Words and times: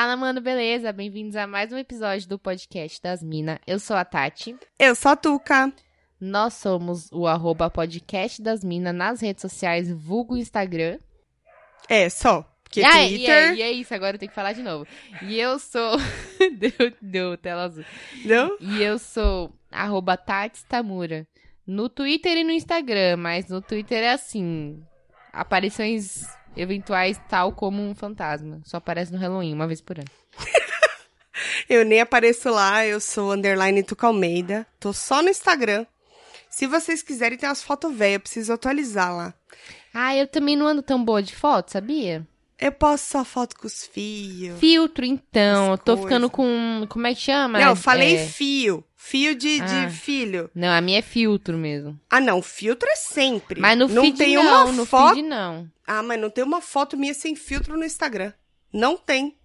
Fala, 0.00 0.16
mano, 0.16 0.40
beleza? 0.40 0.92
Bem-vindos 0.92 1.34
a 1.34 1.44
mais 1.44 1.72
um 1.72 1.76
episódio 1.76 2.28
do 2.28 2.38
podcast 2.38 3.02
das 3.02 3.20
Minas. 3.20 3.58
Eu 3.66 3.80
sou 3.80 3.96
a 3.96 4.04
Tati. 4.04 4.54
Eu 4.78 4.94
sou 4.94 5.10
a 5.10 5.16
Tuca. 5.16 5.72
Nós 6.20 6.54
somos 6.54 7.10
o 7.10 7.26
arroba 7.26 7.68
podcast 7.68 8.40
das 8.40 8.62
Minas 8.62 8.94
nas 8.94 9.20
redes 9.20 9.42
sociais, 9.42 9.90
vulgo 9.90 10.36
Instagram. 10.36 11.00
É, 11.88 12.08
só. 12.08 12.48
Porque 12.62 12.80
ah, 12.80 12.92
Twitter... 12.92 13.18
E 13.18 13.26
é, 13.26 13.54
e 13.56 13.62
é 13.62 13.72
isso, 13.72 13.92
agora 13.92 14.14
eu 14.14 14.20
tenho 14.20 14.30
que 14.30 14.36
falar 14.36 14.52
de 14.52 14.62
novo. 14.62 14.86
E 15.22 15.36
eu 15.36 15.58
sou... 15.58 15.96
deu, 16.56 16.92
deu 17.02 17.36
tela 17.36 17.64
azul. 17.64 17.84
Deu? 18.24 18.56
E 18.60 18.80
eu 18.80 19.00
sou 19.00 19.52
arroba 19.68 20.16
Tati 20.16 20.64
Tamura. 20.66 21.26
No 21.66 21.88
Twitter 21.88 22.36
e 22.36 22.44
no 22.44 22.52
Instagram, 22.52 23.16
mas 23.16 23.48
no 23.48 23.60
Twitter 23.60 24.04
é 24.04 24.12
assim... 24.12 24.80
Aparições 25.32 26.24
eventuais 26.58 27.20
tal 27.28 27.52
como 27.52 27.82
um 27.82 27.94
fantasma. 27.94 28.60
Só 28.64 28.78
aparece 28.78 29.12
no 29.12 29.18
Halloween, 29.18 29.54
uma 29.54 29.66
vez 29.66 29.80
por 29.80 29.98
ano. 29.98 30.08
eu 31.68 31.84
nem 31.84 32.00
apareço 32.00 32.50
lá, 32.50 32.84
eu 32.84 33.00
sou 33.00 33.32
underline 33.32 33.82
Tuca 33.82 34.08
Almeida. 34.08 34.66
Tô 34.78 34.92
só 34.92 35.22
no 35.22 35.28
Instagram. 35.28 35.86
Se 36.50 36.66
vocês 36.66 37.02
quiserem, 37.02 37.38
tem 37.38 37.48
umas 37.48 37.62
fotos 37.62 37.94
velhas, 37.94 38.14
eu 38.14 38.20
preciso 38.20 38.52
atualizar 38.52 39.14
lá. 39.14 39.34
Ah, 39.94 40.16
eu 40.16 40.26
também 40.26 40.56
não 40.56 40.66
ando 40.66 40.82
tão 40.82 41.02
boa 41.02 41.22
de 41.22 41.34
foto, 41.34 41.72
sabia? 41.72 42.26
Eu 42.58 42.72
posto 42.72 43.04
só 43.04 43.24
foto 43.24 43.56
com 43.56 43.66
os 43.66 43.86
fios. 43.86 44.58
Filtro, 44.58 45.04
então. 45.04 45.72
Eu 45.72 45.78
tô 45.78 45.92
coisa. 45.92 46.02
ficando 46.02 46.28
com. 46.28 46.86
Como 46.88 47.06
é 47.06 47.14
que 47.14 47.20
chama? 47.20 47.60
Não, 47.60 47.68
eu 47.68 47.76
falei 47.76 48.16
é... 48.16 48.26
fio. 48.26 48.84
Fio 49.00 49.36
de, 49.36 49.60
ah. 49.60 49.86
de 49.86 49.92
filho. 49.92 50.50
Não, 50.52 50.68
a 50.68 50.80
minha 50.80 50.98
é 50.98 51.02
filtro 51.02 51.56
mesmo. 51.56 51.98
Ah, 52.10 52.20
não. 52.20 52.42
Filtro 52.42 52.88
é 52.90 52.96
sempre. 52.96 53.60
Mas 53.60 53.78
no 53.78 53.86
não 53.86 54.02
feed 54.02 54.18
tem 54.18 54.34
não, 54.34 54.42
uma 54.42 54.72
no 54.72 54.84
foto... 54.84 55.14
feed 55.14 55.26
não. 55.26 55.70
Ah, 55.86 56.02
mas 56.02 56.20
não 56.20 56.28
tem 56.28 56.42
uma 56.42 56.60
foto 56.60 56.96
minha 56.96 57.14
sem 57.14 57.36
filtro 57.36 57.78
no 57.78 57.84
Instagram. 57.84 58.32
Não 58.72 58.96
tem. 58.96 59.38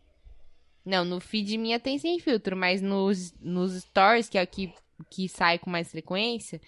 Não, 0.83 1.05
no 1.05 1.19
feed 1.19 1.55
minha 1.59 1.79
tem 1.79 1.99
sem 1.99 2.19
filtro, 2.19 2.57
mas 2.57 2.81
nos, 2.81 3.31
nos 3.39 3.79
stories, 3.83 4.27
que 4.27 4.39
é 4.39 4.43
o 4.43 4.47
que, 4.47 4.73
que 5.07 5.29
sai 5.29 5.59
com 5.59 5.69
mais 5.69 5.91
frequência, 5.91 6.59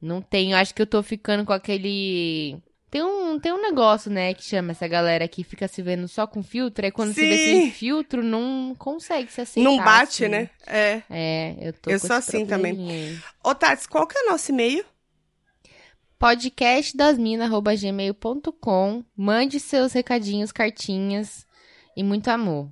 não 0.00 0.22
tem. 0.22 0.52
Eu 0.52 0.58
acho 0.58 0.72
que 0.72 0.80
eu 0.80 0.86
tô 0.86 1.02
ficando 1.02 1.44
com 1.44 1.52
aquele 1.52 2.62
tem 2.90 3.02
um, 3.02 3.38
tem 3.38 3.52
um 3.52 3.60
negócio, 3.60 4.10
né, 4.10 4.32
que 4.34 4.42
chama 4.42 4.70
essa 4.72 4.88
galera 4.88 5.28
que 5.28 5.44
fica 5.44 5.68
se 5.68 5.82
vendo 5.82 6.08
só 6.08 6.26
com 6.26 6.42
filtro, 6.42 6.84
aí 6.84 6.90
quando 6.90 7.12
Sim. 7.12 7.20
se 7.20 7.28
vê 7.28 7.36
sem 7.36 7.70
filtro, 7.70 8.22
não 8.22 8.74
consegue 8.78 9.30
se 9.30 9.42
aceitar. 9.42 9.68
Não 9.68 9.76
bate, 9.76 10.24
assim. 10.24 10.32
né? 10.32 10.48
É. 10.66 11.02
É, 11.10 11.56
eu 11.60 11.72
tô 11.74 11.90
Eu 11.90 11.98
sou 11.98 12.16
assim 12.16 12.46
também. 12.46 12.90
aí. 12.90 13.18
Ô, 13.44 13.54
Tati, 13.54 13.86
qual 13.88 14.06
que 14.06 14.16
é 14.18 14.22
o 14.22 14.30
nosso 14.30 14.50
e-mail? 14.50 14.84
podcastdasmina.gmail.com 16.18 19.04
Mande 19.16 19.60
seus 19.60 19.92
recadinhos, 19.92 20.50
cartinhas 20.50 21.46
e 21.96 22.02
muito 22.02 22.28
amor. 22.28 22.68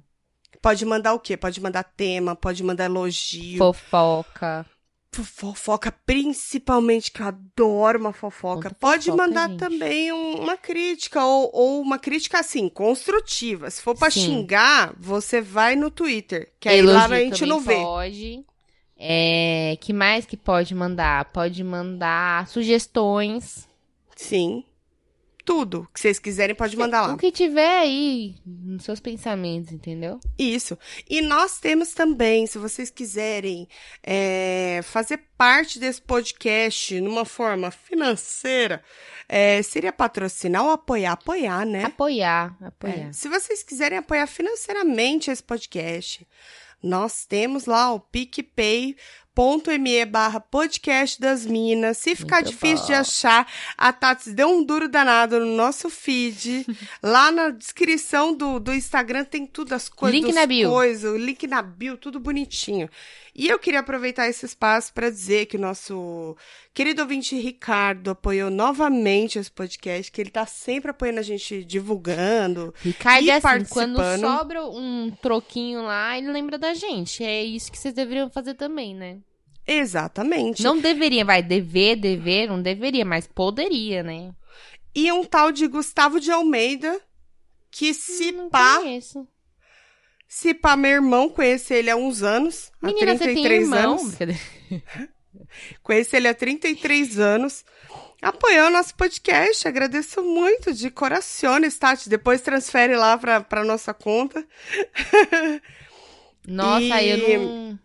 Pode 0.61 0.84
mandar 0.84 1.14
o 1.14 1.20
quê? 1.20 1.37
Pode 1.37 1.61
mandar 1.61 1.84
tema, 1.84 2.34
pode 2.34 2.64
mandar 2.64 2.87
elogio. 2.87 3.59
Fofoca. 3.59 4.67
Fofoca, 5.25 5.92
principalmente, 6.05 7.11
que 7.11 7.20
eu 7.22 7.27
adoro 7.27 7.98
uma 7.98 8.12
fofoca. 8.12 8.70
Pode 8.78 9.06
fofoca, 9.06 9.27
mandar 9.27 9.48
gente. 9.50 9.59
também 9.59 10.12
um- 10.12 10.41
uma 10.42 10.56
crítica, 10.56 11.25
ou, 11.25 11.50
ou 11.53 11.81
uma 11.81 11.98
crítica, 11.98 12.41
assim, 12.41 12.69
construtiva. 12.69 13.70
Se 13.70 13.81
for 13.83 13.97
pra 13.97 14.11
Sim. 14.11 14.20
xingar, 14.20 14.94
você 14.98 15.41
vai 15.41 15.77
no 15.77 15.91
Twitter, 15.91 16.53
que 16.61 16.69
aí 16.69 16.83
lá 16.83 17.05
Elogio 17.05 17.14
a 17.17 17.19
gente 17.20 17.47
não 17.47 17.61
vê. 17.61 17.77
Pode. 17.77 18.44
É, 18.98 19.77
que 19.81 19.92
mais 19.92 20.25
que 20.25 20.37
pode 20.37 20.75
mandar? 20.75 21.27
Pode 21.27 21.62
mandar 21.62 22.47
sugestões. 22.48 23.69
Sim. 24.14 24.64
Tudo 25.47 25.89
que 25.95 26.01
vocês 26.01 26.19
quiserem, 26.19 26.57
pode 26.57 26.77
mandar 26.77 27.07
lá. 27.07 27.15
O 27.15 27.17
que 27.17 27.31
tiver 27.31 27.79
aí 27.79 28.34
nos 28.45 28.83
seus 28.83 28.99
pensamentos, 28.99 29.73
entendeu? 29.73 30.19
Isso. 30.37 30.77
E 31.09 31.23
nós 31.23 31.61
temos 31.61 31.93
também, 31.95 32.49
se 32.49 32.59
vocês 32.59 32.91
quiserem 32.91 33.69
é, 34.03 34.81
fazer 34.83 35.21
parte 35.39 35.79
desse 35.79 36.03
podcast 36.03 37.01
numa 37.01 37.25
forma 37.25 37.71
financeira, 37.71 38.83
é, 39.29 39.62
seria 39.62 39.93
patrocinar 39.93 40.65
ou 40.65 40.71
apoiar? 40.71 41.12
Apoiar, 41.12 41.65
né? 41.65 41.84
Apoiar, 41.84 42.57
É, 42.61 42.67
apoiar. 42.67 43.13
Se 43.13 43.28
vocês 43.28 43.63
quiserem 43.63 43.99
apoiar 43.99 44.27
financeiramente 44.27 45.31
esse 45.31 45.45
podcast, 45.45 46.27
nós 46.83 47.25
temos 47.25 47.67
lá 47.67 47.93
o 47.93 48.01
picpay.me 49.36 50.06
barra 50.06 50.41
podcast 50.41 51.20
das 51.20 51.44
minas. 51.44 51.98
Se 51.98 52.16
ficar 52.16 52.36
Muito 52.36 52.52
difícil 52.52 52.86
de 52.86 52.92
bom. 52.92 52.98
achar, 52.98 53.47
a 53.76 53.92
Tati 53.92 54.30
deu 54.30 54.48
um 54.48 54.64
duro 54.64 54.88
danado 54.88 55.38
no 55.38 55.54
nosso 55.54 55.91
feed. 55.91 56.66
lá 57.02 57.30
na 57.30 57.50
descrição 57.50 58.34
do, 58.34 58.58
do 58.58 58.72
Instagram 58.72 59.24
tem 59.24 59.47
tudo, 59.47 59.74
as 59.74 59.91
coisas. 59.91 60.19
Link 60.19 60.32
na 60.32 60.47
bio. 60.47 60.70
Coisas, 60.70 61.12
o 61.12 61.19
link 61.19 61.47
na 61.47 61.60
bio, 61.60 61.98
tudo 61.98 62.19
bonitinho. 62.19 62.88
E 63.34 63.48
eu 63.48 63.58
queria 63.58 63.80
aproveitar 63.80 64.26
esse 64.26 64.47
espaço 64.47 64.94
para 64.94 65.10
dizer 65.10 65.44
que 65.44 65.58
o 65.58 65.60
nosso 65.60 66.34
querido 66.72 67.03
ouvinte 67.03 67.36
Ricardo 67.36 68.12
apoiou 68.12 68.48
novamente 68.48 69.38
esse 69.38 69.50
podcast, 69.50 70.10
que 70.10 70.22
ele 70.22 70.30
tá 70.30 70.47
sempre 70.47 70.91
apoiando 70.91 71.20
a 71.20 71.22
gente, 71.22 71.62
divulgando. 71.62 72.72
Ricardo 72.80 73.22
E 73.22 73.28
é 73.28 73.34
assim, 73.34 73.64
quando 73.68 73.98
sobra 74.18 74.64
um 74.64 75.10
troquinho 75.20 75.82
lá, 75.82 76.16
ele 76.16 76.32
lembra 76.32 76.56
da 76.56 76.72
gente. 76.72 77.22
É 77.22 77.44
isso 77.44 77.70
que 77.70 77.78
vocês 77.78 77.92
deveriam 77.92 78.30
fazer 78.30 78.54
também, 78.54 78.94
né? 78.94 79.18
Exatamente. 79.66 80.62
Não 80.62 80.78
deveria, 80.78 81.25
vai, 81.25 81.43
dever, 81.43 81.97
dever, 81.97 82.49
não 82.49 82.62
deveria, 82.62 83.04
mas 83.04 83.27
poderia, 83.27 84.03
né? 84.03 84.32
E 84.94 85.10
um 85.12 85.25
tal 85.25 85.50
de 85.53 85.66
Gustavo 85.66 86.21
de 86.21 86.31
Almeida, 86.31 87.00
que 87.71 87.93
se 87.93 88.32
Não 88.32 88.49
pá, 88.49 88.78
conheço. 88.78 89.27
se 90.28 90.54
pá, 90.54 90.77
meu 90.77 90.93
irmão, 90.93 91.28
conhece 91.28 91.75
ele 91.75 91.91
há 91.91 91.97
uns 91.97 92.22
anos, 92.22 92.71
Menina, 92.81 93.12
há 93.12 93.16
você 93.16 93.25
tem 93.25 93.34
33 93.43 93.62
irmão? 93.62 93.93
anos. 93.99 94.15
Conheci 95.83 96.16
ele 96.16 96.28
há 96.28 96.34
33 96.34 97.19
anos. 97.19 97.65
Apoiou 98.22 98.69
o 98.69 98.71
nosso 98.71 98.94
podcast. 98.97 99.69
Agradeço 99.69 100.22
muito 100.22 100.72
de 100.72 100.91
corações, 100.91 101.78
Tati. 101.78 102.09
Depois 102.09 102.41
transfere 102.41 102.97
lá 102.97 103.16
pra, 103.19 103.41
pra 103.43 103.62
nossa 103.62 103.93
conta. 103.93 104.44
Nossa, 106.48 107.03
E- 107.03 107.09
eu 107.10 107.38
não... 107.41 107.78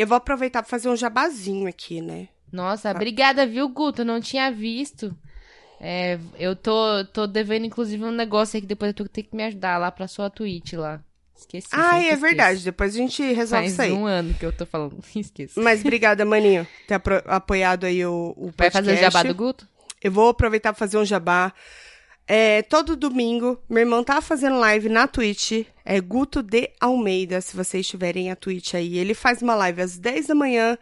Eu 0.00 0.06
vou 0.06 0.16
aproveitar 0.16 0.62
pra 0.62 0.70
fazer 0.70 0.88
um 0.88 0.96
jabazinho 0.96 1.68
aqui, 1.68 2.00
né? 2.00 2.28
Nossa, 2.50 2.90
obrigada, 2.90 3.46
viu, 3.46 3.68
Guto? 3.68 4.02
Não 4.02 4.18
tinha 4.18 4.50
visto. 4.50 5.14
É, 5.78 6.18
eu 6.38 6.56
tô, 6.56 7.04
tô 7.12 7.26
devendo, 7.26 7.66
inclusive, 7.66 8.02
um 8.02 8.10
negócio 8.10 8.56
aí 8.56 8.62
que 8.62 8.66
depois 8.66 8.94
tu 8.94 9.06
tem 9.06 9.22
que 9.22 9.36
me 9.36 9.42
ajudar 9.44 9.76
lá 9.76 9.90
pra 9.90 10.08
sua 10.08 10.30
Twitch 10.30 10.72
lá. 10.72 11.02
Esqueci. 11.36 11.68
Ah, 11.70 11.98
é 11.98 12.04
esqueço. 12.04 12.22
verdade. 12.22 12.64
Depois 12.64 12.94
a 12.94 12.96
gente 12.96 13.22
resolve 13.22 13.64
Faz 13.64 13.72
isso 13.72 13.82
aí. 13.82 13.92
um 13.92 14.06
ano 14.06 14.32
que 14.32 14.46
eu 14.46 14.52
tô 14.52 14.64
falando. 14.64 14.96
Esqueço. 15.14 15.60
Mas 15.60 15.80
obrigada, 15.80 16.24
maninho, 16.24 16.66
por 17.02 17.20
ter 17.20 17.30
apoiado 17.30 17.84
aí 17.84 18.02
o, 18.06 18.32
o 18.38 18.52
podcast. 18.52 18.56
Vai 18.56 18.70
fazer 18.70 18.92
o 18.94 18.96
jabá 18.96 19.22
do 19.22 19.34
Guto? 19.34 19.68
Eu 20.02 20.10
vou 20.10 20.30
aproveitar 20.30 20.72
pra 20.72 20.78
fazer 20.78 20.96
um 20.96 21.04
jabá. 21.04 21.52
É, 22.32 22.62
todo 22.62 22.94
domingo, 22.94 23.60
meu 23.68 23.80
irmão 23.80 24.04
tá 24.04 24.20
fazendo 24.20 24.56
live 24.60 24.88
na 24.88 25.08
Twitch. 25.08 25.66
É 25.84 26.00
Guto 26.00 26.44
de 26.44 26.70
Almeida, 26.80 27.40
se 27.40 27.56
vocês 27.56 27.84
tiverem 27.88 28.30
a 28.30 28.36
Twitch 28.36 28.74
aí. 28.74 28.98
Ele 28.98 29.14
faz 29.14 29.42
uma 29.42 29.56
live 29.56 29.82
às 29.82 29.98
10 29.98 30.28
da 30.28 30.34
manhã 30.36 30.78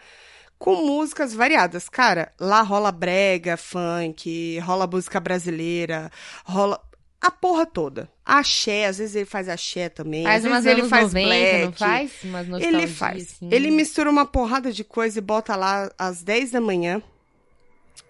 com 0.59 0.85
músicas 0.85 1.33
variadas. 1.33 1.89
Cara, 1.89 2.31
lá 2.39 2.61
rola 2.61 2.93
brega, 2.93 3.57
funk, 3.57 4.59
rola 4.59 4.87
música 4.87 5.19
brasileira, 5.19 6.13
rola 6.45 6.79
a 7.19 7.31
porra 7.31 7.65
toda. 7.65 8.11
Axé, 8.27 8.85
às 8.85 8.99
vezes 8.99 9.17
ele 9.17 9.25
faz 9.25 9.49
axé 9.49 9.89
também. 9.89 10.25
Faz 10.25 10.45
às 10.45 10.51
umas 10.53 10.65
vezes 10.65 10.79
ele 10.81 10.89
faz 10.91 11.15
90, 11.15 11.29
black. 11.29 11.65
não 11.65 11.73
faz? 11.73 12.13
Umas 12.25 12.63
Ele 12.63 12.87
faz. 12.87 13.23
assim. 13.23 13.49
Ele 13.51 13.71
mistura 13.71 14.11
uma 14.11 14.27
porrada 14.27 14.71
de 14.71 14.85
coisa 14.85 15.19
e 15.19 15.23
bota 15.23 15.57
lá 15.57 15.91
às 15.97 16.23
10 16.23 16.51
da 16.51 16.61
manhã. 16.61 17.03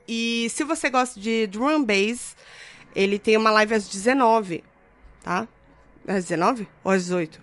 E 0.09 0.49
se 0.51 0.65
você 0.65 0.91
gosta 0.91 1.21
de 1.21 1.47
drum 1.47 1.85
bass, 1.85 2.35
ele 2.95 3.19
tem 3.19 3.37
uma 3.37 3.51
live 3.51 3.75
às 3.75 3.89
19, 3.89 4.63
tá? 5.23 5.47
Às 6.07 6.25
19 6.27 6.67
ou 6.83 6.93
às 6.93 7.03
18? 7.05 7.41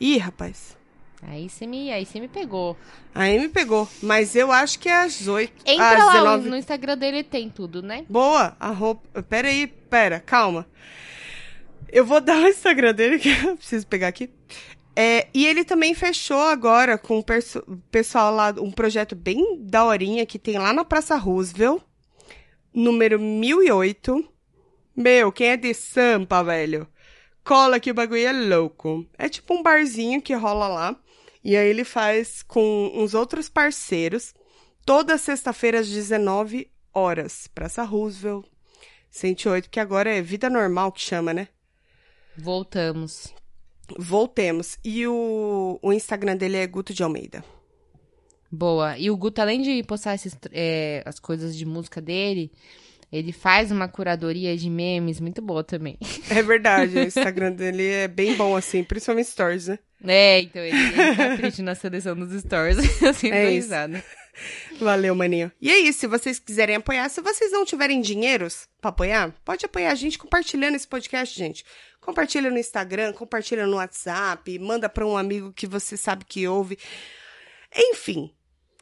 Ih, 0.00 0.18
rapaz. 0.18 0.76
Aí 1.22 1.48
você 1.48 1.66
me, 1.66 1.90
aí 1.92 2.06
você 2.06 2.20
me 2.20 2.28
pegou. 2.28 2.76
Aí 3.12 3.38
me 3.40 3.48
pegou. 3.48 3.88
Mas 4.00 4.36
eu 4.36 4.52
acho 4.52 4.78
que 4.78 4.88
é 4.88 5.02
às 5.02 5.26
8. 5.26 5.52
Entra 5.66 5.96
às 5.98 5.98
lá, 6.06 6.12
19. 6.12 6.48
no 6.50 6.56
Instagram 6.56 6.96
dele 6.96 7.24
tem 7.24 7.50
tudo, 7.50 7.82
né? 7.82 8.04
Boa, 8.08 8.56
a 8.60 8.68
roupa. 8.68 9.20
Pera 9.24 9.48
aí, 9.48 9.66
pera, 9.66 10.20
calma. 10.20 10.64
Eu 11.90 12.04
vou 12.06 12.20
dar 12.22 12.36
o 12.44 12.48
Instagram 12.48 12.94
dele, 12.94 13.18
que 13.18 13.30
eu 13.30 13.56
preciso 13.56 13.84
pegar 13.86 14.08
aqui. 14.08 14.30
É, 14.94 15.26
e 15.34 15.46
ele 15.46 15.64
também 15.64 15.92
fechou 15.94 16.40
agora 16.40 16.96
com 16.98 17.18
o 17.18 17.22
perso- 17.24 17.62
pessoal 17.90 18.32
lá, 18.34 18.54
um 18.58 18.70
projeto 18.70 19.14
bem 19.16 19.58
daorinha 19.60 20.24
que 20.26 20.38
tem 20.38 20.56
lá 20.58 20.72
na 20.72 20.84
Praça 20.84 21.16
Roosevelt, 21.16 21.80
número 22.74 23.18
1008. 23.18 24.24
Meu, 24.98 25.30
quem 25.30 25.50
é 25.50 25.56
de 25.56 25.72
Sampa, 25.72 26.42
velho? 26.42 26.84
Cola 27.44 27.78
que 27.78 27.88
o 27.88 27.94
bagulho 27.94 28.26
é 28.26 28.32
louco. 28.32 29.06
É 29.16 29.28
tipo 29.28 29.54
um 29.54 29.62
barzinho 29.62 30.20
que 30.20 30.34
rola 30.34 30.66
lá. 30.66 31.00
E 31.44 31.56
aí 31.56 31.68
ele 31.68 31.84
faz 31.84 32.42
com 32.42 32.90
uns 32.92 33.14
outros 33.14 33.48
parceiros, 33.48 34.34
toda 34.84 35.16
sexta-feira 35.16 35.78
às 35.78 35.88
19 35.88 36.68
horas. 36.92 37.46
Praça 37.46 37.84
Roosevelt, 37.84 38.44
108, 39.08 39.70
que 39.70 39.78
agora 39.78 40.10
é 40.10 40.20
vida 40.20 40.50
normal 40.50 40.90
que 40.90 41.00
chama, 41.00 41.32
né? 41.32 41.46
Voltamos. 42.36 43.32
Voltemos. 43.96 44.78
E 44.84 45.06
o, 45.06 45.78
o 45.80 45.92
Instagram 45.92 46.36
dele 46.36 46.56
é 46.56 46.66
Guto 46.66 46.92
de 46.92 47.04
Almeida. 47.04 47.44
Boa. 48.50 48.98
E 48.98 49.12
o 49.12 49.16
Guto, 49.16 49.40
além 49.40 49.62
de 49.62 49.80
postar 49.84 50.16
esses, 50.16 50.36
é, 50.50 51.04
as 51.06 51.20
coisas 51.20 51.56
de 51.56 51.64
música 51.64 52.00
dele, 52.00 52.50
ele 53.10 53.32
faz 53.32 53.70
uma 53.70 53.88
curadoria 53.88 54.56
de 54.56 54.68
memes 54.68 55.20
muito 55.20 55.40
boa 55.40 55.64
também. 55.64 55.98
É 56.30 56.42
verdade, 56.42 56.98
o 56.98 57.02
Instagram 57.02 57.52
dele 57.52 57.86
é 57.86 58.08
bem 58.08 58.34
bom, 58.34 58.54
assim, 58.54 58.84
principalmente 58.84 59.30
stories, 59.30 59.68
né? 59.68 59.78
É, 60.04 60.40
então 60.40 60.62
ele, 60.62 60.76
ele 60.76 61.16
capricha 61.16 61.62
na 61.62 61.74
seleção 61.74 62.14
dos 62.14 62.38
stories. 62.40 62.78
assim, 63.02 63.30
É 63.30 63.48
risada. 63.48 64.04
Valeu, 64.78 65.14
maninho. 65.14 65.50
E 65.60 65.70
é 65.70 65.78
isso, 65.78 66.00
se 66.00 66.06
vocês 66.06 66.38
quiserem 66.38 66.76
apoiar, 66.76 67.08
se 67.08 67.20
vocês 67.20 67.50
não 67.50 67.64
tiverem 67.64 68.00
dinheiros 68.00 68.68
pra 68.80 68.90
apoiar, 68.90 69.34
pode 69.44 69.64
apoiar 69.64 69.90
a 69.90 69.96
gente 69.96 70.18
compartilhando 70.18 70.76
esse 70.76 70.86
podcast, 70.86 71.36
gente. 71.36 71.64
Compartilha 72.00 72.50
no 72.50 72.58
Instagram, 72.58 73.12
compartilha 73.12 73.66
no 73.66 73.76
WhatsApp, 73.76 74.58
manda 74.58 74.88
pra 74.88 75.06
um 75.06 75.16
amigo 75.16 75.52
que 75.52 75.66
você 75.66 75.96
sabe 75.96 76.24
que 76.24 76.46
ouve. 76.46 76.78
Enfim, 77.74 78.32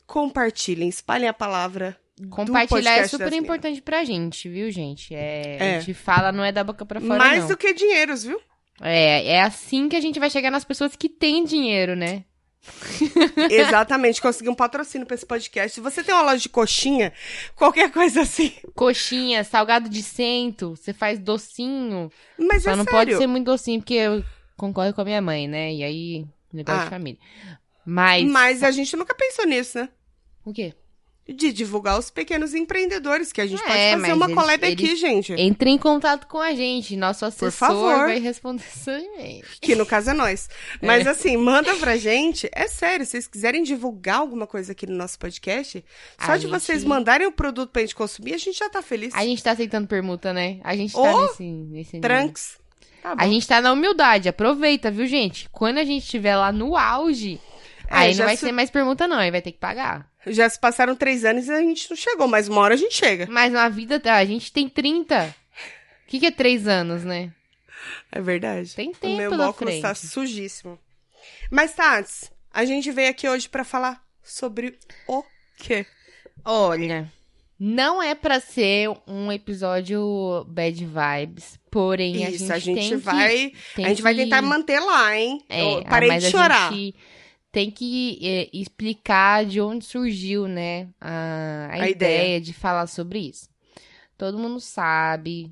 compartilhem, 0.06 0.88
espalhem 0.88 1.28
a 1.28 1.34
palavra. 1.34 1.96
Compartilhar 2.30 2.96
é 2.96 3.06
super 3.08 3.32
importante 3.32 3.82
pra 3.82 4.02
gente, 4.04 4.48
viu, 4.48 4.70
gente? 4.70 5.14
É, 5.14 5.56
É. 5.60 5.76
A 5.76 5.80
gente 5.80 5.92
fala, 5.94 6.32
não 6.32 6.42
é 6.44 6.50
da 6.50 6.64
boca 6.64 6.84
pra 6.86 7.00
fora, 7.00 7.18
Mais 7.18 7.40
não. 7.42 7.48
do 7.48 7.56
que 7.56 7.74
dinheiros, 7.74 8.24
viu? 8.24 8.40
É, 8.80 9.26
é 9.34 9.42
assim 9.42 9.88
que 9.88 9.96
a 9.96 10.00
gente 10.00 10.18
vai 10.18 10.30
chegar 10.30 10.50
nas 10.50 10.64
pessoas 10.64 10.96
que 10.96 11.08
têm 11.08 11.44
dinheiro, 11.44 11.94
né? 11.94 12.24
Exatamente, 13.50 14.20
consegui 14.20 14.48
um 14.48 14.54
patrocínio 14.54 15.06
pra 15.06 15.14
esse 15.14 15.26
podcast. 15.26 15.74
Se 15.74 15.80
você 15.80 16.02
tem 16.02 16.14
uma 16.14 16.22
loja 16.22 16.38
de 16.38 16.48
coxinha, 16.48 17.12
qualquer 17.54 17.90
coisa 17.92 18.22
assim. 18.22 18.52
Coxinha, 18.74 19.44
salgado 19.44 19.88
de 19.88 20.02
cento, 20.02 20.70
você 20.70 20.92
faz 20.92 21.18
docinho. 21.18 22.10
Mas 22.38 22.62
Só 22.64 22.70
é 22.72 22.76
não 22.76 22.84
sério. 22.84 22.98
pode 22.98 23.16
ser 23.16 23.26
muito 23.26 23.44
docinho, 23.46 23.80
porque 23.80 23.94
eu 23.94 24.24
concordo 24.56 24.94
com 24.94 25.00
a 25.02 25.04
minha 25.04 25.20
mãe, 25.22 25.46
né? 25.46 25.72
E 25.72 25.82
aí, 25.84 26.26
negócio 26.52 26.80
Ah. 26.80 26.84
de 26.84 26.90
família. 26.90 27.20
Mas. 27.84 28.24
Mas 28.28 28.62
a 28.62 28.70
gente 28.70 28.96
nunca 28.96 29.14
pensou 29.14 29.46
nisso, 29.46 29.78
né? 29.78 29.88
O 30.44 30.52
quê? 30.52 30.72
De 31.28 31.52
divulgar 31.52 31.98
os 31.98 32.08
pequenos 32.08 32.54
empreendedores, 32.54 33.32
que 33.32 33.40
a 33.40 33.46
gente 33.46 33.60
É, 33.64 33.66
pode 33.66 34.00
fazer 34.02 34.12
uma 34.12 34.26
eles- 34.26 34.34
collab 34.36 34.64
aqui, 34.64 34.94
gente. 34.94 35.32
Entre 35.32 35.70
em 35.70 35.76
contato 35.76 36.28
com 36.28 36.38
a 36.40 36.54
gente. 36.54 36.96
Nosso 36.96 37.24
assessor 37.24 37.50
favor. 37.50 38.06
vai 38.06 38.20
responder 38.20 38.62
seu 38.70 38.96
e-mail. 38.96 39.44
Que 39.60 39.74
no 39.74 39.84
caso 39.84 40.10
é 40.10 40.14
nós. 40.14 40.48
É. 40.80 40.86
Mas 40.86 41.04
assim, 41.04 41.36
manda 41.36 41.74
pra 41.78 41.96
gente. 41.96 42.48
É 42.52 42.68
sério, 42.68 43.04
se 43.04 43.10
vocês 43.10 43.26
quiserem 43.26 43.64
divulgar 43.64 44.18
alguma 44.20 44.46
coisa 44.46 44.70
aqui 44.70 44.86
no 44.86 44.94
nosso 44.96 45.18
podcast, 45.18 45.84
só 46.24 46.32
A 46.32 46.36
de 46.36 46.42
gente- 46.44 46.50
vocês 46.52 46.84
mandarem 46.84 47.26
o 47.26 47.32
produto 47.32 47.70
pra 47.70 47.82
gente 47.82 47.96
consumir, 47.96 48.32
a 48.34 48.38
gente 48.38 48.56
já 48.58 48.70
tá 48.70 48.80
feliz. 48.80 49.12
A 49.12 49.24
gente 49.24 49.42
tá 49.42 49.50
aceitando 49.50 49.88
permuta, 49.88 50.32
né? 50.32 50.60
A 50.62 50.76
gente 50.76 50.92
tá 50.94 51.22
nesse, 51.22 51.42
nesse. 51.42 51.98
Tranks. 52.00 52.56
Tá. 53.02 53.14
A 53.18 53.26
gente 53.26 53.48
tá 53.48 53.60
na 53.60 53.72
humildade. 53.72 54.28
Aproveita, 54.28 54.92
viu, 54.92 55.06
gente? 55.06 55.48
Quando 55.50 55.78
a 55.78 55.84
gente 55.84 56.04
estiver 56.04 56.36
lá 56.36 56.52
no 56.52 56.76
auge, 56.76 57.40
É, 57.88 57.96
aí 57.96 58.14
não 58.14 58.26
vai 58.26 58.36
su- 58.36 58.46
ser 58.46 58.52
mais 58.52 58.70
permuta, 58.70 59.08
não. 59.08 59.16
Aí 59.18 59.30
vai 59.32 59.42
ter 59.42 59.50
que 59.50 59.58
pagar. 59.58 60.08
Já 60.26 60.48
se 60.48 60.58
passaram 60.58 60.96
três 60.96 61.24
anos 61.24 61.46
e 61.46 61.52
a 61.52 61.60
gente 61.60 61.88
não 61.88 61.96
chegou, 61.96 62.26
mas 62.26 62.48
uma 62.48 62.60
hora 62.60 62.74
a 62.74 62.76
gente 62.76 62.94
chega. 62.94 63.26
Mas 63.30 63.52
na 63.52 63.68
vida, 63.68 64.00
a 64.04 64.24
gente 64.24 64.52
tem 64.52 64.68
30. 64.68 65.34
O 66.04 66.08
que, 66.08 66.20
que 66.20 66.26
é 66.26 66.30
três 66.30 66.66
anos, 66.66 67.04
né? 67.04 67.32
É 68.10 68.20
verdade. 68.20 68.74
Tem 68.74 68.90
O 68.90 68.94
tempo 68.94 69.16
meu 69.16 69.30
pela 69.30 69.48
óculos 69.48 69.72
frente. 69.74 69.82
tá 69.82 69.94
sujíssimo. 69.94 70.78
Mas, 71.50 71.72
Tats, 71.74 72.30
a 72.52 72.64
gente 72.64 72.90
veio 72.90 73.10
aqui 73.10 73.28
hoje 73.28 73.48
pra 73.48 73.64
falar 73.64 74.02
sobre 74.22 74.76
o 75.06 75.22
quê? 75.58 75.86
Olha, 76.44 77.10
não 77.58 78.02
é 78.02 78.14
pra 78.14 78.40
ser 78.40 78.90
um 79.06 79.30
episódio 79.32 80.44
bad 80.48 80.84
vibes, 80.84 81.58
porém 81.70 82.24
a 82.24 82.30
Isso, 82.30 82.38
gente, 82.46 82.52
a 82.52 82.58
gente 82.58 82.96
vai. 82.96 83.52
que, 83.74 83.84
a 83.84 83.88
gente 83.88 84.02
vai 84.02 84.14
que- 84.14 84.22
tentar 84.24 84.42
manter 84.42 84.78
lá, 84.80 85.16
hein? 85.16 85.40
É, 85.48 85.62
Eu 85.62 85.78
ah, 85.78 85.84
parei 85.84 86.08
mas 86.08 86.22
de 86.22 86.28
a 86.28 86.30
chorar. 86.30 86.72
gente 86.72 86.94
tem 87.56 87.70
que 87.70 88.18
é, 88.22 88.50
explicar 88.52 89.46
de 89.46 89.62
onde 89.62 89.82
surgiu, 89.82 90.46
né, 90.46 90.88
a, 91.00 91.68
a, 91.70 91.72
A 91.72 91.88
ideia. 91.88 91.90
ideia. 92.24 92.40
de 92.42 92.52
falar 92.52 92.86
sobre 92.86 93.18
isso. 93.20 93.48
Todo 94.18 94.38
mundo 94.38 94.60
sabe. 94.60 95.50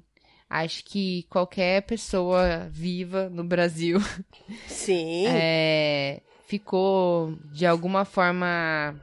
Acho 0.50 0.84
que 0.84 1.22
qualquer 1.30 1.80
pessoa 1.80 2.68
viva 2.70 3.30
no 3.30 3.42
Brasil 3.42 3.98
Sim. 4.68 5.24
é, 5.28 6.20
ficou 6.46 7.38
de 7.50 7.64
alguma 7.64 8.04
forma 8.04 8.94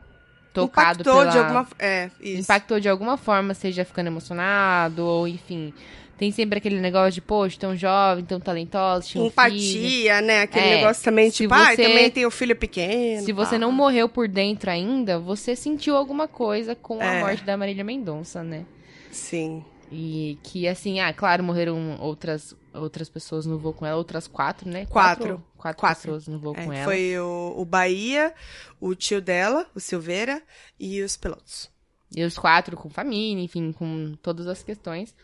tocado 0.54 1.02
Impactou 1.02 1.22
pela... 1.22 1.32
de 1.32 1.38
alguma 1.40 1.68
É, 1.80 2.12
isso. 2.22 2.42
impactou 2.42 2.80
de 2.80 2.88
alguma 2.88 3.18
forma, 3.18 3.56
seja 3.56 3.84
ficando 3.84 4.08
emocionado, 4.08 5.04
ou 5.04 5.28
enfim. 5.28 5.74
Tem 6.22 6.32
sempre 6.32 6.60
aquele 6.60 6.80
negócio 6.80 7.14
de, 7.14 7.22
poxa, 7.22 7.58
tão 7.60 7.76
jovem, 7.76 8.24
tão 8.24 8.40
talentosa, 8.40 9.08
tinha 9.08 9.24
um 9.24 9.28
filho. 9.32 9.34
Empatia, 9.34 10.22
né? 10.22 10.42
Aquele 10.44 10.66
É, 10.68 10.76
negócio 10.78 11.04
também, 11.04 11.32
tipo, 11.32 11.52
você- 11.52 11.76
também 11.82 12.12
tem 12.12 12.28
o 12.28 12.30
filho 12.30 12.56
pequeno. 12.56 13.24
Se 13.26 13.34
você 13.34 13.58
não 13.58 13.72
morreu 13.72 14.08
por 14.08 14.28
dentro 14.28 14.70
ainda, 14.70 15.18
você 15.18 15.56
sentiu 15.56 15.98
alguma 15.98 16.28
coisa 16.28 16.76
com 16.76 17.02
a 17.02 17.06
É. 17.06 17.20
morte 17.22 17.44
da 17.44 17.58
Marília 17.58 17.84
Mendonça, 17.84 18.44
né? 18.44 18.68
Sim. 19.10 19.66
E 19.92 20.38
que, 20.44 20.68
assim, 20.68 21.00
ah, 21.00 21.12
claro, 21.12 21.44
morreram 21.44 21.98
outras, 22.00 22.56
outras 22.72 23.10
pessoas 23.10 23.48
no 23.48 23.58
voo 23.58 23.74
com 23.74 23.84
ela, 23.84 23.98
outras 23.98 24.28
quatro, 24.28 24.70
né? 24.70 24.86
Quatro. 24.86 25.44
Quatro, 25.58 25.80
Quatro. 25.82 26.02
pessoas 26.04 26.28
no 26.28 26.38
voo 26.38 26.54
É, 26.56 26.66
com 26.66 26.72
ela. 26.72 26.86
foi 26.86 27.18
o, 27.18 27.56
o 27.58 27.66
Bahia, 27.66 28.32
o 28.80 28.94
tio 28.94 29.20
dela, 29.20 29.66
o 29.74 29.80
Silveira, 29.80 30.40
e 30.80 31.02
os 31.02 31.18
pilotos. 31.18 31.68
E 32.16 32.24
os 32.24 32.38
quatro 32.38 32.78
com 32.78 32.90
família, 32.92 33.44
enfim, 33.44 33.72
com 33.72 34.14
todas 34.22 34.46
as 34.46 34.62
questões. 34.62 35.16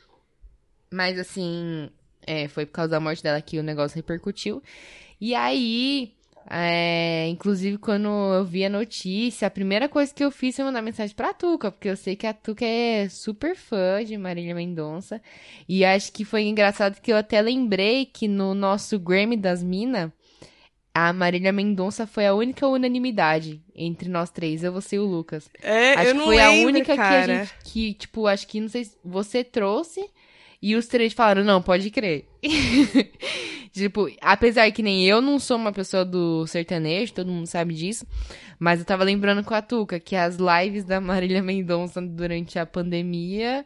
Mas, 0.92 1.20
assim, 1.20 1.90
é, 2.26 2.48
foi 2.48 2.66
por 2.66 2.74
causa 2.74 2.92
da 2.92 3.00
morte 3.00 3.24
dela 3.24 3.42
que 3.42 3.60
o 3.60 3.64
negócio 3.64 3.96
repercutiu. 3.96 4.62
E 5.20 5.34
aí, 5.34 6.14
é, 6.50 7.28
inclusive, 7.28 7.78
quando 7.78 8.08
eu 8.08 8.46
vi 8.46 8.64
a 8.64 8.70
notícia, 8.70 9.48
a 9.48 9.52
primeira 9.52 9.90
coisa 9.90 10.14
que 10.14 10.24
eu 10.24 10.32
fiz 10.32 10.56
foi 10.56 10.64
mandar 10.64 10.82
mensagem 10.82 11.16
pra 11.16 11.34
Tuca, 11.34 11.72
porque 11.72 11.90
eu 11.90 11.98
sei 11.98 12.16
que 12.16 12.26
a 12.26 12.34
Tuca 12.34 12.66
é 12.66 13.10
super 13.10 13.56
fã 13.56 14.04
de 14.04 14.18
Marília 14.18 14.56
Mendonça. 14.56 15.22
E 15.68 15.84
acho 15.84 16.12
que 16.12 16.24
foi 16.24 16.44
engraçado 16.44 17.02
que 17.02 17.12
eu 17.12 17.18
até 17.18 17.42
lembrei 17.42 18.06
que 18.06 18.28
no 18.28 18.54
nosso 18.54 18.98
Grammy 18.98 19.36
das 19.36 19.62
Minas, 19.62 20.12
a 20.94 21.12
Marília 21.14 21.52
Mendonça 21.52 22.08
foi 22.08 22.26
a 22.26 22.34
única 22.34 22.66
unanimidade 22.66 23.62
entre 23.76 24.10
nós 24.10 24.32
três, 24.32 24.64
eu, 24.64 24.72
você 24.72 24.96
e 24.96 25.00
o 25.00 25.06
Lucas. 25.06 25.50
É, 25.62 25.94
Acho 25.94 26.08
eu 26.08 26.12
que 26.14 26.18
não 26.18 26.26
foi 26.26 26.40
a 26.40 26.52
única 26.52 26.86
que 26.86 26.92
a 26.92 26.96
cara. 26.98 27.46
gente, 27.46 27.54
que, 27.66 27.94
tipo, 27.94 28.26
acho 28.26 28.48
que, 28.48 28.60
não 28.60 28.70
sei, 28.70 28.86
se 28.86 28.98
você 29.04 29.44
trouxe 29.44 30.10
e 30.62 30.76
os 30.76 30.88
três 30.88 31.14
falaram, 31.14 31.44
não, 31.44 31.62
pode 31.62 31.90
crer. 31.92 32.28
tipo, 33.72 34.10
apesar 34.22 34.72
que 34.72 34.82
nem 34.82 35.06
eu 35.06 35.22
não 35.22 35.38
sou 35.38 35.56
uma 35.56 35.72
pessoa 35.72 36.04
do 36.04 36.48
sertanejo, 36.48 37.14
todo 37.14 37.32
mundo 37.32 37.46
sabe 37.46 37.74
disso, 37.74 38.08
mas 38.58 38.80
eu 38.80 38.86
tava 38.86 39.04
lembrando 39.04 39.44
com 39.44 39.54
a 39.54 39.62
Tuca 39.62 40.00
que 40.00 40.16
as 40.16 40.38
lives 40.38 40.84
da 40.84 41.00
Marília 41.00 41.44
Mendonça 41.44 42.02
durante 42.02 42.58
a 42.58 42.66
pandemia, 42.66 43.66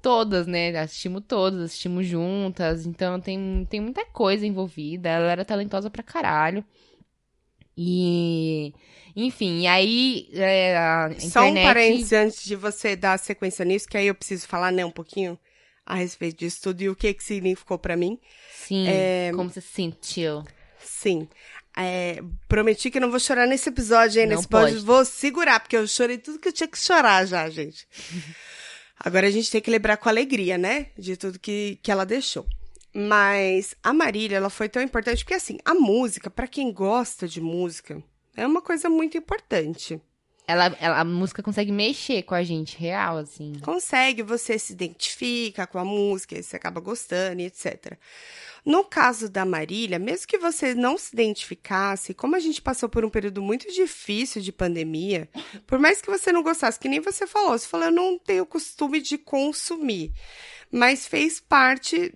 todas, 0.00 0.46
né, 0.46 0.76
assistimos 0.78 1.24
todas, 1.26 1.62
assistimos 1.62 2.06
juntas, 2.06 2.86
então 2.86 3.20
tem, 3.20 3.66
tem 3.68 3.80
muita 3.80 4.06
coisa 4.06 4.46
envolvida, 4.46 5.08
ela 5.08 5.32
era 5.32 5.44
talentosa 5.44 5.90
pra 5.90 6.02
caralho. 6.02 6.64
E... 7.76 8.72
Enfim, 9.16 9.62
e 9.62 9.66
aí 9.66 10.28
é, 10.32 10.76
a 10.76 11.10
Só 11.18 11.40
um 11.40 11.48
internet... 11.48 11.64
parênteses 11.64 12.12
antes 12.12 12.44
de 12.44 12.54
você 12.54 12.94
dar 12.94 13.18
sequência 13.18 13.64
nisso, 13.64 13.88
que 13.88 13.96
aí 13.96 14.06
eu 14.06 14.14
preciso 14.14 14.46
falar, 14.46 14.70
né, 14.70 14.84
um 14.84 14.90
pouquinho 14.90 15.36
a 15.90 15.94
respeito 15.96 16.38
disso 16.38 16.60
tudo 16.62 16.80
e 16.82 16.88
o 16.88 16.94
que 16.94 17.12
que 17.12 17.24
significou 17.24 17.76
pra 17.76 17.96
mim. 17.96 18.18
Sim, 18.54 18.86
É, 18.86 19.32
como 19.34 19.50
você 19.50 19.60
se 19.60 19.72
sentiu? 19.72 20.44
Sim. 20.78 21.28
É, 21.76 22.22
prometi 22.46 22.90
que 22.90 23.00
não 23.00 23.10
vou 23.10 23.18
chorar 23.18 23.46
nesse 23.46 23.68
episódio, 23.68 24.20
hein? 24.20 24.26
Não 24.26 24.36
nesse 24.36 24.46
episódio 24.46 24.74
pode. 24.74 24.86
vou 24.86 25.04
segurar, 25.04 25.58
porque 25.58 25.76
eu 25.76 25.86
chorei 25.88 26.16
tudo 26.16 26.38
que 26.38 26.48
eu 26.48 26.52
tinha 26.52 26.68
que 26.68 26.78
chorar 26.78 27.26
já, 27.26 27.48
gente. 27.50 27.88
Agora 29.02 29.26
a 29.26 29.30
gente 29.30 29.50
tem 29.50 29.60
que 29.60 29.70
lembrar 29.70 29.96
com 29.96 30.08
alegria, 30.08 30.56
né? 30.56 30.86
De 30.96 31.16
tudo 31.16 31.38
que, 31.38 31.78
que 31.82 31.90
ela 31.90 32.06
deixou. 32.06 32.46
Mas 32.94 33.74
a 33.82 33.92
Marília, 33.92 34.36
ela 34.36 34.50
foi 34.50 34.68
tão 34.68 34.82
importante 34.82 35.24
porque, 35.24 35.34
assim, 35.34 35.58
a 35.64 35.74
música, 35.74 36.30
pra 36.30 36.46
quem 36.46 36.72
gosta 36.72 37.26
de 37.26 37.40
música, 37.40 38.02
é 38.36 38.46
uma 38.46 38.62
coisa 38.62 38.88
muito 38.88 39.16
importante. 39.18 40.00
Ela, 40.50 40.76
ela- 40.80 41.00
a 41.00 41.04
música 41.04 41.42
consegue 41.42 41.70
mexer 41.70 42.22
com 42.22 42.34
a 42.34 42.42
gente, 42.42 42.76
real, 42.76 43.18
assim. 43.18 43.52
Consegue, 43.60 44.22
você 44.22 44.58
se 44.58 44.72
identifica 44.72 45.66
com 45.66 45.78
a 45.78 45.84
música, 45.84 46.40
você 46.42 46.56
acaba 46.56 46.80
gostando 46.80 47.40
etc. 47.40 47.96
No 48.64 48.84
caso 48.84 49.28
da 49.28 49.44
Marília, 49.44 49.98
mesmo 49.98 50.26
que 50.26 50.36
você 50.38 50.74
não 50.74 50.98
se 50.98 51.14
identificasse, 51.14 52.12
como 52.12 52.36
a 52.36 52.40
gente 52.40 52.60
passou 52.60 52.88
por 52.88 53.04
um 53.04 53.10
período 53.10 53.40
muito 53.40 53.70
difícil 53.72 54.42
de 54.42 54.52
pandemia, 54.52 55.28
por 55.66 55.78
mais 55.78 56.02
que 56.02 56.10
você 56.10 56.30
não 56.32 56.42
gostasse, 56.42 56.78
que 56.78 56.88
nem 56.88 57.00
você 57.00 57.26
falou, 57.26 57.58
você 57.58 57.66
falou, 57.66 57.86
eu 57.86 57.92
não 57.92 58.18
tenho 58.18 58.44
costume 58.44 59.00
de 59.00 59.16
consumir, 59.16 60.12
mas 60.70 61.06
fez 61.06 61.40
parte, 61.40 62.12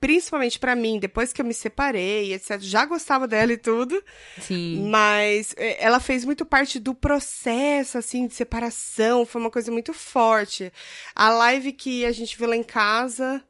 principalmente 0.00 0.58
pra 0.58 0.74
mim, 0.74 0.98
depois 0.98 1.32
que 1.32 1.42
eu 1.42 1.44
me 1.44 1.52
separei, 1.52 2.32
etc. 2.32 2.58
Já 2.60 2.86
gostava 2.86 3.28
dela 3.28 3.52
e 3.52 3.58
tudo, 3.58 4.02
Sim. 4.40 4.88
mas 4.88 5.54
é, 5.58 5.84
ela 5.84 6.00
fez 6.00 6.24
muito 6.24 6.46
parte 6.46 6.78
do 6.78 6.94
processo, 6.94 7.98
assim, 7.98 8.26
de 8.26 8.34
separação. 8.34 9.26
Foi 9.26 9.40
uma 9.40 9.50
coisa 9.50 9.70
muito 9.70 9.92
forte. 9.92 10.72
A 11.14 11.28
live 11.28 11.72
que 11.72 12.06
a 12.06 12.12
gente 12.12 12.36
viu 12.38 12.48
lá 12.48 12.56
em 12.56 12.62
casa 12.62 13.44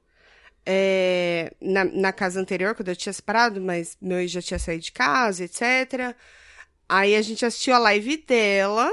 é, 0.66 1.52
na, 1.60 1.84
na 1.84 2.12
casa 2.12 2.40
anterior, 2.40 2.74
quando 2.74 2.88
eu 2.88 2.96
tinha 2.96 3.12
separado, 3.12 3.60
mas 3.60 3.96
meu 4.00 4.18
ex 4.18 4.30
já 4.30 4.42
tinha 4.42 4.58
saído 4.58 4.82
de 4.82 4.92
casa, 4.92 5.44
etc. 5.44 6.16
Aí 6.88 7.14
a 7.14 7.22
gente 7.22 7.46
assistiu 7.46 7.74
a 7.74 7.78
live 7.78 8.16
dela. 8.16 8.92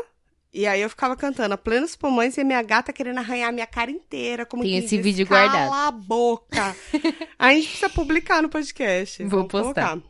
E 0.57 0.65
aí 0.65 0.81
eu 0.81 0.89
ficava 0.89 1.15
cantando 1.15 1.53
a 1.53 1.57
plenos 1.57 1.95
pulmões 1.95 2.35
e 2.35 2.41
a 2.41 2.43
minha 2.43 2.63
gata 2.63 2.91
querendo 2.91 3.19
arranhar 3.19 3.53
minha 3.53 3.67
cara 3.67 3.91
inteira. 3.91 4.43
Como 4.43 4.63
Tem 4.63 4.75
esse 4.75 4.95
diz, 4.95 5.03
vídeo 5.03 5.27
Cala 5.27 5.47
guardado." 5.51 5.71
a 5.71 5.91
boca. 5.91 6.75
a 7.37 7.53
gente 7.53 7.67
precisa 7.67 7.89
publicar 7.89 8.41
no 8.41 8.49
podcast. 8.49 9.21
Vou 9.21 9.29
Vamos 9.29 9.51
postar. 9.51 9.89
colocar. 9.91 10.01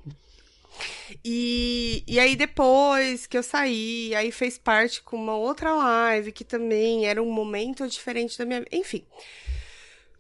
E, 1.22 2.02
e 2.08 2.18
aí 2.18 2.38
depois 2.38 3.28
que 3.28 3.38
eu 3.38 3.44
saí, 3.44 4.16
aí 4.16 4.32
fez 4.32 4.58
parte 4.58 5.04
com 5.04 5.18
uma 5.18 5.36
outra 5.36 5.74
live 5.74 6.32
que 6.32 6.46
também 6.46 7.06
era 7.06 7.22
um 7.22 7.30
momento 7.30 7.86
diferente 7.86 8.38
da 8.38 8.46
minha 8.46 8.60
vida. 8.60 8.72
Enfim. 8.72 9.04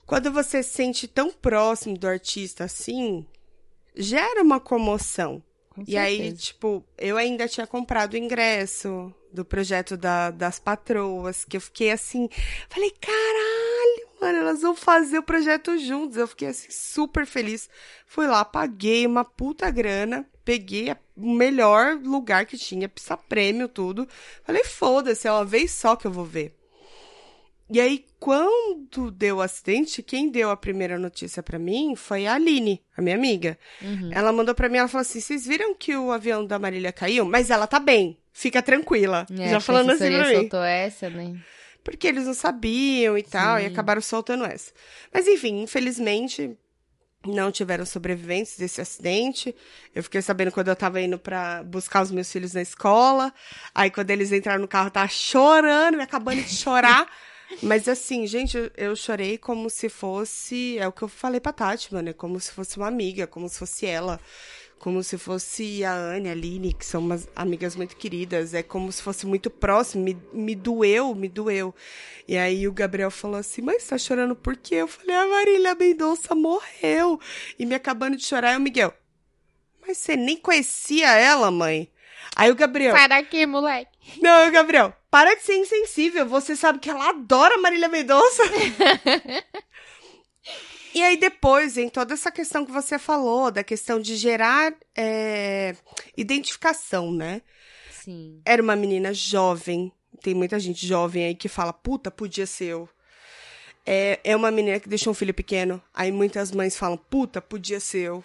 Quando 0.05 0.29
você 0.29 0.61
se 0.61 0.71
sente 0.71 1.07
tão 1.07 1.31
próximo 1.31 1.97
do 1.97 2.05
artista 2.05 2.65
assim, 2.65 3.25
gera 3.95 4.43
uma 4.43 4.59
comoção. 4.59 5.41
Com 5.69 5.85
E 5.87 5.95
aí, 5.95 6.33
tipo, 6.33 6.83
eu 6.97 7.15
ainda 7.15 7.47
tinha 7.47 7.65
comprado 7.65 8.15
o 8.15 8.17
ingresso 8.17 9.13
do 9.31 9.43
projeto 9.45 9.95
da- 9.97 10.31
das 10.31 10.59
patroas, 10.59 11.43
que 11.45 11.57
eu 11.57 11.61
fiquei 11.61 11.91
assim, 11.91 12.29
falei, 12.69 12.91
caralho, 12.99 14.07
mano, 14.21 14.37
elas 14.39 14.61
vão 14.61 14.75
fazer 14.75 15.19
o 15.19 15.23
projeto 15.23 15.77
juntos. 15.77 16.17
Eu 16.17 16.27
fiquei 16.27 16.47
assim, 16.49 16.67
super 16.69 17.25
feliz. 17.25 17.69
Fui 18.05 18.25
lá, 18.27 18.43
paguei 18.43 19.05
uma 19.05 19.23
puta 19.25 19.69
grana, 19.69 20.25
peguei 20.43 20.95
o 21.15 21.33
melhor 21.33 21.97
lugar 22.01 22.45
que 22.45 22.57
tinha, 22.57 22.87
pista 22.89 23.15
prêmio, 23.17 23.67
tudo. 23.67 24.07
Falei, 24.43 24.63
foda-se, 24.63 25.27
é 25.27 25.31
uma 25.31 25.45
vez 25.45 25.71
só 25.71 25.95
que 25.95 26.07
eu 26.07 26.11
vou 26.11 26.25
ver. 26.25 26.53
E 27.69 27.81
aí, 27.81 28.05
quando 28.17 29.11
deu 29.11 29.37
o 29.37 29.41
acidente, 29.41 30.01
quem 30.01 30.29
deu 30.29 30.49
a 30.49 30.55
primeira 30.55 30.97
notícia 30.97 31.43
pra 31.43 31.59
mim 31.59 31.97
foi 31.97 32.25
a 32.25 32.35
Aline, 32.35 32.81
a 32.95 33.01
minha 33.01 33.15
amiga. 33.17 33.59
Uhum. 33.81 34.09
Ela 34.13 34.31
mandou 34.31 34.55
pra 34.55 34.69
mim, 34.69 34.77
ela 34.77 34.87
falou 34.87 35.01
assim: 35.01 35.19
vocês 35.19 35.45
viram 35.45 35.75
que 35.75 35.93
o 35.93 36.13
avião 36.13 36.45
da 36.45 36.57
Marília 36.57 36.93
caiu? 36.93 37.25
Mas 37.25 37.49
ela 37.49 37.67
tá 37.67 37.77
bem, 37.77 38.17
fica 38.37 38.61
tranquila. 38.61 39.25
É, 39.31 39.49
Já 39.49 39.59
falando 39.59 39.91
assim 39.91 40.11
pra 40.11 40.27
mim. 40.27 40.33
soltou 40.35 40.63
essa, 40.63 41.09
né? 41.09 41.35
Porque 41.83 42.07
eles 42.07 42.25
não 42.25 42.33
sabiam 42.33 43.17
e 43.17 43.23
tal, 43.23 43.57
e 43.57 43.61
Sim. 43.61 43.67
acabaram 43.67 44.01
soltando 44.01 44.45
essa. 44.45 44.71
Mas 45.11 45.25
enfim, 45.27 45.63
infelizmente, 45.63 46.55
não 47.25 47.51
tiveram 47.51 47.85
sobreviventes 47.85 48.57
desse 48.57 48.79
acidente. 48.79 49.55
Eu 49.95 50.03
fiquei 50.03 50.21
sabendo 50.21 50.51
quando 50.51 50.67
eu 50.67 50.75
tava 50.75 51.01
indo 51.01 51.17
pra 51.17 51.63
buscar 51.63 52.03
os 52.03 52.11
meus 52.11 52.31
filhos 52.31 52.53
na 52.53 52.61
escola. 52.61 53.33
Aí 53.73 53.89
quando 53.89 54.11
eles 54.11 54.31
entraram 54.31 54.61
no 54.61 54.67
carro, 54.67 54.87
eu 54.87 54.91
tava 54.91 55.07
chorando, 55.07 55.95
me 55.97 56.03
acabando 56.03 56.41
de 56.43 56.53
chorar. 56.53 57.07
Mas 57.63 57.87
assim, 57.87 58.27
gente, 58.27 58.57
eu, 58.57 58.69
eu 58.75 58.95
chorei 58.95 59.37
como 59.37 59.69
se 59.69 59.87
fosse. 59.89 60.77
É 60.77 60.85
o 60.87 60.91
que 60.91 61.01
eu 61.01 61.07
falei 61.07 61.39
pra 61.39 61.53
Tati, 61.53 61.93
mano. 61.93 62.09
É 62.09 62.13
como 62.13 62.39
se 62.39 62.51
fosse 62.51 62.77
uma 62.77 62.87
amiga, 62.87 63.25
como 63.25 63.47
se 63.49 63.57
fosse 63.57 63.85
ela. 63.85 64.19
Como 64.79 65.03
se 65.03 65.17
fosse 65.17 65.83
a 65.83 65.93
Anne, 65.93 66.29
a 66.29 66.31
Aline, 66.31 66.73
que 66.73 66.85
são 66.85 67.01
umas 67.01 67.27
amigas 67.35 67.75
muito 67.75 67.95
queridas. 67.95 68.53
É 68.53 68.61
como 68.61 68.91
se 68.91 69.01
fosse 69.01 69.25
muito 69.25 69.49
próximo. 69.49 70.03
Me, 70.03 70.17
me 70.31 70.55
doeu, 70.55 71.15
me 71.15 71.27
doeu. 71.27 71.73
E 72.27 72.37
aí 72.37 72.67
o 72.67 72.73
Gabriel 72.73 73.09
falou 73.09 73.37
assim: 73.37 73.61
Mas 73.61 73.83
você 73.83 73.89
tá 73.89 73.97
chorando 73.97 74.35
por 74.35 74.55
quê? 74.55 74.75
Eu 74.75 74.87
falei: 74.87 75.15
A 75.15 75.27
Marília 75.27 75.75
Mendonça 75.75 76.35
morreu. 76.35 77.19
E 77.57 77.65
me 77.65 77.73
acabando 77.73 78.15
de 78.15 78.25
chorar. 78.25 78.57
O 78.57 78.61
Miguel: 78.61 78.93
Mas 79.85 79.97
você 79.97 80.15
nem 80.15 80.37
conhecia 80.37 81.11
ela, 81.11 81.49
mãe? 81.49 81.89
Aí 82.35 82.51
o 82.51 82.55
Gabriel: 82.55 82.95
Sai 82.95 83.09
daqui, 83.09 83.45
moleque. 83.45 83.97
Não, 84.21 84.51
Gabriel, 84.51 84.93
para 85.09 85.35
de 85.35 85.41
ser 85.41 85.57
insensível. 85.57 86.25
Você 86.27 86.55
sabe 86.55 86.79
que 86.79 86.89
ela 86.89 87.09
adora 87.09 87.57
Marília 87.57 87.89
Mendonça. 87.89 88.43
e 90.97 91.03
aí 91.03 91.17
depois 91.17 91.75
vem 91.75 91.89
toda 91.89 92.13
essa 92.13 92.31
questão 92.31 92.65
que 92.65 92.71
você 92.71 92.97
falou, 92.97 93.51
da 93.51 93.63
questão 93.63 93.99
de 93.99 94.15
gerar 94.15 94.73
é, 94.95 95.75
identificação, 96.15 97.11
né? 97.11 97.41
Sim. 97.91 98.41
Era 98.45 98.61
uma 98.61 98.75
menina 98.75 99.13
jovem. 99.13 99.91
Tem 100.21 100.33
muita 100.33 100.59
gente 100.59 100.85
jovem 100.85 101.25
aí 101.25 101.35
que 101.35 101.47
fala, 101.47 101.73
puta, 101.73 102.09
podia 102.09 102.45
ser 102.45 102.65
eu. 102.65 102.89
É, 103.85 104.19
é 104.23 104.35
uma 104.35 104.51
menina 104.51 104.79
que 104.79 104.89
deixou 104.89 105.11
um 105.11 105.15
filho 105.15 105.33
pequeno. 105.33 105.81
Aí 105.93 106.11
muitas 106.11 106.51
mães 106.51 106.77
falam, 106.77 106.97
puta, 106.97 107.41
podia 107.41 107.79
ser 107.79 107.99
eu. 107.99 108.23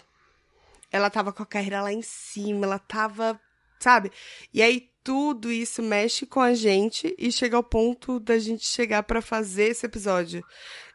Ela 0.91 1.09
tava 1.09 1.33
com 1.33 1.43
a 1.43 1.45
carreira 1.45 1.81
lá 1.81 1.91
em 1.91 2.01
cima, 2.01 2.65
ela 2.65 2.79
tava, 2.79 3.39
sabe? 3.79 4.11
E 4.53 4.61
aí 4.61 4.89
tudo 5.03 5.51
isso 5.51 5.81
mexe 5.83 6.25
com 6.25 6.39
a 6.39 6.53
gente 6.53 7.13
e 7.17 7.31
chega 7.31 7.57
ao 7.57 7.63
ponto 7.63 8.19
da 8.19 8.39
gente 8.39 8.65
chegar 8.65 9.03
pra 9.03 9.21
fazer 9.21 9.69
esse 9.71 9.85
episódio. 9.85 10.43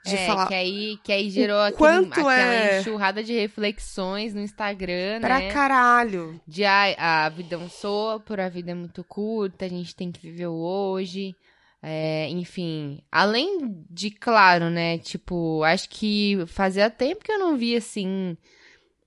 De 0.04 0.14
é, 0.14 0.26
falar 0.26 0.46
que 0.46 0.54
aí, 0.54 0.96
que 1.04 1.12
aí 1.12 1.28
gerou 1.28 1.58
aquele, 1.60 1.76
quanto 1.76 2.12
aquela 2.12 2.38
é- 2.40 2.80
enxurrada 2.80 3.22
de 3.22 3.34
reflexões 3.34 4.32
no 4.32 4.40
Instagram, 4.40 5.20
pra 5.20 5.40
né? 5.40 5.50
caralho. 5.50 6.40
De 6.46 6.64
a 6.64 7.28
vida 7.28 7.56
é 7.56 7.58
um 7.58 7.68
sopro, 7.68 8.40
a 8.40 8.48
vida 8.48 8.70
é 8.70 8.74
muito 8.74 9.04
curta, 9.04 9.64
a 9.64 9.68
gente 9.68 9.94
tem 9.94 10.10
que 10.10 10.20
viver 10.20 10.46
hoje. 10.46 11.34
É, 11.82 12.28
enfim, 12.30 13.00
além 13.10 13.84
de, 13.90 14.10
claro, 14.10 14.68
né? 14.70 14.98
Tipo, 14.98 15.62
acho 15.62 15.88
que 15.90 16.38
fazia 16.46 16.88
tempo 16.90 17.22
que 17.24 17.30
eu 17.30 17.38
não 17.38 17.56
via, 17.56 17.78
assim, 17.78 18.36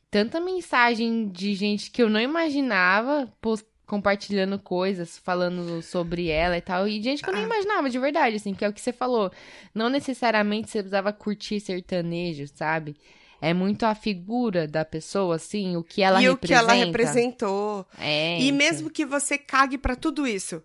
tanta 0.09 0.39
mensagem 0.39 1.27
de 1.29 1.53
gente 1.53 1.89
que 1.91 2.01
eu 2.01 2.09
não 2.09 2.19
imaginava 2.19 3.27
pos- 3.41 3.65
compartilhando 3.91 4.57
coisas, 4.57 5.17
falando 5.17 5.81
sobre 5.81 6.29
ela 6.29 6.57
e 6.57 6.61
tal. 6.61 6.87
E 6.87 7.03
gente 7.03 7.21
que 7.21 7.29
eu 7.29 7.33
nem 7.33 7.43
imaginava, 7.43 7.89
de 7.89 7.99
verdade, 7.99 8.37
assim, 8.37 8.53
que 8.53 8.63
é 8.63 8.69
o 8.69 8.71
que 8.71 8.79
você 8.79 8.93
falou. 8.93 9.29
Não 9.75 9.89
necessariamente 9.89 10.69
você 10.71 10.77
precisava 10.77 11.11
curtir 11.11 11.59
sertanejo, 11.59 12.47
sabe? 12.55 12.95
É 13.41 13.53
muito 13.53 13.85
a 13.85 13.93
figura 13.93 14.65
da 14.65 14.85
pessoa, 14.85 15.35
assim, 15.35 15.75
o 15.75 15.83
que 15.83 16.01
ela 16.01 16.21
e 16.23 16.29
representa. 16.29 16.63
o 16.63 16.67
que 16.67 16.71
ela 16.71 16.85
representou. 16.85 17.85
É, 17.99 18.39
E 18.39 18.45
então. 18.45 18.57
mesmo 18.57 18.89
que 18.89 19.05
você 19.05 19.37
cague 19.37 19.77
pra 19.77 19.93
tudo 19.97 20.25
isso, 20.25 20.63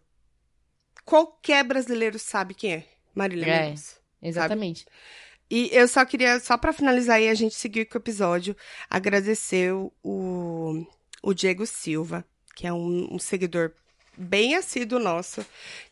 qualquer 1.05 1.65
brasileiro 1.65 2.21
sabe 2.21 2.55
quem 2.55 2.73
é 2.75 2.85
Marília 3.13 3.45
É. 3.47 3.63
Mendonça. 3.65 3.97
Exatamente. 4.23 4.87
E 5.51 5.69
eu 5.73 5.89
só 5.89 6.05
queria, 6.05 6.39
só 6.39 6.57
pra 6.57 6.73
finalizar 6.73 7.17
aí, 7.17 7.29
a 7.29 7.35
gente 7.35 7.57
seguir 7.57 7.87
com 7.87 7.99
o 7.99 8.01
episódio, 8.01 8.57
agradecer 8.89 9.73
o, 9.73 9.91
o 11.23 11.35
Diego 11.35 11.67
Silva, 11.67 12.25
que 12.57 12.67
é 12.67 12.73
um, 12.73 13.07
um 13.13 13.19
seguidor 13.19 13.71
bem 14.17 14.57
assíduo 14.57 14.99
nosso, 14.99 15.45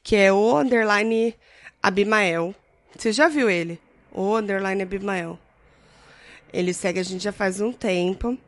que 0.02 0.16
é 0.16 0.32
o 0.32 0.58
underline 0.58 1.34
Abimael. 1.82 2.54
Você 2.96 3.12
já 3.12 3.28
viu 3.28 3.50
ele? 3.50 3.78
O 4.10 4.34
underline 4.34 4.82
Abimael. 4.82 5.38
Ele 6.50 6.72
segue 6.72 6.98
a 6.98 7.02
gente 7.02 7.22
já 7.22 7.32
faz 7.32 7.60
um 7.60 7.70
tempo. 7.70 8.38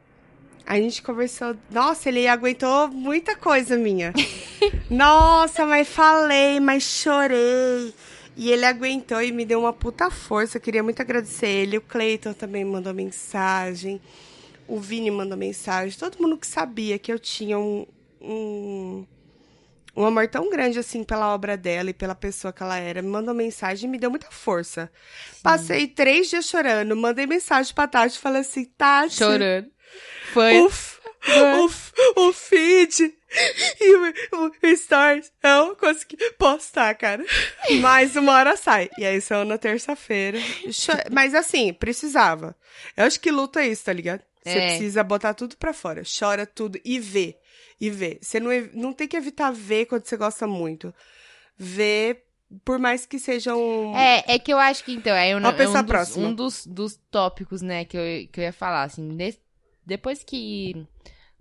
A 0.67 0.81
gente 0.81 1.03
conversou. 1.03 1.55
Nossa, 1.71 2.09
ele 2.09 2.27
aguentou 2.27 2.89
muita 2.89 3.37
coisa 3.37 3.77
minha. 3.77 4.15
Nossa, 4.89 5.67
mas 5.67 5.87
falei, 5.87 6.59
mas 6.59 6.85
chorei. 6.85 7.93
E 8.35 8.51
ele 8.51 8.65
aguentou 8.65 9.21
e 9.21 9.31
me 9.31 9.45
deu 9.45 9.61
uma 9.61 9.73
puta 9.75 10.11
força. 10.11 10.57
Eu 10.57 10.61
queria 10.63 10.83
muito 10.83 11.01
agradecer 11.03 11.49
ele. 11.49 11.77
O 11.77 11.83
Cleiton 11.83 12.33
também 12.33 12.65
mandou 12.65 12.95
mensagem. 12.95 14.01
O 14.67 14.81
Vini 14.81 15.11
mandou 15.11 15.37
mensagem. 15.37 15.99
Todo 15.99 16.19
mundo 16.19 16.39
que 16.39 16.47
sabia 16.47 16.99
que 16.99 17.13
eu 17.13 17.19
tinha 17.19 17.59
um, 17.59 17.87
um, 18.21 19.07
um 19.97 20.05
amor 20.05 20.29
tão 20.29 20.51
grande 20.51 20.79
assim 20.79 21.03
pela 21.05 21.33
obra 21.35 21.57
dela 21.57 21.91
e 21.91 21.95
pela 21.95 22.15
pessoa 22.15 22.53
que 22.53 22.63
ela 22.63 22.79
era, 22.79 23.03
me 23.03 23.09
mandou 23.09 23.35
mensagem 23.35 23.89
e 23.89 23.91
me 23.91 23.99
deu 23.99 24.11
muita 24.11 24.31
força. 24.31 24.91
Passei 25.43 25.87
três 25.87 26.29
dias 26.29 26.47
chorando. 26.47 26.95
Mandei 26.97 27.27
mensagem 27.27 27.75
pra 27.75 27.87
Tati 27.87 28.17
e 28.17 28.21
falei 28.21 28.41
assim: 28.43 28.65
Tati. 28.77 29.15
Chorando. 29.17 29.71
Foi. 30.33 30.59
Uf, 30.61 30.99
uf, 31.65 31.93
o 32.17 32.33
feed 32.33 33.15
e 33.81 33.97
o, 33.97 34.13
o, 34.63 34.77
stories. 34.77 35.33
Eu 35.43 35.75
consegui 35.77 36.17
postar, 36.33 36.95
cara. 36.95 37.25
Mais 37.81 38.17
uma 38.17 38.33
hora 38.33 38.57
sai. 38.57 38.91
E 38.99 39.05
aí 39.05 39.21
saiu 39.21 39.45
na 39.45 39.57
terça-feira. 39.57 40.39
Mas 41.11 41.35
assim, 41.35 41.73
precisava. 41.73 42.55
Eu 42.97 43.05
acho 43.05 43.19
que 43.21 43.31
luta 43.31 43.63
é 43.63 43.69
isso, 43.69 43.85
tá 43.85 43.93
ligado? 43.93 44.23
Você 44.43 44.51
É. 44.59 44.67
precisa 44.69 45.03
botar 45.03 45.35
tudo 45.35 45.57
pra 45.57 45.73
fora. 45.73 46.03
Chora 46.19 46.47
tudo 46.47 46.79
e 46.85 46.99
vê. 47.01 47.37
E 47.81 47.91
vê. 47.91 48.19
Você 48.23 48.41
não, 48.41 48.51
não 48.73 48.93
tem 48.93 49.07
que 49.07 49.17
evitar 49.17 49.51
ver 49.53 49.87
quando 49.87 50.05
você 50.07 50.17
gosta 50.17 50.47
muito. 50.47 50.95
Vê, 51.59 52.23
por 52.65 52.79
mais 52.79 53.07
que 53.07 53.19
seja 53.19 53.55
um. 53.55 53.97
É, 53.97 54.25
é 54.27 54.39
que 54.39 54.53
eu 54.53 54.59
acho 54.59 54.85
que, 54.85 54.93
então, 54.93 55.15
é, 55.15 55.35
um, 55.37 55.41
é 55.49 55.53
um, 55.69 55.73
dos, 55.83 56.17
um 56.29 56.35
dos, 56.35 56.67
dos 56.67 57.01
tópicos, 57.11 57.63
né, 57.63 57.85
que 57.85 57.97
eu, 57.97 58.03
que 58.33 58.41
eu 58.41 58.45
ia 58.45 58.53
falar, 58.53 58.85
assim, 58.85 59.17
de- 59.17 59.39
depois 59.85 60.23
que 60.25 60.87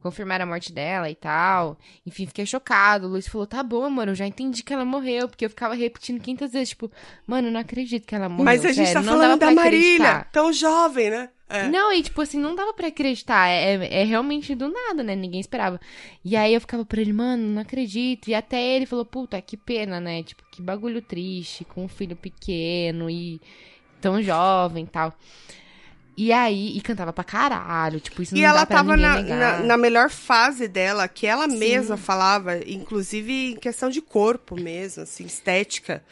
confirmaram 0.05 0.43
a 0.43 0.47
morte 0.47 0.71
dela 0.71 1.09
e 1.09 1.15
tal, 1.15 1.79
enfim, 2.05 2.27
fiquei 2.27 2.45
chocado, 2.45 3.07
o 3.07 3.09
Luiz 3.09 3.27
falou, 3.27 3.47
tá 3.47 3.63
bom, 3.63 3.89
mano, 3.89 4.11
eu 4.11 4.15
já 4.15 4.27
entendi 4.27 4.61
que 4.61 4.71
ela 4.71 4.85
morreu, 4.85 5.27
porque 5.27 5.43
eu 5.43 5.49
ficava 5.49 5.73
repetindo 5.73 6.21
500 6.21 6.51
vezes, 6.51 6.69
tipo, 6.69 6.91
mano, 7.25 7.49
não 7.49 7.59
acredito 7.59 8.05
que 8.05 8.13
ela 8.13 8.29
morreu, 8.29 8.45
Mas 8.45 8.63
a 8.63 8.71
gente 8.71 8.85
sério, 8.85 9.01
tá 9.03 9.11
falando 9.11 9.39
da 9.39 9.49
Marília, 9.49 10.09
acreditar. 10.09 10.29
tão 10.31 10.53
jovem, 10.53 11.09
né? 11.09 11.29
É. 11.49 11.67
Não, 11.67 11.91
e 11.91 12.03
tipo 12.03 12.21
assim, 12.21 12.39
não 12.39 12.55
dava 12.55 12.73
pra 12.73 12.87
acreditar. 12.87 13.47
É, 13.47 14.01
é 14.01 14.03
realmente 14.03 14.55
do 14.55 14.67
nada, 14.67 15.03
né? 15.03 15.15
Ninguém 15.15 15.39
esperava. 15.39 15.79
E 16.23 16.35
aí 16.35 16.51
eu 16.51 16.59
ficava 16.59 16.83
pra 16.83 16.99
ele, 16.99 17.13
mano, 17.13 17.43
não 17.47 17.61
acredito. 17.61 18.27
E 18.29 18.33
até 18.33 18.59
ele 18.59 18.87
falou, 18.87 19.05
puta, 19.05 19.39
que 19.39 19.55
pena, 19.55 19.99
né? 19.99 20.23
Tipo, 20.23 20.43
que 20.51 20.59
bagulho 20.59 21.03
triste, 21.03 21.63
com 21.63 21.83
um 21.85 21.87
filho 21.87 22.15
pequeno 22.15 23.11
e 23.11 23.39
tão 24.01 24.23
jovem 24.23 24.85
e 24.85 24.87
tal. 24.87 25.13
E 26.17 26.31
aí, 26.31 26.77
e 26.77 26.81
cantava 26.81 27.11
pra 27.11 27.23
caralho, 27.23 27.99
tipo, 27.99 28.21
isso 28.21 28.33
não 28.33 28.41
E 28.41 28.43
ela 28.45 28.65
tava 28.65 28.95
na, 28.95 29.21
na, 29.21 29.59
na 29.59 29.77
melhor 29.77 30.09
fase 30.09 30.67
dela, 30.67 31.07
que 31.09 31.27
ela 31.27 31.49
Sim. 31.49 31.57
mesma 31.57 31.97
falava, 31.97 32.57
inclusive 32.65 33.51
em 33.51 33.55
questão 33.57 33.89
de 33.89 34.01
corpo 34.01 34.55
mesmo, 34.59 35.03
assim, 35.03 35.25
estética. 35.25 36.03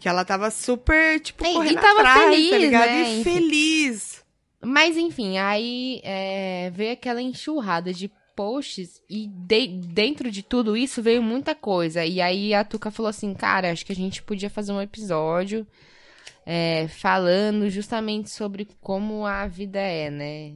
Que 0.00 0.08
ela 0.08 0.24
tava 0.24 0.50
super, 0.50 1.20
tipo, 1.20 1.44
E- 1.44 1.50
e 1.50 1.52
correndo 1.54 1.80
tava 1.80 2.00
atrás, 2.00 2.24
tá 2.24 2.30
feliz, 2.30 2.50
ligado? 2.62 2.86
né? 2.90 3.20
E 3.20 3.24
feliz. 3.24 4.24
Mas 4.62 4.96
enfim, 4.96 5.36
aí 5.38 6.00
é, 6.02 6.70
veio 6.74 6.92
aquela 6.92 7.20
enxurrada 7.20 7.92
de 7.92 8.10
posts 8.34 9.00
e 9.08 9.26
de- 9.28 9.68
dentro 9.68 10.30
de 10.30 10.42
tudo 10.42 10.76
isso 10.76 11.02
veio 11.02 11.22
muita 11.22 11.54
coisa. 11.54 12.04
E 12.04 12.20
aí 12.20 12.52
a 12.54 12.64
Tuca 12.64 12.90
falou 12.90 13.08
assim, 13.10 13.32
cara, 13.34 13.70
acho 13.70 13.84
que 13.84 13.92
a 13.92 13.96
gente 13.96 14.22
podia 14.22 14.48
fazer 14.50 14.72
um 14.72 14.80
episódio 14.80 15.66
é, 16.46 16.86
falando 16.88 17.68
justamente 17.70 18.30
sobre 18.30 18.68
como 18.80 19.24
a 19.24 19.46
vida 19.46 19.80
é, 19.80 20.10
né? 20.10 20.54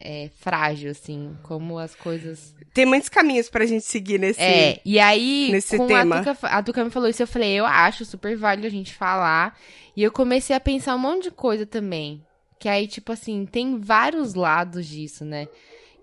É 0.00 0.30
frágil, 0.38 0.92
assim, 0.92 1.36
como 1.42 1.76
as 1.76 1.92
coisas 1.92 2.54
Tem 2.72 2.86
muitos 2.86 3.08
caminhos 3.08 3.50
pra 3.50 3.66
gente 3.66 3.84
seguir 3.84 4.20
nesse. 4.20 4.40
É, 4.40 4.80
e 4.84 5.00
aí, 5.00 5.48
nesse 5.50 5.76
tema. 5.88 6.20
A, 6.20 6.24
Tuca, 6.24 6.46
a 6.46 6.62
Tuca 6.62 6.84
me 6.84 6.90
falou 6.90 7.08
isso, 7.08 7.20
eu 7.20 7.26
falei, 7.26 7.54
eu 7.54 7.66
acho 7.66 8.04
super 8.04 8.36
válido 8.36 8.68
a 8.68 8.70
gente 8.70 8.94
falar. 8.94 9.58
E 9.96 10.02
eu 10.02 10.12
comecei 10.12 10.54
a 10.54 10.60
pensar 10.60 10.94
um 10.94 11.00
monte 11.00 11.24
de 11.24 11.30
coisa 11.32 11.66
também. 11.66 12.24
Que 12.60 12.68
aí, 12.68 12.86
tipo 12.86 13.10
assim, 13.10 13.44
tem 13.44 13.78
vários 13.78 14.34
lados 14.34 14.86
disso, 14.86 15.24
né? 15.24 15.48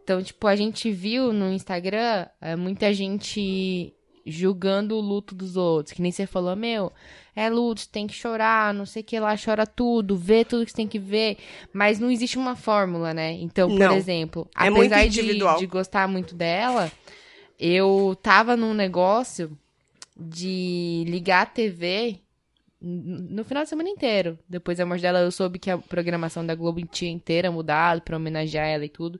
Então, 0.04 0.22
tipo, 0.22 0.46
a 0.46 0.56
gente 0.56 0.92
viu 0.92 1.32
no 1.32 1.52
Instagram 1.52 2.28
é, 2.42 2.56
muita 2.56 2.94
gente 2.94 3.94
julgando 4.26 4.96
o 4.96 5.02
luto 5.02 5.36
dos 5.36 5.56
outros. 5.56 5.94
Que 5.94 6.02
nem 6.02 6.12
você 6.12 6.26
falou, 6.26 6.56
meu, 6.56 6.92
é 7.36 7.50
luto, 7.50 7.82
você 7.82 7.88
tem 7.92 8.08
que 8.08 8.14
chorar, 8.14 8.74
não 8.74 8.86
sei 8.86 9.02
o 9.02 9.06
que 9.06 9.20
lá, 9.20 9.36
chora 9.38 9.68
tudo, 9.68 10.18
vê 10.18 10.44
tudo 10.44 10.66
que 10.66 10.72
você 10.72 10.78
tem 10.78 10.88
que 10.88 11.00
ver. 11.00 11.38
Mas 11.74 12.00
não 12.00 12.10
existe 12.10 12.38
uma 12.38 12.56
fórmula, 12.56 13.14
né? 13.14 13.34
Então, 13.34 13.70
por 13.70 13.80
Não. 13.80 13.96
exemplo, 13.96 14.48
É 14.56 14.68
apesar 14.68 15.08
de, 15.08 15.38
de 15.60 15.68
gostar 15.68 16.08
muito 16.08 16.34
dela, 16.36 16.92
eu 17.60 18.18
tava 18.22 18.56
num 18.58 18.74
negócio 18.74 19.58
de 20.18 21.04
ligar 21.08 21.44
a 21.44 21.46
TV 21.46 22.20
no 22.82 23.44
final 23.44 23.64
de 23.64 23.70
semana 23.70 23.90
inteiro. 23.90 24.38
Depois 24.48 24.78
da 24.78 24.86
morte 24.86 25.02
dela, 25.02 25.20
eu 25.20 25.32
soube 25.32 25.58
que 25.60 25.70
a 25.72 25.78
programação 25.78 26.46
da 26.46 26.54
Globo 26.54 26.86
tinha 26.86 27.12
inteira 27.12 27.52
mudado 27.52 28.02
pra 28.02 28.18
homenagear 28.18 28.68
ela 28.68 28.86
e 28.86 28.90
tudo. 28.90 29.20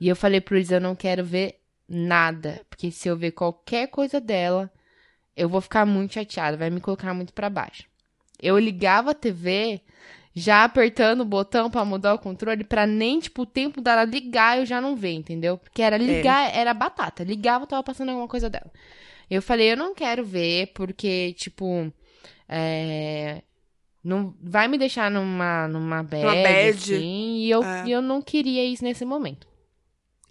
E 0.00 0.08
eu 0.08 0.16
falei 0.16 0.40
pro 0.40 0.56
eles, 0.56 0.70
eu 0.70 0.80
não 0.80 0.94
quero 0.94 1.24
ver 1.24 1.60
nada. 1.88 2.60
Porque 2.68 2.90
se 2.90 3.08
eu 3.08 3.16
ver 3.16 3.32
qualquer 3.32 3.88
coisa 3.88 4.20
dela, 4.20 4.70
eu 5.36 5.48
vou 5.48 5.60
ficar 5.60 5.84
muito 5.86 6.14
chateada, 6.14 6.56
vai 6.56 6.70
me 6.70 6.80
colocar 6.80 7.12
muito 7.14 7.32
pra 7.32 7.50
baixo. 7.50 7.84
Eu 8.40 8.58
ligava 8.58 9.12
a 9.12 9.14
TV 9.14 9.80
já 10.34 10.64
apertando 10.64 11.20
o 11.20 11.24
botão 11.24 11.70
pra 11.70 11.84
mudar 11.84 12.14
o 12.14 12.18
controle, 12.18 12.64
pra 12.64 12.86
nem, 12.86 13.20
tipo, 13.20 13.42
o 13.42 13.46
tempo 13.46 13.80
dela 13.80 14.04
ligar 14.04 14.58
eu 14.58 14.66
já 14.66 14.80
não 14.80 14.96
ver, 14.96 15.12
entendeu? 15.12 15.56
Porque 15.56 15.80
era 15.80 15.96
ligar, 15.96 16.52
era 16.54 16.74
batata. 16.74 17.22
Ligava, 17.22 17.66
tava 17.66 17.82
passando 17.84 18.08
alguma 18.08 18.26
coisa 18.26 18.50
dela. 18.50 18.70
Eu 19.30 19.40
falei, 19.40 19.72
eu 19.72 19.76
não 19.76 19.94
quero 19.94 20.24
ver, 20.24 20.72
porque, 20.74 21.32
tipo, 21.34 21.90
é, 22.48 23.42
não 24.02 24.34
vai 24.42 24.66
me 24.68 24.76
deixar 24.76 25.10
numa, 25.10 25.68
numa 25.68 26.02
bad, 26.02 26.24
bad. 26.24 26.68
assim, 26.70 27.36
e 27.36 27.50
eu, 27.50 27.62
É. 27.62 27.86
e 27.86 27.92
eu 27.92 28.02
não 28.02 28.20
queria 28.20 28.64
isso 28.64 28.82
nesse 28.84 29.04
momento. 29.04 29.46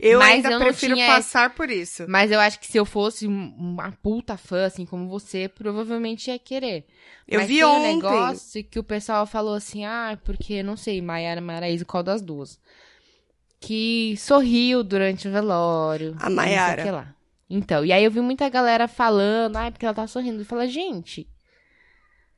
Eu 0.06 0.20
Mas 0.20 0.44
ainda 0.44 0.52
eu 0.52 0.60
prefiro 0.60 0.96
tinha 0.96 1.08
passar 1.08 1.56
por 1.56 1.70
isso. 1.70 2.06
Mas 2.10 2.30
eu 2.30 2.40
acho 2.40 2.60
que 2.60 2.68
se 2.68 2.78
eu 2.78 2.84
fosse 2.86 3.26
um- 3.26 3.56
uma 3.58 3.90
puta 3.94 4.36
fã, 4.36 4.66
assim 4.66 4.86
como 4.86 5.08
você, 5.08 5.48
provavelmente 5.48 6.30
ia 6.30 6.38
querer. 6.38 6.86
Eu 7.26 7.40
Mas 7.40 7.48
vi 7.48 7.56
tem 7.56 7.64
ontem. 7.64 7.90
um 7.92 7.96
negócio 7.96 8.64
que 8.66 8.78
o 8.78 8.84
pessoal 8.84 9.26
falou 9.26 9.54
assim, 9.54 9.86
ah, 9.86 10.20
porque, 10.26 10.62
não 10.62 10.76
sei, 10.76 11.02
Maiara 11.02 11.40
Maraíza, 11.40 11.86
qual 11.86 12.04
das 12.04 12.22
duas? 12.22 12.60
Que 13.62 14.16
sorriu 14.18 14.84
durante 14.84 15.28
o 15.28 15.32
velório. 15.32 16.16
A 16.20 16.30
Maiara. 16.30 16.92
lá. 16.92 17.16
Então, 17.50 17.86
e 17.86 17.94
aí 17.94 18.04
eu 18.04 18.12
vi 18.12 18.20
muita 18.20 18.50
galera 18.50 18.90
falando, 18.90 19.56
ah, 19.56 19.72
porque 19.72 19.86
ela 19.86 19.96
tá 19.96 20.06
sorrindo. 20.06 20.42
E 20.42 20.46
fala, 20.46 20.68
gente, 20.68 21.30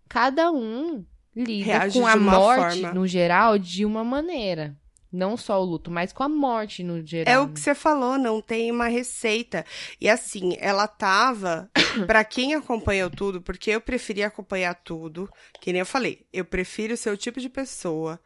cada 0.07 0.51
um 0.51 1.03
lida 1.35 1.65
Reage 1.65 1.99
com 1.99 2.05
a 2.05 2.15
morte, 2.15 2.81
forma. 2.81 2.93
no 2.93 3.07
geral, 3.07 3.57
de 3.57 3.85
uma 3.85 4.03
maneira. 4.03 4.75
Não 5.15 5.37
só 5.37 5.61
o 5.61 5.65
luto, 5.65 5.89
mas 5.89 6.11
com 6.11 6.23
a 6.23 6.29
morte 6.29 6.83
no 6.83 7.05
geral. 7.05 7.33
É 7.33 7.39
o 7.39 7.47
que 7.47 7.59
você 7.59 7.73
falou, 7.73 8.17
não 8.17 8.41
tem 8.41 8.71
uma 8.71 8.87
receita. 8.87 9.65
E 9.99 10.09
assim, 10.09 10.57
ela 10.59 10.87
tava, 10.87 11.69
Pra 12.05 12.23
quem 12.23 12.53
acompanhou 12.53 13.09
tudo, 13.09 13.41
porque 13.41 13.71
eu 13.71 13.79
preferia 13.79 14.27
acompanhar 14.27 14.75
tudo, 14.75 15.29
que 15.61 15.71
nem 15.71 15.79
eu 15.79 15.85
falei, 15.85 16.25
eu 16.33 16.43
prefiro 16.43 16.97
ser 16.97 17.09
o 17.11 17.17
tipo 17.17 17.39
de 17.39 17.49
pessoa 17.49 18.19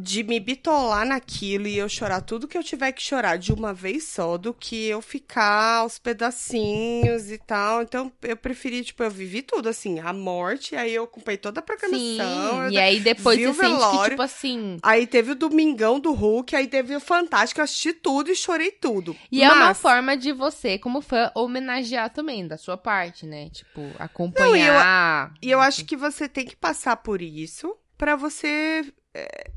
de 0.00 0.22
me 0.22 0.38
bitolar 0.40 1.04
naquilo 1.06 1.66
e 1.66 1.76
eu 1.78 1.88
chorar 1.88 2.20
tudo 2.20 2.46
que 2.48 2.56
eu 2.56 2.62
tiver 2.62 2.92
que 2.92 3.02
chorar 3.02 3.36
de 3.36 3.52
uma 3.52 3.72
vez 3.74 4.04
só, 4.04 4.36
do 4.38 4.54
que 4.54 4.86
eu 4.86 5.02
ficar 5.02 5.78
aos 5.78 5.98
pedacinhos 5.98 7.30
e 7.30 7.38
tal. 7.38 7.82
Então, 7.82 8.12
eu 8.22 8.36
preferi, 8.36 8.84
tipo, 8.84 9.02
eu 9.02 9.10
vivi 9.10 9.42
tudo, 9.42 9.68
assim, 9.68 9.98
a 10.00 10.12
morte, 10.12 10.76
aí 10.76 10.94
eu 10.94 11.04
acompanhei 11.04 11.38
toda 11.38 11.60
a 11.60 11.62
programação. 11.62 12.64
eu 12.64 12.68
Sim, 12.70 12.74
e 12.74 12.78
aí 12.78 13.00
depois 13.00 13.38
você 13.38 13.46
o 13.48 13.54
que, 13.54 13.60
velório. 13.60 14.10
tipo 14.10 14.22
assim, 14.22 14.78
Aí 14.82 15.06
teve 15.06 15.32
o 15.32 15.34
Domingão 15.34 15.98
do 16.00 16.12
Hulk, 16.12 16.54
aí 16.54 16.66
teve 16.66 16.94
o 16.94 17.00
Fantástico, 17.00 17.60
eu 17.60 17.64
assisti 17.64 17.92
tudo 17.92 18.30
e 18.30 18.36
chorei 18.36 18.70
tudo. 18.70 19.16
E 19.30 19.42
é 19.42 19.48
uma 19.50 19.66
Mas- 19.66 19.78
forma 19.80 20.16
de 20.16 20.32
você, 20.32 20.78
como 20.78 21.00
fã, 21.00 21.30
homenagear 21.34 22.10
também, 22.10 22.46
da 22.46 22.56
sua 22.56 22.76
parte, 22.76 23.26
né? 23.26 23.48
Tipo, 23.50 23.80
acompanhar. 23.98 25.32
E 25.42 25.50
eu 25.50 25.60
acho 25.60 25.84
que 25.84 25.96
você 25.96 26.28
tem 26.28 26.44
que 26.46 26.56
passar 26.56 26.96
por 26.96 27.20
isso 27.22 27.74
pra 27.96 28.14
você 28.16 28.84
é, 29.14 29.50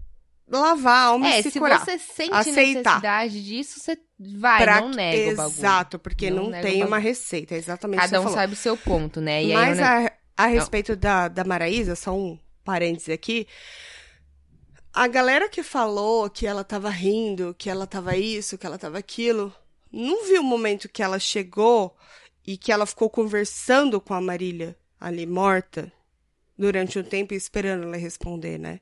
lavar 0.51 0.93
a 0.93 1.01
alma 1.05 1.27
É, 1.29 1.39
e 1.39 1.43
se, 1.43 1.51
se 1.51 1.59
curar. 1.59 1.79
você 1.83 1.97
sente 1.97 2.33
Aceitar. 2.33 2.65
necessidade 3.01 3.43
disso, 3.45 3.79
você 3.79 3.97
vai, 4.19 4.61
Pra- 4.63 4.81
não 4.81 4.89
nega 4.89 5.31
o 5.31 5.35
bagulho. 5.35 5.57
Exato, 5.57 5.97
porque 5.99 6.29
Não 6.29 6.49
não, 6.49 6.61
tem 6.61 6.83
uma 6.83 6.97
receita, 6.99 7.55
é 7.55 7.57
exatamente 7.57 7.99
Cada 8.01 8.19
um 8.19 8.23
falou. 8.23 8.37
sabe 8.37 8.53
o 8.53 8.57
seu 8.57 8.75
ponto, 8.77 9.19
né? 9.21 9.43
E 9.43 9.53
Mas 9.53 9.79
aí, 9.79 10.07
a, 10.07 10.13
a 10.43 10.45
respeito 10.47 10.95
da, 10.95 11.27
da 11.27 11.43
Maraísa, 11.43 11.95
só 11.95 12.13
um 12.15 12.37
parênteses 12.63 13.09
aqui. 13.09 13.47
A 14.93 15.07
galera 15.07 15.47
que 15.47 15.63
falou 15.63 16.29
que 16.29 16.45
ela 16.45 16.63
tava 16.63 16.89
rindo, 16.89 17.55
que 17.57 17.69
ela 17.69 17.87
tava 17.87 18.17
isso, 18.17 18.57
que 18.57 18.65
ela 18.65 18.77
tava 18.77 18.97
aquilo, 18.97 19.53
não 19.91 20.25
viu 20.25 20.41
o 20.41 20.45
momento 20.45 20.89
que 20.89 21.01
ela 21.01 21.17
chegou 21.17 21.95
e 22.45 22.57
que 22.57 22.71
ela 22.71 22.85
ficou 22.85 23.09
conversando 23.09 24.01
com 24.01 24.13
a 24.13 24.19
Marília 24.21 24.75
ali 24.99 25.25
morta 25.25 25.91
durante 26.57 26.99
um 26.99 27.03
tempo 27.03 27.33
e 27.33 27.37
esperando 27.37 27.83
ela 27.83 27.95
responder, 27.97 28.57
né? 28.59 28.79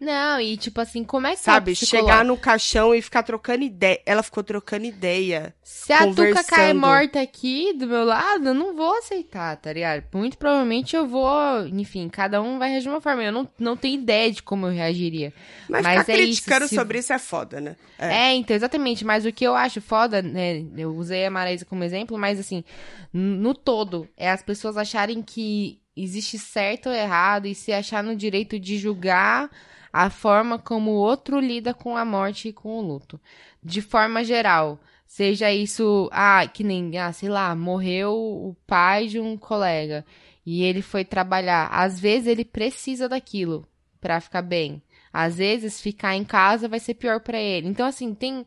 Não, 0.00 0.40
e 0.40 0.56
tipo 0.56 0.80
assim, 0.80 1.04
como 1.04 1.26
é 1.26 1.32
que 1.32 1.40
Sabe, 1.40 1.72
é 1.72 1.74
o 1.74 1.76
chegar 1.76 2.24
no 2.24 2.34
caixão 2.34 2.94
e 2.94 3.02
ficar 3.02 3.22
trocando 3.22 3.62
ideia. 3.62 4.00
Ela 4.06 4.22
ficou 4.22 4.42
trocando 4.42 4.86
ideia. 4.86 5.54
Se 5.62 5.92
a 5.92 5.98
Tuca 6.06 6.14
cai 6.14 6.24
conversando. 6.72 6.80
morta 6.80 7.20
aqui 7.20 7.74
do 7.74 7.86
meu 7.86 8.04
lado, 8.04 8.48
eu 8.48 8.54
não 8.54 8.74
vou 8.74 8.96
aceitar, 8.96 9.56
tá 9.58 9.70
ligado? 9.70 10.04
Muito 10.14 10.38
provavelmente 10.38 10.96
eu 10.96 11.06
vou. 11.06 11.66
Enfim, 11.66 12.08
cada 12.08 12.40
um 12.40 12.58
vai 12.58 12.70
reagir 12.70 12.84
de 12.84 12.88
uma 12.88 13.00
forma. 13.02 13.22
Eu 13.22 13.30
não, 13.30 13.46
não 13.58 13.76
tenho 13.76 14.00
ideia 14.00 14.32
de 14.32 14.42
como 14.42 14.66
eu 14.66 14.72
reagiria. 14.72 15.34
Mas, 15.68 15.82
Mas 15.82 16.00
ficar 16.00 16.12
é 16.12 16.16
isso, 16.16 16.42
criticando 16.44 16.68
se- 16.68 16.74
sobre 16.76 16.98
isso 16.98 17.12
é 17.12 17.18
foda, 17.18 17.60
né? 17.60 17.76
É. 17.98 18.32
então, 18.32 18.56
exatamente. 18.56 19.04
Mas 19.04 19.26
o 19.26 19.32
que 19.32 19.46
eu 19.46 19.54
acho 19.54 19.82
foda, 19.82 20.22
né? 20.22 20.64
Eu 20.78 20.96
usei 20.96 21.26
a 21.26 21.30
Maraísa 21.30 21.66
como 21.66 21.84
exemplo, 21.84 22.16
mas 22.16 22.40
assim, 22.40 22.64
no 23.12 23.52
todo, 23.54 24.08
é 24.16 24.30
as 24.30 24.42
pessoas 24.42 24.78
acharem 24.78 25.20
que 25.20 25.78
existe 25.94 26.38
certo 26.38 26.88
ou 26.88 26.94
errado 26.94 27.46
e 27.46 27.54
se 27.54 27.70
achar 27.70 28.02
no 28.02 28.16
direito 28.16 28.58
de 28.58 28.78
julgar 28.78 29.50
a 29.92 30.08
forma 30.10 30.58
como 30.58 30.92
o 30.92 30.96
outro 30.96 31.38
lida 31.40 31.74
com 31.74 31.96
a 31.96 32.04
morte 32.04 32.48
e 32.48 32.52
com 32.52 32.78
o 32.78 32.80
luto. 32.80 33.20
De 33.62 33.82
forma 33.82 34.24
geral. 34.24 34.78
Seja 35.06 35.52
isso, 35.52 36.08
ah, 36.12 36.46
que 36.46 36.62
nem, 36.62 36.96
ah, 36.96 37.12
sei 37.12 37.28
lá, 37.28 37.52
morreu 37.56 38.12
o 38.14 38.56
pai 38.64 39.08
de 39.08 39.18
um 39.18 39.36
colega 39.36 40.04
e 40.46 40.62
ele 40.62 40.82
foi 40.82 41.04
trabalhar. 41.04 41.66
Às 41.66 41.98
vezes 41.98 42.28
ele 42.28 42.44
precisa 42.44 43.08
daquilo 43.08 43.66
pra 44.00 44.20
ficar 44.20 44.42
bem. 44.42 44.80
Às 45.12 45.36
vezes 45.36 45.80
ficar 45.80 46.14
em 46.14 46.24
casa 46.24 46.68
vai 46.68 46.78
ser 46.78 46.94
pior 46.94 47.20
pra 47.20 47.38
ele. 47.38 47.66
Então 47.66 47.86
assim, 47.86 48.14
tem 48.14 48.46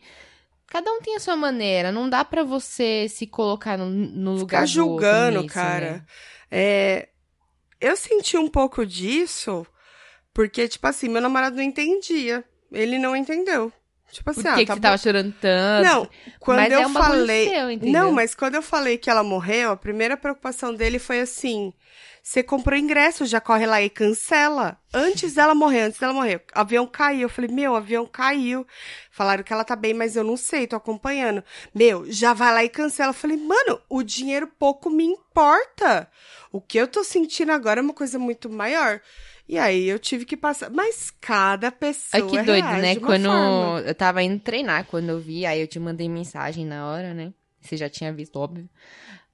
cada 0.67 0.89
um 0.91 1.01
tem 1.01 1.15
a 1.15 1.19
sua 1.19 1.36
maneira, 1.36 1.91
não 1.91 2.10
dá 2.10 2.25
pra 2.25 2.43
você 2.43 3.08
se 3.08 3.27
colocar 3.27 3.77
no, 3.77 3.86
no 3.89 4.32
lugar 4.32 4.65
Ficar 4.65 4.73
do 4.73 4.89
outro 4.89 5.06
julgando, 5.06 5.41
nisso, 5.41 5.53
cara. 5.53 5.91
né? 5.91 6.06
É, 6.49 7.10
eu 7.79 7.95
senti 7.95 8.38
um 8.38 8.47
pouco 8.47 8.86
disso, 8.86 9.67
porque, 10.34 10.67
tipo 10.67 10.86
assim, 10.88 11.10
meu 11.10 11.22
namorado 11.22 11.56
não 11.56 11.63
entendia. 11.63 12.43
Ele 12.72 12.98
não 12.98 13.15
entendeu. 13.15 13.72
Tipo 14.12 14.30
assim, 14.30 14.43
Por 14.43 14.50
ah, 14.50 14.56
que, 14.56 14.62
que 14.62 14.67
tá 14.67 14.74
você 14.74 14.80
bom. 14.80 14.82
tava 14.82 14.98
chorando 14.98 15.34
tanto? 15.41 15.88
Não, 15.88 16.10
quando 16.39 16.58
Mas 16.60 16.72
eu 16.72 16.80
é 16.82 16.88
um 16.88 16.93
bagulho 16.93 17.19
falei. 17.19 17.50
seu, 17.50 17.91
não, 17.91 18.12
mas 18.12 18.36
quando 18.36 18.56
eu 18.56 18.62
falei 18.62 18.98
que 18.98 19.10
ela 19.10 19.24
morreu, 19.24 19.72
a 19.72 19.78
primeira 19.78 20.15
preocupação 20.15 20.74
dele 20.74 21.00
foi 21.00 21.19
assim: 21.22 21.74
você 22.22 22.41
comprou 22.41 22.80
ingresso, 22.80 23.26
já 23.26 23.41
corre 23.41 23.65
lá 23.65 23.82
e 23.82 23.89
cancela. 23.89 24.80
Antes 24.93 25.34
dela 25.34 25.54
morrer, 25.54 25.82
antes 25.82 26.00
dela 26.00 26.13
morrer. 26.13 26.38
O 26.56 26.60
avião 26.60 26.88
caiu. 26.88 27.24
Eu 27.24 27.30
falei, 27.30 27.50
meu, 27.52 27.74
o 27.74 27.76
avião 27.76 28.06
caiu. 28.06 28.65
Falaram 29.12 29.43
que 29.43 29.52
ela 29.52 29.65
tá 29.65 29.76
bem, 29.76 29.93
mas 29.93 30.15
eu 30.15 30.24
não 30.24 30.38
sei, 30.38 30.65
tô 30.65 30.76
acompanhando. 30.76 31.43
Meu, 31.76 32.10
já 32.10 32.34
vai 32.34 32.54
lá 32.54 32.63
e 32.63 32.69
cancela. 32.69 33.10
Eu 33.10 33.13
falei, 33.15 33.36
mano, 33.36 33.78
o 33.89 34.02
dinheiro 34.04 34.48
pouco 34.58 34.89
me 34.89 35.04
importa. 35.04 36.10
O 36.50 36.62
que 36.62 36.78
eu 36.78 36.88
tô 36.88 37.04
sentindo 37.04 37.52
agora 37.52 37.82
é 37.82 37.84
uma 37.84 37.93
coisa 37.93 38.17
muito 38.17 38.50
maior. 38.50 39.02
E 39.47 39.58
aí 39.58 39.88
eu 39.88 39.99
tive 39.99 40.25
que 40.25 40.38
passar. 40.38 40.69
Mas 40.69 41.12
cada 41.21 41.71
pessoa. 41.71 42.23
Ai, 42.23 42.29
que 42.29 42.41
doido, 42.43 42.67
né? 42.67 42.95
Quando 42.95 43.25
forma. 43.25 43.82
eu 43.82 43.95
tava 43.95 44.23
indo 44.23 44.39
treinar, 44.39 44.86
quando 44.86 45.10
eu 45.10 45.19
vi, 45.19 45.45
aí 45.45 45.60
eu 45.60 45.67
te 45.67 45.79
mandei 45.79 46.08
mensagem 46.08 46.65
na 46.65 46.88
hora, 46.88 47.13
né? 47.13 47.34
Você 47.60 47.77
já 47.77 47.89
tinha 47.89 48.12
visto, 48.12 48.38
óbvio. 48.38 48.69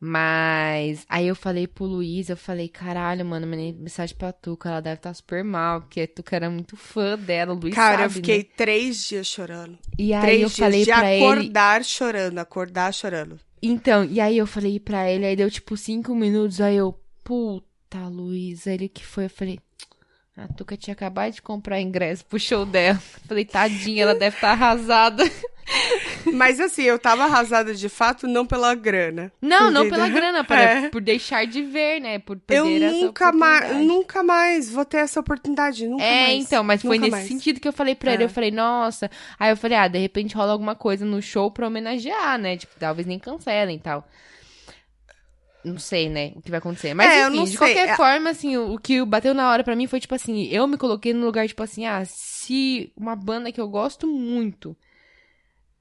Mas 0.02 1.06
aí 1.10 1.28
eu 1.28 1.36
falei 1.36 1.68
pro 1.68 1.84
Luiz, 1.84 2.30
eu 2.30 2.38
falei, 2.38 2.70
caralho, 2.70 3.26
mano, 3.26 3.46
mandei 3.46 3.74
mensagem 3.74 4.16
pra 4.16 4.32
Tuca, 4.32 4.70
ela 4.70 4.80
deve 4.80 4.96
estar 4.96 5.14
super 5.14 5.44
mal, 5.44 5.82
porque 5.82 6.02
a 6.02 6.08
Tuca 6.08 6.38
era 6.38 6.50
muito 6.50 6.78
fã 6.78 7.18
dela, 7.18 7.54
o 7.54 7.60
Luiz 7.60 7.76
Cara, 7.76 8.04
eu 8.04 8.10
sabe, 8.10 8.14
fiquei 8.14 8.38
né? 8.38 8.46
três 8.56 9.06
dias 9.06 9.28
chorando. 9.28 9.78
E 9.98 10.14
aí 10.14 10.22
três 10.22 10.42
eu 10.42 10.48
dias 10.48 10.60
falei 10.60 10.86
de 10.86 10.92
pra 10.92 11.14
ele, 11.14 11.26
acordar 11.26 11.84
chorando, 11.84 12.38
acordar 12.38 12.94
chorando. 12.94 13.40
Então, 13.62 14.06
e 14.06 14.22
aí 14.22 14.38
eu 14.38 14.48
falei 14.48 14.80
pra 14.80 15.12
ele, 15.12 15.26
aí 15.26 15.36
deu 15.36 15.52
tipo 15.52 15.76
cinco 15.76 16.16
minutos, 16.16 16.62
aí 16.62 16.78
eu, 16.78 16.98
puta, 17.22 18.08
Luiz, 18.08 18.68
aí 18.68 18.76
ele 18.76 18.88
que 18.88 19.06
foi, 19.06 19.26
eu 19.26 19.30
falei, 19.30 19.60
a 20.44 20.48
Tuca 20.54 20.78
tinha 20.78 20.94
acabado 20.94 21.34
de 21.34 21.42
comprar 21.42 21.80
ingresso 21.82 22.26
pro 22.26 22.40
show 22.40 22.66
dela. 22.66 23.00
Falei, 23.28 23.46
tadinha, 23.46 24.04
ela 24.04 24.16
deve 24.16 24.36
estar 24.36 24.52
arrasada. 24.52 25.24
Mas 26.34 26.60
assim, 26.60 26.82
eu 26.84 26.98
tava 26.98 27.24
arrasada 27.26 27.74
de 27.76 27.88
fato, 27.90 28.28
não 28.28 28.46
pela 28.46 28.74
grana. 28.74 29.32
Não, 29.42 29.70
não 29.70 29.88
pela 29.90 30.08
grana, 30.10 30.44
por, 30.44 30.56
É. 30.58 30.90
por 30.90 31.02
deixar 31.02 31.46
de 31.46 31.62
ver, 31.62 32.00
né? 32.00 32.20
Por 32.20 32.38
Eu 32.50 32.64
perder 32.66 32.86
essa 32.86 32.96
nunca 33.06 33.32
mais, 33.32 33.76
nunca 33.78 34.24
mais 34.24 34.70
vou 34.72 34.84
ter 34.86 34.98
essa 34.98 35.20
oportunidade, 35.20 35.88
nunca 35.88 36.04
É, 36.04 36.28
mais. 36.28 36.44
então, 36.46 36.64
mas 36.64 36.82
foi 36.82 36.98
nesse 36.98 37.12
mais. 37.12 37.28
sentido 37.28 37.60
que 37.60 37.68
eu 37.68 37.74
falei 37.74 37.96
pra 37.96 38.14
ele. 38.14 38.24
É. 38.24 38.26
Eu 38.26 38.30
falei, 38.30 38.52
nossa. 38.52 39.10
Aí 39.40 39.52
eu 39.52 39.58
falei, 39.58 39.78
ah, 39.78 39.88
de 39.88 40.00
repente 40.00 40.36
rola 40.36 40.52
alguma 40.52 40.76
coisa 40.76 41.06
no 41.06 41.22
show 41.22 41.52
pra 41.52 41.68
homenagear, 41.68 42.38
né? 42.40 42.58
Tipo, 42.58 42.74
talvez 42.80 43.06
nem 43.08 43.20
cancelem 43.20 43.76
e 43.78 43.80
tal. 43.80 44.08
Não 45.64 45.78
sei, 45.78 46.08
né? 46.10 46.32
O 46.36 46.42
que 46.42 46.50
vai 46.50 46.60
acontecer. 46.60 46.94
Mas, 46.94 47.12
É, 47.12 47.28
enfim, 47.28 47.44
de 47.44 47.50
sei. 47.50 47.58
qualquer 47.58 47.90
É- 47.90 47.96
forma, 47.98 48.30
assim, 48.30 48.56
o, 48.56 48.74
o 48.76 48.80
que 48.80 49.04
bateu 49.04 49.34
na 49.34 49.50
hora 49.52 49.64
pra 49.64 49.76
mim 49.76 49.88
foi, 49.88 50.00
tipo 50.00 50.16
assim, 50.16 50.44
eu 50.48 50.66
me 50.68 50.78
coloquei 50.78 51.14
no 51.14 51.26
lugar, 51.26 51.48
tipo 51.48 51.62
assim, 51.62 51.86
ah, 51.86 52.04
se 52.06 52.92
uma 52.96 53.16
banda 53.16 53.52
que 53.52 53.60
eu 53.60 53.68
gosto 53.68 54.08
muito 54.08 54.76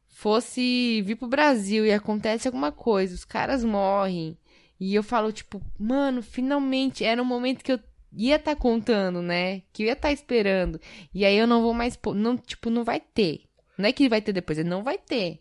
fosse 0.08 1.02
vir 1.02 1.16
pro 1.16 1.28
Brasil 1.28 1.86
e 1.86 1.92
acontece 1.92 2.48
alguma 2.48 2.72
coisa, 2.72 3.14
os 3.14 3.24
caras 3.24 3.64
morrem. 3.64 4.36
E 4.80 4.94
eu 4.94 5.02
falo, 5.02 5.32
tipo, 5.32 5.60
mano, 5.78 6.22
finalmente 6.22 7.04
era 7.04 7.20
um 7.22 7.24
momento 7.24 7.62
que 7.64 7.72
eu 7.72 7.80
ia 8.12 8.36
estar 8.36 8.56
contando, 8.56 9.20
né? 9.22 9.62
Que 9.72 9.82
eu 9.82 9.86
ia 9.86 9.92
estar 9.92 10.12
esperando. 10.12 10.80
E 11.12 11.24
aí 11.24 11.36
eu 11.36 11.46
não 11.46 11.62
vou 11.62 11.74
mais. 11.74 11.98
Não, 12.14 12.36
tipo, 12.36 12.70
não 12.70 12.84
vai 12.84 13.00
ter. 13.00 13.42
Não 13.76 13.88
é 13.88 13.92
que 13.92 14.08
vai 14.08 14.20
ter 14.20 14.32
depois, 14.32 14.58
é 14.58 14.64
não 14.64 14.82
vai 14.82 14.98
ter. 14.98 15.40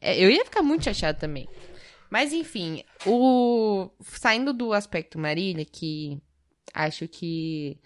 É, 0.00 0.22
eu 0.22 0.30
ia 0.30 0.44
ficar 0.44 0.62
muito 0.62 0.84
chateado 0.84 1.18
também. 1.18 1.48
Mas 2.12 2.30
enfim, 2.30 2.84
o 3.06 3.88
saindo 4.02 4.52
do 4.52 4.74
aspecto 4.74 5.18
Marília, 5.18 5.64
que 5.64 6.18
acho 6.74 7.08
que 7.08 7.78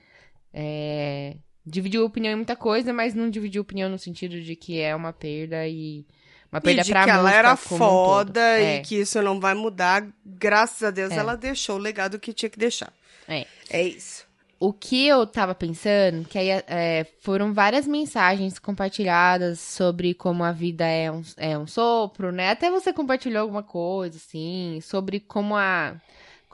é, 0.53 1.37
dividiu 1.65 2.05
opinião 2.05 2.33
em 2.33 2.37
muita 2.37 2.57
coisa, 2.57 2.93
mas 2.93 3.15
não 3.15 3.31
dividiu 3.31 3.63
opinião 3.63 3.89
no 3.89 4.01
sentido 4.01 4.41
de 4.43 4.57
que 4.57 4.81
é 4.81 4.97
uma 4.97 5.13
perda 5.13 5.69
e 5.69 6.05
uma 6.51 6.59
E 6.59 6.61
perda 6.61 6.83
de 6.83 6.91
pra 6.91 7.05
que 7.05 7.11
ela 7.11 7.33
era 7.33 7.57
como 7.57 7.75
um 7.77 7.79
foda 7.79 8.41
É. 8.59 8.79
e 8.79 8.83
que 8.83 8.97
isso 8.97 9.23
não 9.23 9.39
vai 9.39 9.55
mudar. 9.55 10.05
Graças 10.25 10.83
a 10.83 10.91
Deus, 10.91 11.13
É. 11.13 11.19
ela 11.19 11.37
deixou 11.37 11.77
o 11.77 11.79
legado 11.81 12.19
que 12.19 12.33
tinha 12.33 12.51
que 12.51 12.59
deixar. 12.59 12.93
É. 13.29 13.47
É 13.71 13.81
isso. 13.85 14.26
O 14.59 14.73
que 14.73 15.07
eu 15.07 15.27
tava 15.27 15.55
pensando, 15.55 16.27
que 16.27 16.39
aí 16.39 16.49
é, 16.67 17.05
foram 17.21 17.53
várias 17.53 17.87
mensagens 17.87 18.59
compartilhadas 18.59 19.61
sobre 19.61 20.15
como 20.15 20.43
a 20.43 20.53
vida 20.53 20.87
é 20.87 21.11
um, 21.11 21.23
é 21.37 21.59
um 21.59 21.67
sopro, 21.67 22.33
né? 22.33 22.51
Até 22.51 22.71
você 22.71 22.93
compartilhou 22.93 23.43
alguma 23.43 23.63
coisa, 23.63 24.17
assim, 24.17 24.81
sobre 24.83 25.21
como 25.21 25.55
a. 25.57 26.01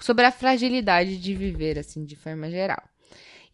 sobre 0.01 0.25
a 0.27 0.33
fragilidade 0.33 1.17
de 1.19 1.35
viver, 1.35 1.79
assim, 1.79 2.05
de 2.05 2.17
forma 2.17 2.51
geral. 2.51 2.92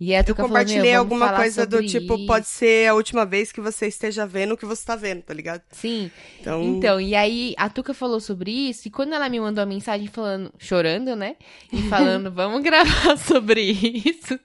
E 0.00 0.14
a 0.14 0.20
Eu 0.20 0.24
Tuca 0.24 0.36
falou, 0.42 0.50
compartilhei 0.50 0.92
"Meu, 0.92 1.04
vamos 1.04 1.20
alguma 1.22 1.36
coisa 1.36 1.66
do 1.66 1.84
tipo, 1.84 2.14
isso." 2.14 2.26
pode 2.26 2.46
ser 2.46 2.88
a 2.88 2.94
última 2.94 3.26
vez 3.26 3.50
que 3.50 3.60
você 3.60 3.88
esteja 3.88 4.24
vendo 4.26 4.54
o 4.54 4.56
que 4.56 4.64
você 4.64 4.84
tá 4.86 4.94
vendo, 4.94 5.22
tá 5.22 5.34
ligado? 5.34 5.60
Sim. 5.72 6.08
Então, 6.40 6.62
Então, 6.62 7.00
e 7.00 7.16
aí 7.16 7.54
a 7.56 7.68
Tuca 7.68 7.92
falou 7.92 8.20
sobre 8.20 8.50
isso, 8.50 8.86
e 8.86 8.90
quando 8.92 9.12
ela 9.14 9.28
me 9.28 9.40
mandou 9.40 9.60
a 9.62 9.66
mensagem 9.66 10.06
falando, 10.06 10.52
chorando, 10.56 11.16
né? 11.16 11.34
E 11.72 11.82
falando, 11.88 12.30
vamos 12.32 12.62
gravar 12.62 13.16
sobre 13.18 13.60
isso, 13.60 14.38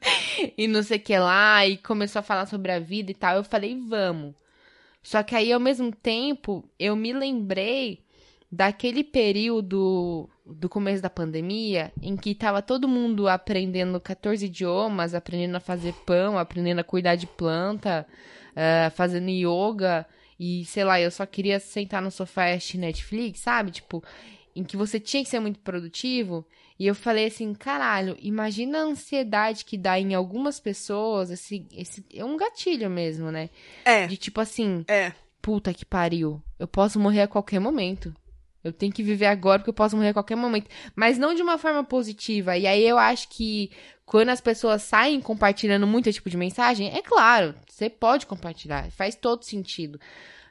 e 0.58 0.68
não 0.68 0.82
sei 0.82 0.98
o 0.98 1.02
que 1.02 1.18
lá, 1.18 1.68
e 1.68 1.78
começou 1.78 2.20
a 2.22 2.24
falar 2.24 2.48
sobre 2.48 2.72
a 2.72 2.80
vida 2.80 3.12
e 3.12 3.16
tal, 3.16 3.38
eu 3.38 3.44
falei, 3.44 3.80
vamos. 3.88 4.34
Só 5.04 5.22
que 5.22 5.36
aí, 5.36 5.52
ao 5.52 5.60
mesmo 5.60 5.92
tempo, 5.92 6.64
eu 6.80 6.96
me 6.96 7.14
lembrei 7.14 8.00
daquele 8.52 9.04
período 9.04 10.30
do 10.46 10.68
começo 10.68 11.02
da 11.02 11.10
pandemia, 11.10 11.92
em 12.02 12.18
que 12.18 12.36
tava 12.36 12.62
todo 12.62 12.88
mundo 12.88 13.28
aprendendo 13.28 14.00
14 14.00 14.46
idiomas, 14.46 15.14
aprendendo 15.16 15.56
a 15.56 15.62
fazer 15.62 15.94
pão, 16.06 16.38
aprendendo 16.38 16.80
a 16.80 16.84
cuidar 16.84 17.16
de 17.16 17.28
planta, 17.28 18.06
ah, 18.56 18.92
fazendo 18.94 19.30
yoga, 19.30 20.06
e 20.40 20.66
sei 20.66 20.84
lá, 20.84 21.00
eu 21.00 21.10
só 21.12 21.26
queria 21.26 21.60
sentar 21.60 22.02
no 22.02 22.12
sofá 22.12 22.50
e 22.50 22.54
assistir 22.54 22.78
Netflix, 22.78 23.40
sabe? 23.40 23.72
Tipo, 23.72 24.04
em 24.56 24.64
que 24.64 24.78
você 24.78 25.00
tinha 25.00 25.24
que 25.24 25.30
ser 25.30 25.40
muito 25.40 25.60
produtivo. 25.60 26.46
E 26.78 26.88
eu 26.88 26.96
falei 26.96 27.28
assim, 27.28 27.54
caralho, 27.54 28.18
imagina 28.20 28.80
a 28.80 28.84
ansiedade 28.84 29.64
que 29.64 29.78
dá 29.78 30.00
em 30.00 30.14
algumas 30.14 30.60
pessoas, 30.60 31.30
esse, 31.30 31.66
esse 31.72 32.04
é 32.14 32.26
um 32.26 32.36
gatilho 32.36 32.90
mesmo, 32.90 33.32
né? 33.32 33.50
é, 33.86 34.08
De 34.08 34.18
tipo 34.18 34.42
assim, 34.42 34.84
é. 34.88 35.14
puta 35.42 35.74
que 35.74 35.86
pariu, 35.86 36.42
eu 36.60 36.68
posso 36.68 37.00
morrer 37.00 37.22
a 37.22 37.28
qualquer 37.28 37.60
momento. 37.60 38.14
Eu 38.64 38.72
tenho 38.72 38.94
que 38.94 39.04
viver 39.04 39.26
agora 39.26 39.60
porque 39.60 39.70
eu 39.70 39.74
posso 39.74 39.96
morrer 39.96 40.10
a 40.10 40.14
qualquer 40.14 40.36
momento. 40.36 40.70
Mas 40.96 41.18
não 41.18 41.34
de 41.34 41.42
uma 41.42 41.58
forma 41.58 41.84
positiva. 41.84 42.58
E 42.58 42.66
aí 42.66 42.88
eu 42.88 42.98
acho 42.98 43.28
que 43.28 43.72
quando 44.06 44.30
as 44.30 44.40
pessoas 44.40 44.84
saem 44.84 45.20
compartilhando 45.20 45.86
muito 45.86 46.08
esse 46.08 46.18
tipo 46.18 46.30
de 46.30 46.38
mensagem, 46.38 46.96
é 46.96 47.02
claro, 47.02 47.56
você 47.68 47.90
pode 47.90 48.26
compartilhar, 48.26 48.90
faz 48.92 49.16
todo 49.16 49.44
sentido. 49.44 50.00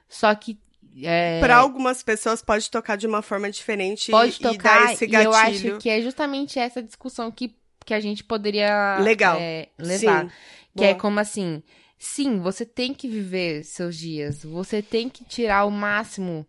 Só 0.08 0.34
que. 0.34 0.58
É, 1.02 1.40
Pra 1.40 1.56
algumas 1.56 2.02
pessoas 2.02 2.42
pode 2.42 2.70
tocar 2.70 2.96
de 2.96 3.06
uma 3.06 3.22
forma 3.22 3.50
diferente 3.50 4.10
pode 4.10 4.32
e, 4.32 4.34
e 4.34 4.38
tocar, 4.40 4.86
dar 4.86 4.92
esse 4.92 5.04
e 5.04 5.08
gatilho. 5.08 5.30
eu 5.30 5.34
acho 5.34 5.78
que 5.78 5.88
é 5.88 6.02
justamente 6.02 6.58
essa 6.58 6.82
discussão 6.82 7.30
que, 7.30 7.54
que 7.82 7.94
a 7.94 8.00
gente 8.00 8.22
poderia 8.22 8.98
Legal. 8.98 9.38
é, 9.40 9.68
levar. 9.78 10.24
Sim. 10.24 10.30
Que 10.76 10.84
é 10.84 10.94
como 10.94 11.18
assim, 11.18 11.62
sim, 11.98 12.40
você 12.40 12.66
tem 12.66 12.92
que 12.92 13.08
viver 13.08 13.64
seus 13.64 13.96
dias, 13.96 14.44
você 14.44 14.82
tem 14.82 15.08
que 15.08 15.24
tirar 15.24 15.64
o 15.64 15.70
máximo, 15.70 16.46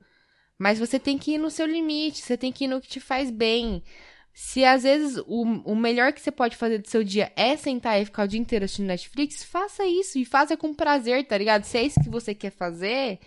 mas 0.57 0.79
você 0.79 0.99
tem 0.99 1.17
que 1.17 1.33
ir 1.33 1.37
no 1.37 1.49
seu 1.49 1.65
limite, 1.65 2.21
você 2.21 2.37
tem 2.37 2.51
que 2.51 2.65
ir 2.65 2.67
no 2.67 2.81
que 2.81 2.87
te 2.87 2.99
faz 2.99 3.29
bem. 3.31 3.83
Se 4.33 4.65
às 4.65 4.83
vezes 4.83 5.17
o, 5.27 5.43
o 5.43 5.75
melhor 5.75 6.11
que 6.11 6.21
você 6.21 6.31
pode 6.31 6.55
fazer 6.55 6.79
do 6.79 6.89
seu 6.89 7.03
dia 7.03 7.31
é 7.35 7.55
sentar 7.55 8.01
e 8.01 8.05
ficar 8.05 8.23
o 8.23 8.27
dia 8.27 8.39
inteiro 8.39 8.65
assistindo 8.65 8.87
Netflix, 8.87 9.43
faça 9.43 9.85
isso 9.85 10.17
e 10.17 10.25
faça 10.25 10.57
com 10.57 10.73
prazer, 10.73 11.25
tá 11.27 11.37
ligado? 11.37 11.63
Se 11.63 11.77
é 11.77 11.83
isso 11.83 12.01
que 12.01 12.09
você 12.09 12.33
quer 12.33 12.51
fazer, 12.51 13.19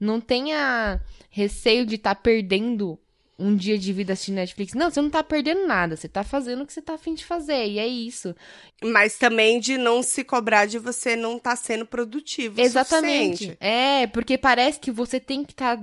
não 0.00 0.20
tenha 0.20 1.00
receio 1.30 1.84
de 1.84 1.96
estar 1.96 2.14
perdendo 2.14 2.98
um 3.38 3.54
dia 3.54 3.76
de 3.78 3.92
vida 3.92 4.14
assistindo 4.14 4.36
Netflix. 4.36 4.72
Não, 4.74 4.90
você 4.90 5.00
não 5.00 5.10
tá 5.10 5.22
perdendo 5.22 5.66
nada, 5.66 5.94
você 5.96 6.08
tá 6.08 6.24
fazendo 6.24 6.62
o 6.62 6.66
que 6.66 6.72
você 6.72 6.80
tá 6.80 6.94
afim 6.94 7.14
de 7.14 7.24
fazer, 7.24 7.66
e 7.66 7.78
é 7.78 7.86
isso. 7.86 8.34
Mas 8.82 9.18
também 9.18 9.60
de 9.60 9.76
não 9.76 10.02
se 10.02 10.24
cobrar 10.24 10.64
de 10.66 10.78
você 10.78 11.14
não 11.16 11.36
estar 11.36 11.54
sendo 11.56 11.84
produtivo 11.84 12.60
Exatamente. 12.60 13.32
suficiente. 13.36 13.58
É, 13.60 14.06
porque 14.06 14.38
parece 14.38 14.80
que 14.80 14.90
você 14.90 15.20
tem 15.20 15.44
que 15.44 15.52
estar 15.52 15.78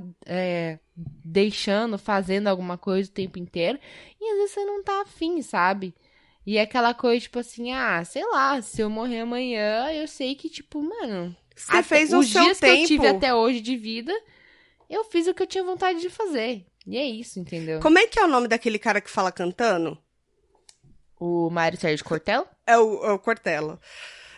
deixando, 1.23 1.97
fazendo 1.97 2.47
alguma 2.47 2.77
coisa 2.77 3.09
o 3.09 3.13
tempo 3.13 3.37
inteiro, 3.39 3.79
e 4.19 4.25
às 4.31 4.37
vezes 4.37 4.51
você 4.53 4.65
não 4.65 4.83
tá 4.83 5.01
afim, 5.01 5.41
sabe? 5.41 5.93
E 6.45 6.57
é 6.57 6.61
aquela 6.61 6.93
coisa, 6.93 7.21
tipo 7.21 7.39
assim, 7.39 7.71
ah, 7.71 8.03
sei 8.03 8.25
lá, 8.29 8.61
se 8.61 8.81
eu 8.81 8.89
morrer 8.89 9.21
amanhã, 9.21 9.91
eu 9.93 10.07
sei 10.07 10.35
que, 10.35 10.49
tipo, 10.49 10.81
mano. 10.81 11.35
Você 11.55 11.71
até- 11.71 11.83
fez 11.83 12.11
o 12.13 12.19
os 12.19 12.27
seu 12.29 12.41
dias 12.43 12.59
tempo. 12.59 12.75
que 12.75 12.81
eu 12.83 12.87
tive 12.87 13.07
até 13.07 13.33
hoje 13.33 13.61
de 13.61 13.77
vida, 13.77 14.13
eu 14.89 15.03
fiz 15.05 15.27
o 15.27 15.33
que 15.33 15.41
eu 15.43 15.47
tinha 15.47 15.63
vontade 15.63 16.01
de 16.01 16.09
fazer. 16.09 16.65
E 16.85 16.97
é 16.97 17.05
isso, 17.05 17.39
entendeu? 17.39 17.79
Como 17.79 17.97
é 17.97 18.07
que 18.07 18.19
é 18.19 18.23
o 18.23 18.27
nome 18.27 18.47
daquele 18.47 18.77
cara 18.77 18.99
que 18.99 19.09
fala 19.09 19.31
cantando? 19.31 19.97
O 21.19 21.49
Mário 21.49 21.79
Sérgio 21.79 22.03
Cortella? 22.03 22.45
É 22.67 22.77
o, 22.77 23.05
é 23.05 23.11
o 23.11 23.19
Cortella. 23.19 23.79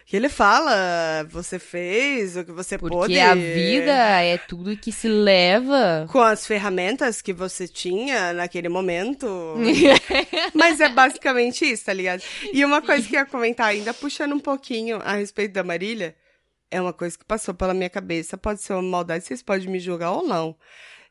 Que 0.05 0.15
ele 0.15 0.29
fala, 0.29 1.25
você 1.31 1.57
fez 1.57 2.37
o 2.37 2.45
que 2.45 2.51
você 2.51 2.77
Porque 2.77 2.95
pôde. 2.95 3.19
a 3.19 3.33
vida 3.33 4.21
é 4.21 4.37
tudo 4.37 4.77
que 4.77 4.91
se 4.91 5.07
leva. 5.07 6.05
Com 6.11 6.21
as 6.21 6.45
ferramentas 6.45 7.23
que 7.23 7.33
você 7.33 7.67
tinha 7.67 8.31
naquele 8.31 8.69
momento. 8.69 9.55
Mas 10.53 10.79
é 10.79 10.89
basicamente 10.89 11.65
isso, 11.65 11.85
tá 11.85 11.93
ligado? 11.93 12.21
E 12.53 12.63
uma 12.63 12.83
coisa 12.83 13.07
que 13.07 13.15
eu 13.15 13.21
ia 13.21 13.25
comentar 13.25 13.65
ainda, 13.69 13.95
puxando 13.95 14.33
um 14.33 14.39
pouquinho 14.39 14.97
a 15.03 15.13
respeito 15.15 15.53
da 15.53 15.63
Marília, 15.63 16.15
é 16.69 16.79
uma 16.79 16.93
coisa 16.93 17.17
que 17.17 17.25
passou 17.25 17.55
pela 17.55 17.73
minha 17.73 17.89
cabeça, 17.89 18.37
pode 18.37 18.61
ser 18.61 18.73
uma 18.73 18.83
maldade, 18.83 19.25
vocês 19.25 19.41
podem 19.41 19.67
me 19.67 19.79
julgar 19.79 20.11
ou 20.11 20.27
não. 20.27 20.55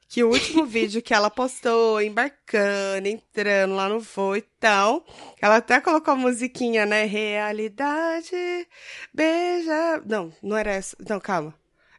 Que 0.08 0.22
o 0.22 0.30
último 0.30 0.64
vídeo 0.66 1.02
que 1.02 1.14
ela 1.14 1.30
postou, 1.30 2.00
embarcando, 2.00 3.08
entrando 3.08 3.74
lá 3.74 3.88
no 3.88 4.00
voo 4.00 4.36
e 4.36 4.42
tal, 4.42 5.04
ela 5.40 5.56
até 5.56 5.80
colocou 5.80 6.14
a 6.14 6.16
musiquinha, 6.16 6.86
né? 6.86 7.04
Realidade, 7.04 8.66
beija. 9.12 10.02
Não, 10.06 10.32
não 10.42 10.56
era 10.56 10.72
essa. 10.72 10.96
Não, 11.08 11.18
calma. 11.18 11.54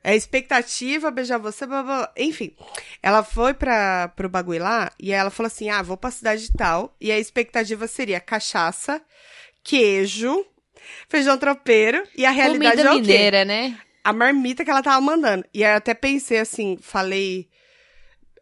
É 0.08 0.16
expectativa, 0.16 1.10
beijar 1.10 1.40
você, 1.40 1.66
blá, 1.66 1.82
blá, 1.82 1.98
blá. 1.98 2.14
enfim. 2.16 2.56
Ela 3.02 3.24
foi 3.24 3.56
pra, 3.56 4.10
pro 4.10 4.30
bagulho 4.30 4.62
lá 4.62 4.92
e 5.00 5.12
ela 5.12 5.32
falou 5.32 5.48
assim: 5.48 5.72
ah, 5.72 5.82
vou 5.82 5.98
pra 5.98 6.12
cidade 6.12 6.52
tal. 6.54 6.96
E 7.02 7.12
a 7.12 7.18
expectativa 7.18 7.88
seria 7.88 8.20
cachaça, 8.20 9.02
queijo, 9.64 10.46
feijão 11.10 11.40
tropeiro. 11.40 12.04
E 12.16 12.24
a 12.24 12.30
realidade 12.30 12.78
Comida 12.78 12.90
é 12.90 12.94
o 12.94 12.96
quê? 12.98 13.02
mineira, 13.02 13.46
né? 13.46 13.80
A 14.04 14.14
marmita 14.14 14.64
que 14.64 14.70
ela 14.70 14.84
tava 14.84 15.02
mandando. 15.02 15.44
E 15.52 15.64
aí 15.64 15.72
eu 15.72 15.78
até 15.78 15.96
pensei 15.96 16.38
assim, 16.38 16.78
falei. 16.80 17.50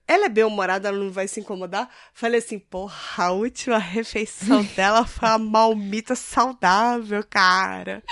Ela 0.08 0.26
é 0.26 0.30
bem-humorada, 0.30 0.90
ela 0.90 0.98
não 0.98 1.12
vai 1.12 1.28
se 1.28 1.40
incomodar. 1.40 1.90
Falei 2.14 2.40
assim, 2.40 2.60
porra, 2.60 3.26
a 3.26 3.32
última 3.32 3.78
refeição 3.78 4.64
dela 4.76 5.06
foi 5.06 5.30
uma 5.30 5.38
malmita 5.38 6.16
saudável, 6.16 7.24
cara. 7.30 8.04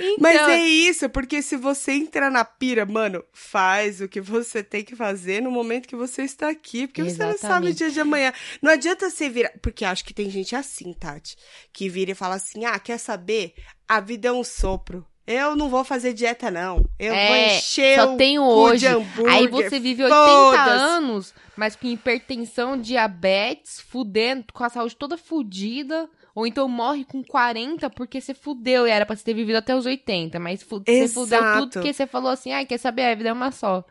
Então, 0.00 0.16
Mas 0.18 0.36
é 0.36 0.58
isso, 0.58 1.08
porque 1.08 1.40
se 1.40 1.56
você 1.56 1.92
entrar 1.92 2.30
na 2.30 2.44
pira, 2.44 2.84
mano, 2.84 3.24
faz 3.32 4.00
o 4.00 4.08
que 4.08 4.20
você 4.20 4.62
tem 4.62 4.84
que 4.84 4.96
fazer 4.96 5.40
no 5.40 5.50
momento 5.50 5.88
que 5.88 5.96
você 5.96 6.22
está 6.22 6.48
aqui, 6.48 6.86
porque 6.86 7.02
você 7.04 7.24
não 7.24 7.38
sabe 7.38 7.66
o 7.66 7.70
Exatamente. 7.70 7.76
dia 7.76 7.90
de 7.90 8.00
amanhã. 8.00 8.32
Não 8.60 8.72
adianta 8.72 9.08
você 9.08 9.28
virar, 9.28 9.52
porque 9.62 9.84
acho 9.84 10.04
que 10.04 10.12
tem 10.12 10.28
gente 10.28 10.54
assim, 10.56 10.92
Tati, 10.92 11.36
que 11.72 11.88
vira 11.88 12.10
e 12.10 12.14
fala 12.14 12.34
assim: 12.34 12.64
"Ah, 12.64 12.78
quer 12.78 12.98
saber? 12.98 13.54
A 13.88 14.00
vida 14.00 14.28
é 14.28 14.32
um 14.32 14.44
sopro. 14.44 15.06
Eu 15.26 15.56
não 15.56 15.68
vou 15.70 15.82
fazer 15.84 16.12
dieta 16.12 16.50
não. 16.50 16.84
Eu 16.98 17.12
vou 17.14 17.22
É, 17.22 17.56
encher 17.56 17.98
só 17.98 18.14
o 18.14 18.16
tenho 18.16 18.42
cu 18.42 18.48
hoje. 18.48 18.86
Aí 19.28 19.48
você 19.48 19.80
vive 19.80 20.04
80 20.04 20.16
foda-se." 20.20 20.70
anos, 20.70 21.34
mas 21.56 21.74
com 21.74 21.86
hipertensão, 21.86 22.76
diabetes, 22.78 23.80
fudendo, 23.80 24.44
com 24.52 24.64
a 24.64 24.68
saúde 24.68 24.96
toda 24.96 25.16
fudida. 25.16 26.08
Ou 26.34 26.46
então 26.46 26.68
morre 26.68 27.04
com 27.04 27.22
40 27.22 27.88
porque 27.90 28.20
você 28.20 28.34
fudeu 28.34 28.88
e 28.88 28.90
era 28.90 29.06
pra 29.06 29.14
você 29.14 29.22
ter 29.22 29.34
vivido 29.34 29.54
até 29.56 29.74
os 29.74 29.86
80. 29.86 30.38
Mas 30.40 30.62
fu 30.62 30.82
você 30.84 31.06
fudeu 31.08 31.38
Exato. 31.38 31.60
tudo 31.60 31.72
porque 31.74 31.92
você 31.92 32.06
falou 32.08 32.30
assim, 32.30 32.50
ai, 32.52 32.66
quer 32.66 32.76
saber? 32.78 33.04
A 33.04 33.14
vida 33.14 33.28
é 33.28 33.32
uma 33.32 33.52
só. 33.52 33.84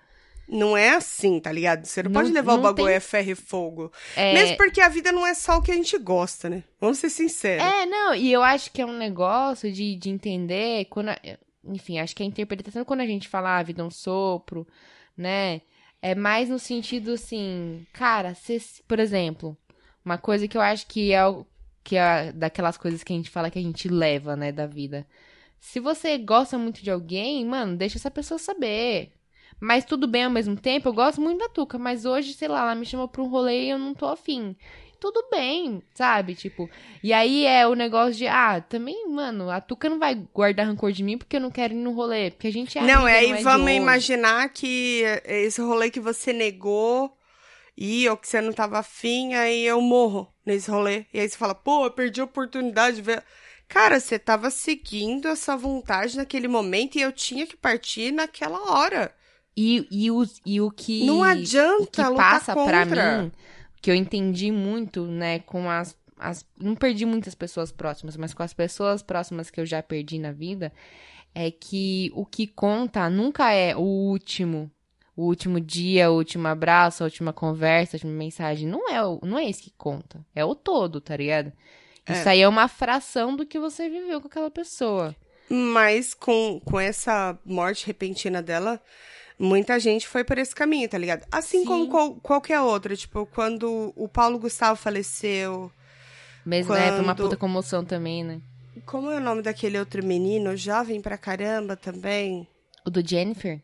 Não 0.48 0.76
é 0.76 0.90
assim, 0.90 1.40
tá 1.40 1.52
ligado? 1.52 1.86
Você 1.86 2.04
não, 2.04 2.12
Não- 2.12 2.22
pode 2.22 2.34
levar 2.34 2.54
o 2.54 2.56
não 2.58 2.64
bagulho 2.64 2.88
tem- 2.88 2.96
é 2.96 3.00
ferro 3.00 3.32
e 3.32 3.36
fogo. 3.36 3.92
É, 4.16 4.34
Mesmo 4.34 4.58
porque 4.58 4.82
a 4.82 4.90
vida 4.90 5.12
não 5.12 5.26
é 5.26 5.34
só 5.34 5.58
o 5.58 5.62
que 5.62 5.72
a 5.72 5.76
gente 5.76 5.98
gosta, 5.98 6.50
né? 6.50 6.64
Vamos 6.80 6.98
ser 7.00 7.10
sinceros. 7.10 7.64
É, 7.66 7.86
não, 7.86 8.14
e 8.14 8.32
eu 8.32 8.44
acho 8.44 8.72
que 8.72 8.82
é 8.82 8.86
um 8.86 8.98
negócio 8.98 9.72
de, 9.72 9.96
de 9.96 10.10
entender 10.10 10.86
quando. 10.86 11.10
a- 11.10 11.20
enfim, 11.66 11.98
acho 12.00 12.14
que 12.16 12.22
a 12.22 12.26
interpretação 12.26 12.84
quando 12.84 13.00
a 13.00 13.06
gente 13.06 13.28
fala 13.30 13.52
ah, 13.52 13.58
a 13.60 13.64
vida 13.64 13.82
é 13.82 13.86
um 13.86 13.90
sopro, 13.90 14.68
né? 15.16 15.62
É 16.02 16.14
mais 16.14 16.50
no 16.50 16.60
sentido 16.60 17.14
assim, 17.14 17.86
cara, 17.94 18.36
se, 18.36 18.62
por 18.86 19.00
exemplo, 19.00 19.58
uma 20.04 20.18
coisa 20.18 20.46
que 20.46 20.58
eu 20.58 20.62
acho 20.62 20.86
que 20.88 21.14
é 21.14 21.26
o 21.26 21.46
que 21.82 21.96
é 21.96 22.34
daquelas 22.34 22.76
coisas 22.78 23.02
que 23.04 23.14
a 23.14 23.16
gente 23.16 23.30
fala 23.30 23.50
que 23.50 23.60
a 23.60 23.62
gente 23.62 23.88
leva, 23.88 24.36
né, 24.36 24.52
da 24.52 24.66
vida. 24.66 25.08
Se 25.60 25.80
você 25.80 26.18
gosta 26.18 26.58
muito 26.58 26.84
de 26.84 26.92
alguém, 26.92 27.46
mano, 27.46 27.78
deixa 27.78 27.98
essa 27.98 28.12
pessoa 28.12 28.38
saber. 28.38 29.14
Mas 29.64 29.86
tudo 29.86 30.08
bem 30.08 30.26
ao 30.26 30.30
mesmo 30.30 30.58
tempo, 30.58 30.90
eu 30.90 30.94
gosto 30.94 31.22
muito 31.22 31.40
da 31.40 31.48
Tuca, 31.48 31.80
mas 31.80 32.04
hoje, 32.04 32.34
sei 32.34 32.50
lá, 32.50 32.64
ela 32.64 32.76
me 32.76 32.86
chamou 32.86 33.08
pra 33.08 33.22
um 33.22 33.30
rolê 33.30 33.64
e 33.64 33.70
eu 33.70 33.80
não 33.80 33.94
tô 33.94 34.06
afim. 34.08 34.58
Tudo 35.00 35.26
bem, 35.32 35.82
sabe? 35.94 36.36
Tipo, 36.36 36.70
e 37.02 37.14
aí 37.14 37.46
é 37.46 37.66
o 37.66 37.74
negócio 37.74 38.14
de, 38.14 38.28
ah, 38.28 38.60
também, 38.60 39.08
mano, 39.08 39.50
a 39.50 39.62
Tuca 39.62 39.90
não 39.90 39.98
vai 39.98 40.16
guardar 40.34 40.68
rancor 40.68 40.92
de 40.92 41.02
mim 41.02 41.18
porque 41.18 41.38
eu 41.38 41.40
não 41.40 41.50
quero 41.50 41.74
ir 41.74 41.78
no 41.78 41.94
rolê, 41.94 42.30
porque 42.30 42.48
a 42.48 42.52
gente 42.52 42.78
é 42.78 42.82
Não, 42.82 43.04
amiga, 43.04 43.12
é 43.12 43.18
aí 43.20 43.40
é 43.40 43.42
vamos 43.42 43.72
imaginar 43.72 44.50
que 44.50 45.04
esse 45.24 45.62
rolê 45.62 45.90
que 45.90 46.00
você 46.02 46.34
negou 46.34 47.18
e 47.78 48.08
ou 48.10 48.18
que 48.18 48.28
você 48.28 48.42
não 48.42 48.52
tava 48.52 48.80
afim, 48.80 49.34
aí 49.34 49.66
eu 49.66 49.80
morro 49.80 50.28
nesse 50.46 50.70
rolê. 50.70 51.06
E 51.14 51.22
aí 51.22 51.30
você 51.30 51.38
fala, 51.38 51.56
pô, 51.56 51.86
eu 51.86 51.92
perdi 51.92 52.20
a 52.20 52.26
oportunidade 52.26 52.98
de 52.98 53.02
ver. 53.02 53.24
Cara, 53.70 53.98
você 53.98 54.20
tava 54.20 54.50
seguindo 54.50 55.30
essa 55.30 55.56
vontade 55.56 56.18
naquele 56.18 56.50
momento 56.50 56.98
e 56.98 57.02
eu 57.02 57.14
tinha 57.14 57.48
que 57.48 57.56
partir 57.56 58.12
naquela 58.12 58.74
hora. 58.74 59.16
E, 59.56 59.88
e, 59.92 60.12
o, 60.12 60.24
e 60.46 60.62
o 60.62 60.72
que. 60.72 61.06
não 61.06 61.20
o 61.20 61.24
adianta 61.24 61.86
que 61.92 62.02
lutar 62.02 62.16
passa 62.16 62.54
pra 62.54 62.86
mim, 62.86 63.32
que 63.82 63.92
eu 63.92 63.96
entendi 63.96 64.52
muito, 64.52 65.06
né, 65.06 65.40
com 65.40 65.70
as, 65.70 65.96
as. 66.18 66.46
Não 66.58 66.76
perdi 66.76 67.06
muitas 67.06 67.36
pessoas 67.36 67.72
próximas, 67.72 68.18
mas 68.18 68.34
com 68.34 68.42
as 68.42 68.54
pessoas 68.54 69.04
próximas 69.04 69.52
que 69.52 69.62
eu 69.62 69.66
já 69.66 69.84
perdi 69.84 70.18
na 70.18 70.32
vida, 70.32 70.74
é 71.36 71.52
que 71.52 72.12
o 72.16 72.26
que 72.26 72.48
conta 72.48 73.10
nunca 73.10 73.52
é 73.52 73.76
o 73.76 73.82
último. 73.82 74.72
O 75.16 75.26
último 75.26 75.60
dia, 75.60 76.10
o 76.10 76.16
último 76.16 76.48
abraço, 76.48 77.04
a 77.04 77.06
última 77.06 77.32
conversa, 77.32 77.96
a 77.96 77.98
última 77.98 78.14
mensagem. 78.14 78.68
Não 78.68 78.90
é, 78.90 79.04
o, 79.06 79.20
não 79.22 79.38
é 79.38 79.48
esse 79.48 79.62
que 79.62 79.74
conta. 79.78 80.26
É 80.34 80.44
o 80.44 80.56
todo, 80.56 81.00
tá 81.00 81.16
ligado? 81.16 81.54
É. 82.08 82.14
Isso 82.14 82.28
aí 82.28 82.42
é 82.42 82.48
uma 82.48 82.68
fração 82.68 83.36
do 83.36 83.46
que 83.46 83.60
você 83.60 83.88
viveu 83.88 84.20
com 84.20 84.28
aquela 84.28 84.50
pessoa. 84.50 85.16
Mas 85.48 86.16
com, 86.16 86.60
com 86.66 86.80
essa 86.80 87.38
morte 87.46 87.86
repentina 87.86 88.42
dela, 88.42 88.82
muita 89.38 89.80
gente 89.80 90.08
foi 90.08 90.24
por 90.24 90.38
esse 90.38 90.54
caminho, 90.56 90.88
tá 90.90 90.98
ligado? 90.98 91.26
Assim 91.32 91.60
Sim. 91.60 91.66
como 91.66 91.88
qual, 91.90 92.16
qualquer 92.16 92.60
outro. 92.62 92.96
Tipo, 92.96 93.26
quando 93.26 93.94
o 93.96 94.08
Paulo 94.08 94.38
Gustavo 94.40 94.76
faleceu. 94.80 95.72
Mesmo, 96.46 96.74
né? 96.74 96.90
Foi 96.92 97.00
uma 97.00 97.16
Quando- 97.16 97.30
puta 97.30 97.38
comoção 97.38 97.86
também, 97.86 98.24
né? 98.24 98.42
Como 98.86 99.10
é 99.12 99.18
o 99.18 99.22
nome 99.22 99.42
daquele 99.42 99.80
outro 99.80 100.04
menino? 100.04 100.58
Jovem 100.58 101.00
pra 101.02 101.18
caramba 101.18 101.76
também. 101.78 102.46
O 102.86 102.90
do 102.90 103.06
Jennifer? 103.08 103.62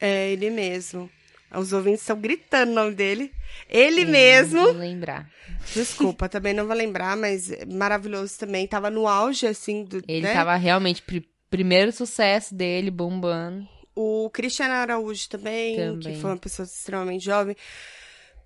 É 0.00 0.30
ele 0.30 0.50
mesmo. 0.50 1.10
Os 1.56 1.72
ouvintes 1.72 2.00
estão 2.02 2.20
gritando 2.20 2.72
o 2.72 2.74
nome 2.74 2.94
dele. 2.94 3.32
Ele 3.68 4.02
É, 4.02 4.04
mesmo. 4.04 4.58
Não 4.58 4.72
vou 4.72 4.82
lembrar. 4.82 5.28
Desculpa, 5.74 6.28
também 6.28 6.52
não 6.52 6.66
vou 6.66 6.76
lembrar, 6.76 7.16
mas 7.16 7.50
maravilhoso 7.66 8.38
também. 8.38 8.66
Tava 8.66 8.90
no 8.90 9.06
auge, 9.08 9.46
assim, 9.46 9.84
do. 9.84 10.02
Ele 10.06 10.22
né? 10.26 10.32
tava 10.32 10.54
realmente 10.56 11.00
pri- 11.02 11.28
primeiro 11.48 11.90
sucesso 11.92 12.54
dele, 12.54 12.90
bombando. 12.90 13.66
O 13.94 14.28
Cristiano 14.30 14.74
Araújo 14.74 15.28
também, 15.28 15.76
Também. 15.76 16.14
que 16.14 16.20
foi 16.20 16.30
uma 16.30 16.36
pessoa 16.36 16.66
extremamente 16.66 17.24
jovem. 17.24 17.56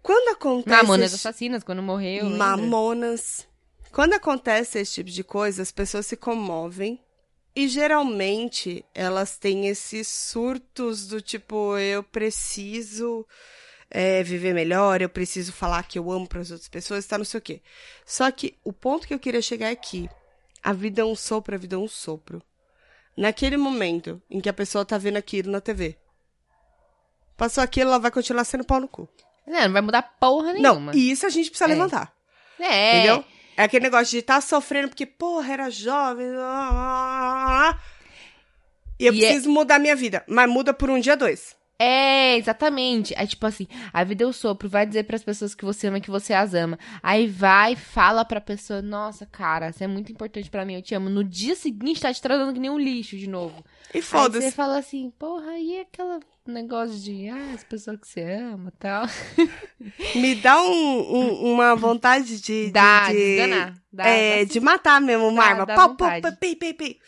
Quando 0.02 0.28
acontece. 0.34 0.76
Mamonas 0.76 1.14
Assassinas, 1.14 1.62
quando 1.62 1.82
morreu. 1.82 2.24
lembra? 2.24 2.38
Mamonas. 2.38 3.46
Quando 3.90 4.12
acontece 4.14 4.78
esse 4.78 4.94
tipo 4.94 5.11
de 5.11 5.24
coisa, 5.24 5.62
as 5.62 5.72
pessoas 5.72 6.06
se 6.06 6.16
comovem. 6.16 7.00
E 7.56 7.66
geralmente 7.66 8.84
elas 8.94 9.37
têm 9.37 9.66
esses 9.66 10.06
surtos 10.06 11.08
do 11.08 11.20
tipo, 11.20 11.76
eu 11.78 12.04
preciso 12.04 13.26
é, 13.90 14.22
viver 14.22 14.54
melhor, 14.54 15.00
eu 15.02 15.08
preciso 15.08 15.52
falar 15.52 15.82
que 15.82 15.98
eu 15.98 16.11
amo 16.12 16.28
para 16.28 16.40
as 16.40 16.50
outras 16.50 16.68
pessoas, 16.68 17.06
tá 17.06 17.18
não 17.18 17.24
sei 17.24 17.38
o 17.38 17.42
quê. 17.42 17.61
Só 18.06 18.30
que 18.30 18.56
o 18.62 18.72
ponto 18.72 19.08
que 19.08 19.14
eu 19.14 19.18
queria 19.18 19.42
chegar 19.42 19.70
é 19.70 19.76
que 19.76 20.08
a 20.62 20.72
vida 20.72 21.02
é 21.02 21.04
um 21.04 21.16
sopro, 21.16 21.54
a 21.54 21.58
vida 21.58 21.74
é 21.74 21.78
um 21.78 21.88
sopro. 21.88 22.40
Naquele 23.18 23.57
momento 23.57 24.22
em 24.31 24.40
que 24.40 24.48
a 24.48 24.52
pessoa 24.52 24.85
tá 24.85 24.96
vendo 24.96 25.16
aquilo 25.16 25.50
na 25.50 25.61
TV. 25.61 25.98
Passou 27.37 27.62
aquilo, 27.64 27.90
ela 27.90 27.98
vai 27.98 28.11
continuar 28.11 28.44
sendo 28.44 28.64
pau 28.64 28.81
no 28.81 28.87
cu. 28.88 29.09
Não, 29.46 29.64
não 29.64 29.72
vai 29.72 29.83
mudar 29.83 30.02
porra 30.20 30.52
Não, 30.54 30.74
nenhuma. 30.74 30.92
e 30.94 31.11
isso 31.11 31.26
a 31.26 31.28
gente 31.28 31.50
precisa 31.50 31.68
É. 31.70 31.74
levantar. 31.74 32.12
É. 32.61 32.98
Entendeu? 32.98 33.24
É 33.57 33.64
aquele 33.64 33.85
negócio 33.85 34.11
de 34.12 34.18
estar 34.18 34.40
sofrendo 34.40 34.88
porque, 34.88 35.04
porra, 35.07 35.52
era 35.52 35.70
jovem. 35.70 36.28
ah, 36.37 36.70
ah, 36.72 37.70
ah, 37.70 37.78
E 39.00 39.07
eu 39.07 39.12
E 39.14 39.18
é- 39.24 39.26
preciso 39.28 39.50
mudar 39.50 39.78
minha 39.81 39.96
vida. 39.96 40.24
Mas 40.28 40.48
muda 40.50 40.72
por 40.74 40.88
um 40.90 40.98
dia, 41.00 41.16
dois. 41.16 41.57
É, 41.81 42.37
exatamente. 42.37 43.14
É 43.17 43.25
tipo 43.27 43.47
assim, 43.47 43.69
a 43.93 44.03
vida 44.03 44.25
é 44.25 44.27
o 44.27 44.33
sopro, 44.33 44.69
vai 44.69 44.85
dizer 44.85 45.05
pras 45.05 45.23
pessoas 45.23 45.55
que 45.55 45.64
você 45.64 45.87
ama 45.87 46.01
que 46.01 46.11
você 46.11 46.35
as 46.35 46.53
ama. 46.53 46.77
Aí 47.03 47.27
vai, 47.29 47.77
fala 47.77 48.25
pra 48.25 48.41
pessoa, 48.41 48.83
nossa, 48.83 49.25
cara, 49.27 49.71
você 49.73 49.85
é 49.85 49.87
muito 49.87 50.11
importante 50.11 50.51
pra 50.51 50.64
mim, 50.64 50.75
eu 50.75 50.83
te 50.83 50.95
amo. 50.95 51.09
No 51.09 51.23
dia 51.23 51.55
seguinte 51.55 52.01
tá 52.01 52.12
te 52.12 52.21
tratando 52.21 52.53
que 52.53 52.59
nem 52.59 52.69
um 52.71 52.79
lixo 52.79 53.17
de 53.17 53.29
novo. 53.29 53.64
E 53.95 53.99
Aí 53.99 54.03
você 54.03 54.09
foda-se. 54.09 54.51
fala 54.51 54.79
assim, 54.79 55.11
porra, 55.19 55.57
e 55.59 55.81
aquela 55.81 56.19
negócio 56.45 56.99
de, 56.99 57.29
ah, 57.29 57.53
as 57.55 57.62
pessoas 57.62 57.99
que 58.01 58.09
você 58.09 58.23
ama 58.23 58.73
e 58.75 58.79
tal. 58.79 59.05
Me 60.17 60.35
dá 60.37 60.61
um- 60.61 61.14
um- 61.17 61.53
uma 61.55 61.77
vontade 61.77 62.41
de. 62.41 62.67
de- 62.67 62.71
Dá, 62.73 63.07
de, 63.09 63.14
desganar. 63.14 63.75
Dá, 63.93 64.07
é, 64.07 64.45
dá 64.45 64.53
de 64.53 64.61
matar 64.61 65.01
mesmo 65.01 65.29
uma 65.29 65.43
Dá- 65.43 65.49
arma. 65.51 65.67
dá 65.67 65.75
Pau, 65.75 65.95
pau, 65.95 66.21
pau, 66.21 66.33
pei, 66.41 66.57
pei, 66.57 66.75
pei. 66.75 66.99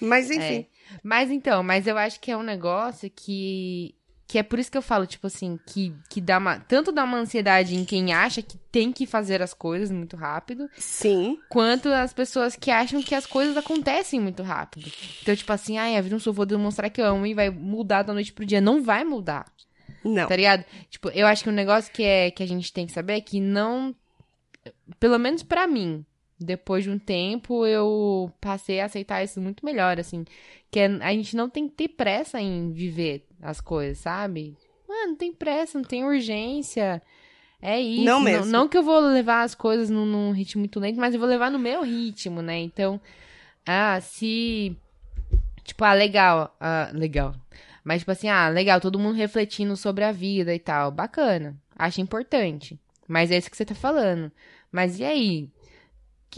Mas 0.00 0.30
enfim. 0.30 0.66
Mas 1.02 1.30
então, 1.30 1.62
mas 1.62 1.86
eu 1.86 1.96
acho 1.96 2.18
que 2.20 2.30
é 2.30 2.36
um 2.36 2.42
negócio 2.42 3.10
que. 3.14 3.94
Que 4.28 4.38
é 4.38 4.42
por 4.42 4.58
isso 4.58 4.70
que 4.70 4.76
eu 4.76 4.82
falo, 4.82 5.06
tipo 5.06 5.28
assim, 5.28 5.58
que, 5.66 5.94
que 6.10 6.20
dá 6.20 6.38
uma. 6.38 6.58
Tanto 6.58 6.90
dá 6.90 7.04
uma 7.04 7.18
ansiedade 7.18 7.76
em 7.76 7.84
quem 7.84 8.12
acha 8.12 8.42
que 8.42 8.58
tem 8.72 8.92
que 8.92 9.06
fazer 9.06 9.40
as 9.40 9.54
coisas 9.54 9.90
muito 9.90 10.16
rápido, 10.16 10.68
Sim. 10.76 11.38
quanto 11.48 11.88
as 11.88 12.12
pessoas 12.12 12.56
que 12.56 12.70
acham 12.70 13.00
que 13.00 13.14
as 13.14 13.24
coisas 13.24 13.56
acontecem 13.56 14.20
muito 14.20 14.42
rápido. 14.42 14.90
Então, 15.22 15.36
tipo 15.36 15.52
assim, 15.52 15.78
ai, 15.78 15.96
a 15.96 16.00
vida 16.00 16.14
não 16.14 16.20
só 16.20 16.32
vou 16.32 16.44
demonstrar 16.44 16.90
que 16.90 17.00
eu 17.00 17.06
amo 17.06 17.24
e 17.24 17.34
vai 17.34 17.50
mudar 17.50 18.02
da 18.02 18.12
noite 18.12 18.32
pro 18.32 18.44
dia. 18.44 18.60
Não 18.60 18.82
vai 18.82 19.04
mudar. 19.04 19.46
Não. 20.04 20.26
Tá 20.26 20.36
ligado? 20.36 20.64
Tipo, 20.90 21.08
eu 21.10 21.26
acho 21.26 21.44
que 21.44 21.50
um 21.50 21.52
negócio 21.52 21.92
que, 21.92 22.02
é, 22.02 22.30
que 22.30 22.42
a 22.42 22.46
gente 22.46 22.72
tem 22.72 22.86
que 22.86 22.92
saber 22.92 23.14
é 23.14 23.20
que 23.20 23.40
não. 23.40 23.94
Pelo 24.98 25.18
menos 25.18 25.44
pra 25.44 25.68
mim, 25.68 26.04
depois 26.38 26.84
de 26.84 26.90
um 26.90 26.98
tempo, 26.98 27.66
eu 27.66 28.30
passei 28.40 28.80
a 28.80 28.84
aceitar 28.86 29.22
isso 29.24 29.40
muito 29.40 29.64
melhor, 29.64 29.98
assim. 29.98 30.24
Que 30.70 30.80
é- 30.80 30.98
a 31.00 31.12
gente 31.12 31.36
não 31.36 31.48
tem 31.48 31.68
que 31.68 31.74
ter 31.74 31.88
pressa 31.88 32.40
em 32.40 32.72
viver 32.72 33.26
as 33.40 33.60
coisas, 33.60 33.98
sabe? 33.98 34.56
Mano, 34.88 35.08
não 35.08 35.16
tem 35.16 35.32
pressa, 35.32 35.78
não 35.78 35.84
tem 35.84 36.04
urgência. 36.04 37.02
É 37.60 37.80
isso. 37.80 38.04
Não 38.04 38.20
mesmo. 38.20 38.46
Não, 38.46 38.68
que 38.68 38.76
eu 38.76 38.82
vou 38.82 39.00
levar 39.00 39.42
as 39.42 39.54
coisas 39.54 39.88
num, 39.90 40.04
num 40.04 40.30
ritmo 40.30 40.60
muito 40.60 40.78
lento, 40.78 41.00
mas 41.00 41.14
eu 41.14 41.20
vou 41.20 41.28
levar 41.28 41.50
no 41.50 41.58
meu 41.58 41.82
ritmo, 41.82 42.42
né? 42.42 42.58
Então, 42.58 43.00
ah, 43.64 43.98
se. 44.00 44.76
Tipo, 45.64 45.84
ah, 45.84 45.94
legal. 45.94 46.54
Ah, 46.60 46.90
legal. 46.92 47.34
Mas, 47.82 48.00
tipo 48.00 48.10
assim, 48.10 48.28
ah, 48.28 48.48
legal, 48.48 48.80
todo 48.80 48.98
mundo 48.98 49.16
refletindo 49.16 49.76
sobre 49.76 50.04
a 50.04 50.12
vida 50.12 50.54
e 50.54 50.58
tal. 50.58 50.90
Bacana. 50.90 51.56
Acho 51.76 52.00
importante. 52.00 52.78
Mas 53.08 53.30
é 53.30 53.38
isso 53.38 53.50
que 53.50 53.56
você 53.56 53.64
tá 53.64 53.74
falando. 53.74 54.30
Mas 54.70 54.98
e 54.98 55.04
aí? 55.04 55.48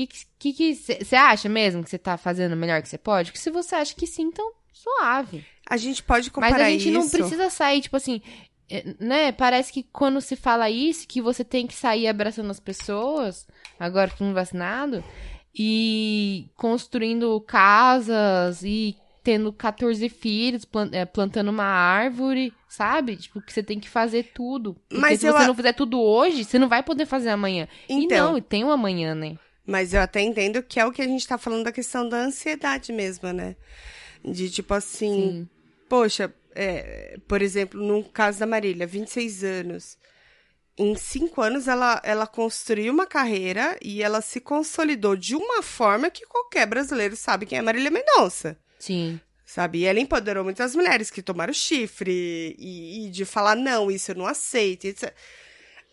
Que 0.06 0.26
que 0.38 0.52
que 0.52 0.74
você 0.74 1.16
acha 1.16 1.48
mesmo 1.48 1.82
que 1.82 1.90
você 1.90 1.98
tá 1.98 2.16
fazendo 2.16 2.52
o 2.52 2.56
melhor 2.56 2.82
que 2.82 2.88
você 2.88 2.98
pode? 2.98 3.30
Porque 3.30 3.42
se 3.42 3.50
você 3.50 3.74
acha 3.74 3.94
que 3.94 4.06
sim, 4.06 4.22
então 4.22 4.52
suave. 4.72 5.44
A 5.68 5.76
gente 5.76 6.02
pode 6.02 6.30
comparar 6.30 6.52
Mas 6.58 6.62
a 6.62 6.70
gente 6.70 6.88
isso. 6.88 6.98
não 6.98 7.08
precisa 7.08 7.50
sair, 7.50 7.80
tipo 7.80 7.96
assim, 7.96 8.22
é, 8.70 8.84
né? 9.00 9.32
Parece 9.32 9.72
que 9.72 9.82
quando 9.82 10.20
se 10.20 10.36
fala 10.36 10.70
isso, 10.70 11.06
que 11.06 11.20
você 11.20 11.44
tem 11.44 11.66
que 11.66 11.74
sair 11.74 12.06
abraçando 12.06 12.50
as 12.50 12.60
pessoas, 12.60 13.46
agora 13.78 14.10
que 14.10 14.22
não 14.22 14.32
vacinado, 14.32 15.02
e 15.54 16.46
construindo 16.56 17.40
casas 17.40 18.62
e 18.62 18.96
tendo 19.24 19.52
14 19.52 20.08
filhos, 20.08 20.66
é, 20.92 21.04
plantando 21.04 21.50
uma 21.50 21.64
árvore, 21.64 22.52
sabe? 22.68 23.16
Tipo, 23.16 23.42
que 23.42 23.52
você 23.52 23.62
tem 23.62 23.78
que 23.78 23.88
fazer 23.88 24.30
tudo. 24.32 24.74
Porque 24.88 25.00
Mas 25.02 25.20
se 25.20 25.26
eu 25.26 25.32
você 25.32 25.46
não 25.46 25.54
fizer 25.54 25.72
tudo 25.74 26.00
hoje, 26.00 26.44
você 26.44 26.58
não 26.58 26.68
vai 26.68 26.82
poder 26.82 27.04
fazer 27.04 27.28
amanhã. 27.30 27.68
E 27.88 28.04
Então. 28.04 28.32
não, 28.32 28.40
tem 28.40 28.64
um 28.64 28.70
amanhã, 28.70 29.14
né? 29.14 29.36
Mas 29.68 29.92
eu 29.92 30.00
até 30.00 30.22
entendo 30.22 30.62
que 30.62 30.80
é 30.80 30.86
o 30.86 30.90
que 30.90 31.02
a 31.02 31.06
gente 31.06 31.28
tá 31.28 31.36
falando 31.36 31.64
da 31.64 31.70
questão 31.72 32.08
da 32.08 32.16
ansiedade 32.16 32.90
mesmo, 32.90 33.30
né? 33.34 33.54
De 34.24 34.48
tipo 34.50 34.72
assim, 34.72 35.14
Sim. 35.14 35.48
poxa, 35.86 36.32
é, 36.54 37.18
por 37.28 37.42
exemplo, 37.42 37.78
no 37.78 38.02
caso 38.02 38.38
da 38.40 38.46
Marília, 38.46 38.86
26 38.86 39.44
anos. 39.44 39.98
Em 40.78 40.94
cinco 40.96 41.42
anos 41.42 41.68
ela, 41.68 42.00
ela 42.02 42.26
construiu 42.26 42.94
uma 42.94 43.04
carreira 43.06 43.76
e 43.82 44.02
ela 44.02 44.22
se 44.22 44.40
consolidou 44.40 45.14
de 45.14 45.36
uma 45.36 45.60
forma 45.62 46.08
que 46.08 46.24
qualquer 46.24 46.66
brasileiro 46.66 47.14
sabe 47.14 47.44
quem 47.44 47.58
é 47.58 47.62
Marília 47.62 47.90
Mendonça. 47.90 48.56
Sim. 48.78 49.20
Sabe? 49.44 49.80
E 49.80 49.84
ela 49.84 50.00
empoderou 50.00 50.44
muitas 50.44 50.74
mulheres 50.74 51.10
que 51.10 51.20
tomaram 51.20 51.52
chifre 51.52 52.56
e, 52.58 53.06
e 53.06 53.10
de 53.10 53.26
falar, 53.26 53.54
não, 53.54 53.90
isso 53.90 54.12
eu 54.12 54.14
não 54.14 54.26
aceito. 54.26 54.86
Etc. 54.86 55.12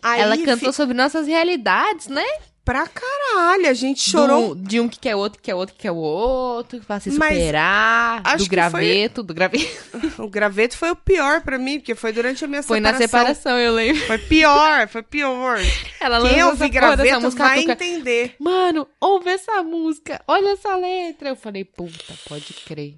Aí, 0.01 0.21
Ela 0.21 0.37
cantou 0.37 0.71
fi- 0.71 0.75
sobre 0.77 0.93
nossas 0.93 1.27
realidades, 1.27 2.07
né? 2.07 2.23
Pra 2.65 2.87
caralho, 2.87 3.69
a 3.69 3.73
gente 3.73 4.09
chorou 4.09 4.55
Do- 4.55 4.67
de 4.67 4.79
um 4.79 4.89
que 4.89 4.99
quer 4.99 5.15
outro, 5.15 5.37
que 5.39 5.45
quer 5.45 5.55
outro, 5.55 5.75
que 5.75 5.81
quer 5.83 5.91
outro, 5.91 6.81
pra 6.81 6.99
se 6.99 7.11
superar, 7.11 8.21
do 8.37 8.43
que 8.43 8.49
graveto, 8.49 9.21
do 9.23 9.33
graveto. 9.33 9.85
O 10.17 10.27
graveto 10.27 10.75
foi 10.77 10.89
o 10.91 10.95
pior 10.95 11.41
pra 11.41 11.57
mim, 11.59 11.79
porque 11.79 11.93
foi 11.93 12.11
durante 12.11 12.43
a 12.43 12.47
minha 12.47 12.63
Foi 12.63 12.79
na 12.79 12.93
separação. 12.97 13.35
separação, 13.43 13.59
eu 13.59 13.73
lembro. 13.73 14.01
Foi 14.07 14.17
pior, 14.17 14.87
foi 14.87 15.03
pior. 15.03 15.59
Ela 15.99 16.21
Quem 16.27 16.37
dessa 16.51 16.67
graveto 16.67 17.21
música, 17.21 17.43
vai 17.43 17.59
entender. 17.61 18.35
Mano, 18.39 18.87
ouve 18.99 19.29
essa 19.29 19.61
música, 19.61 20.21
olha 20.27 20.53
essa 20.53 20.75
letra. 20.75 21.29
Eu 21.29 21.35
falei, 21.35 21.63
puta, 21.63 22.13
pode 22.27 22.53
crer. 22.65 22.95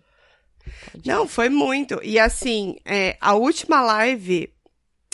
Pode 0.91 1.07
Não, 1.07 1.27
foi 1.27 1.49
muito. 1.49 1.99
E 2.03 2.19
assim, 2.19 2.77
é, 2.85 3.17
a 3.19 3.33
última 3.33 3.81
live. 3.81 4.49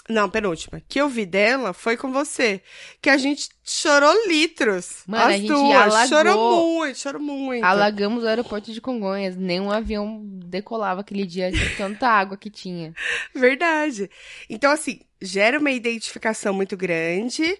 Não, 0.09 0.29
penúltima. 0.29 0.81
Que 0.87 0.99
eu 0.99 1.07
vi 1.07 1.25
dela 1.25 1.71
foi 1.71 1.95
com 1.95 2.11
você. 2.11 2.61
Que 3.01 3.09
a 3.09 3.17
gente 3.17 3.49
chorou 3.63 4.13
litros. 4.27 5.03
Mano, 5.07 5.23
as 5.23 5.29
a 5.29 5.37
gente 5.37 5.47
duas. 5.47 5.75
alagou. 5.75 6.07
Chorou 6.07 6.77
muito, 6.77 6.99
chorou 6.99 7.21
muito. 7.21 7.63
Alagamos 7.63 8.23
o 8.23 8.27
aeroporto 8.27 8.73
de 8.73 8.81
Congonhas. 8.81 9.37
Nenhum 9.37 9.71
avião 9.71 10.21
decolava 10.25 11.01
aquele 11.01 11.25
dia 11.25 11.51
de 11.51 11.75
tanta 11.77 12.07
água 12.09 12.35
que 12.35 12.49
tinha. 12.49 12.93
Verdade. 13.33 14.09
Então, 14.49 14.71
assim, 14.71 14.99
gera 15.21 15.57
uma 15.57 15.71
identificação 15.71 16.53
muito 16.53 16.75
grande. 16.75 17.57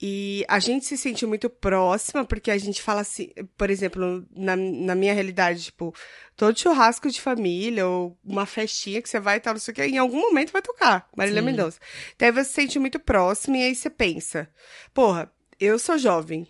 E 0.00 0.44
a 0.48 0.60
gente 0.60 0.86
se 0.86 0.96
sente 0.96 1.26
muito 1.26 1.50
próxima, 1.50 2.24
porque 2.24 2.50
a 2.52 2.58
gente 2.58 2.80
fala 2.80 3.00
assim, 3.00 3.30
por 3.56 3.68
exemplo, 3.68 4.24
na, 4.30 4.54
na 4.54 4.94
minha 4.94 5.12
realidade, 5.12 5.64
tipo, 5.64 5.92
todo 6.36 6.58
churrasco 6.58 7.10
de 7.10 7.20
família 7.20 7.86
ou 7.86 8.16
uma 8.24 8.46
festinha 8.46 9.02
que 9.02 9.08
você 9.08 9.18
vai 9.18 9.38
e 9.38 9.40
tal, 9.40 9.54
não 9.54 9.60
sei 9.60 9.72
o 9.72 9.74
que, 9.74 9.82
em 9.84 9.98
algum 9.98 10.20
momento 10.20 10.52
vai 10.52 10.62
tocar 10.62 11.08
Marília 11.16 11.40
Sim. 11.40 11.46
Mendonça. 11.46 11.80
Então 12.14 12.26
aí 12.28 12.32
você 12.32 12.44
se 12.44 12.52
sente 12.52 12.78
muito 12.78 13.00
próximo 13.00 13.56
e 13.56 13.62
aí 13.64 13.74
você 13.74 13.90
pensa, 13.90 14.48
porra, 14.94 15.32
eu 15.58 15.78
sou 15.78 15.98
jovem, 15.98 16.46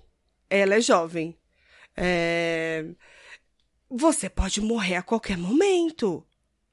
ela 0.50 0.74
é 0.74 0.80
jovem. 0.80 1.34
É, 1.96 2.84
Você 3.90 4.28
pode 4.28 4.60
morrer 4.60 4.96
a 4.96 5.02
qualquer 5.02 5.36
momento. 5.38 6.24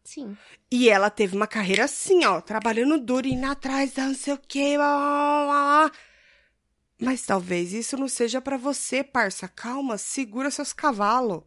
Sim. 0.04 0.38
E 0.72 0.90
ela 0.90 1.10
teve 1.10 1.36
uma 1.36 1.48
carreira 1.48 1.86
assim, 1.86 2.26
ó, 2.26 2.42
trabalhando 2.42 3.00
duro, 3.00 3.28
indo 3.28 3.46
atrás 3.46 3.96
não 3.96 4.14
sei 4.14 4.34
o 4.34 4.38
quê. 4.38 4.76
blá, 4.78 4.86
blá, 4.88 5.46
blá, 5.46 5.90
blá. 5.90 5.92
Mas 7.00 7.22
talvez 7.24 7.74
isso 7.74 7.98
não 7.98 8.08
seja 8.08 8.40
pra 8.42 8.58
você, 8.58 9.04
parça. 9.04 9.48
Calma, 9.48 9.98
segura 9.98 10.50
seus 10.50 10.72
cavalos. 10.74 11.44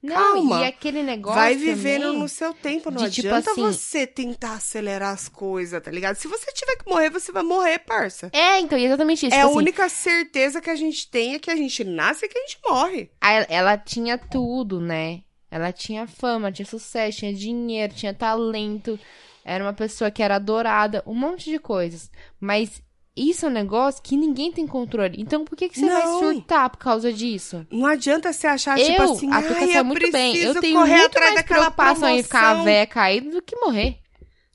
Não, 0.00 0.14
Calma. 0.14 0.60
e 0.60 0.64
aquele 0.66 1.02
negócio 1.02 1.40
Vai 1.40 1.56
vivendo 1.56 2.02
também, 2.02 2.18
no 2.18 2.28
seu 2.28 2.54
tempo. 2.54 2.90
Não 2.90 3.02
de, 3.04 3.10
tipo 3.10 3.28
adianta 3.28 3.50
assim- 3.50 3.62
você 3.62 4.06
tentar 4.06 4.54
acelerar 4.54 5.12
as 5.12 5.28
coisas, 5.28 5.82
tá 5.82 5.90
ligado? 5.90 6.14
Se 6.16 6.28
você 6.28 6.52
tiver 6.52 6.76
que 6.76 6.88
morrer, 6.88 7.10
você 7.10 7.32
vai 7.32 7.42
morrer, 7.42 7.80
parça. 7.80 8.30
É, 8.32 8.60
então, 8.60 8.78
e 8.78 8.84
exatamente 8.84 9.26
isso. 9.26 9.34
é 9.34 9.38
tipo 9.38 9.46
a 9.46 9.48
assim, 9.50 9.58
única 9.58 9.88
certeza 9.88 10.60
que 10.60 10.70
a 10.70 10.76
gente 10.76 11.10
tem 11.10 11.34
é 11.34 11.38
que 11.38 11.50
a 11.50 11.56
gente 11.56 11.82
nasce 11.84 12.26
e 12.26 12.28
que 12.28 12.38
a 12.38 12.42
gente 12.42 12.58
morre. 12.64 13.10
ela 13.48 13.76
tinha 13.76 14.16
tudo, 14.18 14.80
né? 14.80 15.22
Ela 15.50 15.72
tinha 15.72 16.06
fama, 16.06 16.52
tinha 16.52 16.64
sucesso, 16.66 17.18
tinha 17.18 17.34
dinheiro, 17.34 17.92
tinha 17.92 18.14
talento. 18.14 18.98
Era 19.44 19.64
uma 19.64 19.72
pessoa 19.72 20.10
que 20.10 20.22
era 20.22 20.36
adorada, 20.36 21.02
um 21.06 21.14
monte 21.14 21.50
de 21.50 21.58
coisas. 21.58 22.10
Mas 22.40 22.80
isso 23.16 23.44
é 23.46 23.48
um 23.48 23.52
negócio 23.52 24.02
que 24.02 24.16
ninguém 24.16 24.50
tem 24.52 24.66
controle. 24.66 25.16
Então 25.20 25.44
por 25.44 25.56
que, 25.56 25.68
que 25.68 25.78
você 25.78 25.86
vai 25.88 26.04
Não. 26.04 26.18
surtar 26.20 26.70
por 26.70 26.78
causa 26.78 27.12
disso? 27.12 27.66
Não 27.70 27.86
adianta 27.86 28.32
você 28.32 28.46
achar, 28.46 28.78
eu, 28.78 28.86
tipo 28.86 29.02
assim, 29.02 29.32
a 29.32 29.42
Tuca 29.42 29.64
eu 29.64 29.84
muito 29.84 30.10
bem. 30.10 30.36
Eu 30.36 30.60
tenho 30.60 30.78
correr 30.78 30.96
muito 30.98 31.06
atrás 31.06 31.34
mais 31.34 31.34
daquela 31.34 31.70
preocupação 31.70 32.08
em 32.08 32.22
ficar 32.22 32.40
promoção. 32.40 32.64
velha 32.64 32.86
caída 32.86 33.30
do 33.30 33.42
que 33.42 33.56
morrer. 33.56 33.98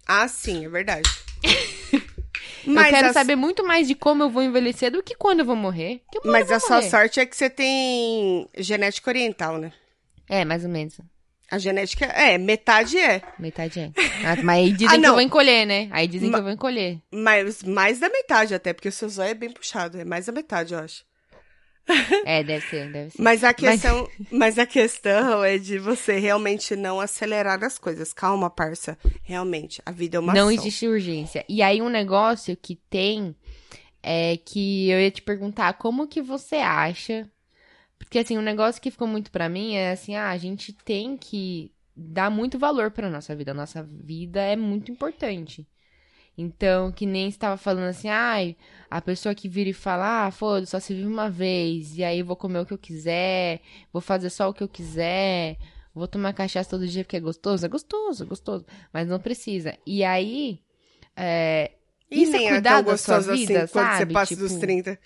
Ah, 0.07 0.27
sim, 0.27 0.65
é 0.65 0.69
verdade. 0.69 1.09
eu 2.65 2.83
quero 2.89 3.07
a- 3.09 3.13
saber 3.13 3.35
muito 3.35 3.65
mais 3.65 3.87
de 3.87 3.95
como 3.95 4.23
eu 4.23 4.29
vou 4.29 4.41
envelhecer 4.43 4.91
do 4.91 5.03
que 5.03 5.15
quando 5.15 5.39
eu 5.41 5.45
vou 5.45 5.55
morrer. 5.55 6.01
Mas 6.25 6.51
a 6.51 6.57
vou 6.57 6.67
sua 6.67 6.77
morrer. 6.77 6.89
sorte 6.89 7.19
é 7.19 7.25
que 7.25 7.35
você 7.35 7.49
tem 7.49 8.47
genética 8.57 9.09
oriental, 9.09 9.57
né? 9.57 9.71
É, 10.27 10.43
mais 10.43 10.63
ou 10.63 10.69
menos. 10.69 10.99
A 11.49 11.57
genética 11.57 12.05
é, 12.05 12.37
metade 12.37 12.97
é. 12.97 13.21
Metade 13.39 13.79
é. 13.79 13.91
Ah, 14.25 14.35
Mas 14.43 14.57
aí 14.65 14.71
dizem 14.73 14.87
Ah, 14.97 14.99
que 14.99 15.05
eu 15.07 15.13
vou 15.13 15.21
encolher, 15.21 15.65
né? 15.65 15.87
Aí 15.91 16.07
dizem 16.07 16.29
Ma- 16.29 16.37
que 16.37 16.39
eu 16.41 16.43
vou 16.45 16.53
encolher. 16.53 16.99
Mas 17.11 17.63
mais 17.63 17.99
da 17.99 18.09
metade 18.09 18.53
até, 18.53 18.73
porque 18.73 18.89
o 18.89 18.91
seu 18.91 19.07
zóio 19.07 19.29
é 19.29 19.33
bem 19.33 19.49
puxado. 19.51 19.97
É 19.97 20.03
mais 20.05 20.25
da 20.25 20.33
metade, 20.33 20.73
eu 20.73 20.79
acho. 20.79 21.05
É, 22.25 22.43
deve 22.43 22.65
ser, 22.67 22.91
deve 22.91 23.11
ser. 23.11 23.21
Mas 23.21 23.45
a 23.45 23.53
questão, 23.53 24.09
mas... 24.29 24.59
a 24.59 24.65
questão 24.65 25.41
é 25.43 25.57
de 25.57 25.79
você 25.79 26.19
realmente 26.19 26.75
não 26.75 26.99
acelerar 26.99 27.63
as 27.63 27.77
coisas. 27.79 28.11
Calma, 28.11 28.49
parça. 28.49 28.97
Realmente, 29.23 29.81
a 29.85 29.91
vida 29.91 30.17
é 30.17 30.19
uma 30.19 30.33
não 30.33 30.49
ação. 30.49 30.51
existe 30.59 30.85
urgência. 30.85 31.45
E 31.47 31.61
aí 31.61 31.81
um 31.81 31.87
negócio 31.89 32.57
que 32.57 32.75
tem 32.89 33.33
é 34.03 34.35
que 34.37 34.89
eu 34.89 34.99
ia 34.99 35.11
te 35.11 35.21
perguntar 35.21 35.73
como 35.75 36.07
que 36.07 36.21
você 36.21 36.57
acha? 36.57 37.25
Porque 37.97 38.19
assim, 38.19 38.37
um 38.37 38.41
negócio 38.41 38.81
que 38.81 38.91
ficou 38.91 39.07
muito 39.07 39.31
pra 39.31 39.49
mim 39.49 39.73
é 39.75 39.91
assim, 39.91 40.15
ah, 40.15 40.29
a 40.29 40.37
gente 40.37 40.71
tem 40.73 41.17
que 41.17 41.71
dar 41.95 42.29
muito 42.29 42.57
valor 42.59 42.91
pra 42.91 43.09
nossa 43.09 43.35
vida. 43.35 43.51
A 43.51 43.55
nossa 43.55 43.83
vida 43.83 44.41
é 44.41 44.55
muito 44.55 44.91
importante. 44.91 45.67
Então, 46.37 46.91
que 46.91 47.05
nem 47.07 47.31
você 47.31 47.37
tava 47.39 47.57
falando 47.57 47.85
assim, 47.87 48.09
ai, 48.09 48.55
a 48.91 49.01
pessoa 49.01 49.33
que 49.33 49.49
vira 49.49 49.71
e 49.71 49.73
fala, 49.73 50.27
ah, 50.27 50.31
foda, 50.31 50.67
só 50.67 50.79
se 50.79 50.93
vive 50.93 51.07
uma 51.07 51.31
vez, 51.31 51.97
e 51.97 52.03
aí 52.03 52.19
eu 52.19 52.25
vou 52.25 52.35
comer 52.35 52.59
o 52.59 52.65
que 52.65 52.73
eu 52.73 52.77
quiser, 52.77 53.59
vou 53.91 54.01
fazer 54.01 54.29
só 54.29 54.47
o 54.47 54.53
que 54.53 54.61
eu 54.61 54.67
quiser, 54.69 55.57
vou 55.95 56.07
tomar 56.07 56.33
cachaça 56.33 56.69
todo 56.69 56.87
dia 56.87 57.03
porque 57.03 57.17
é 57.17 57.19
gostoso, 57.19 57.65
é 57.65 57.69
gostoso, 57.69 58.23
é 58.23 58.27
gostoso, 58.27 58.65
mas 58.93 59.07
não 59.07 59.19
precisa. 59.19 59.75
E 59.83 60.03
aí, 60.03 60.59
é, 61.15 61.71
E 62.11 62.21
isso 62.21 62.35
é 62.35 62.37
nem 62.37 62.47
é 62.49 62.51
cuidar 62.51 62.83
tão 62.83 62.91
da 62.91 62.97
sua 62.97 63.17
gostoso 63.17 63.35
vida, 63.35 63.63
assim 63.63 63.71
quando 63.73 63.87
você 63.87 63.97
sabe? 63.97 64.13
passa 64.13 64.35
dos 64.35 64.51
Tipo- 64.51 64.61
30. 64.61 64.99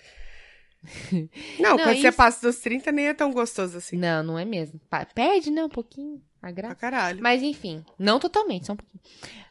Não, 1.60 1.76
Não, 1.76 1.78
quando 1.78 1.96
você 2.00 2.08
isso- 2.08 2.16
passa 2.16 2.46
dos 2.46 2.58
30 2.58 2.90
nem 2.90 3.06
é 3.08 3.14
tão 3.14 3.32
gostoso 3.32 3.78
assim. 3.78 3.96
não, 3.96 4.22
não 4.22 4.38
é 4.38 4.44
mesmo. 4.44 4.80
Perde, 5.14 5.50
né, 5.50 5.64
um 5.64 5.68
pouquinho 5.68 6.20
a 6.38 6.46
Pra 6.46 6.50
graça. 6.52 6.74
caralho. 6.74 7.22
Mas 7.22 7.42
enfim, 7.42 7.84
não 7.98 8.18
totalmente, 8.18 8.66
só 8.66 8.72
um 8.72 8.76
pouquinho. 8.76 9.00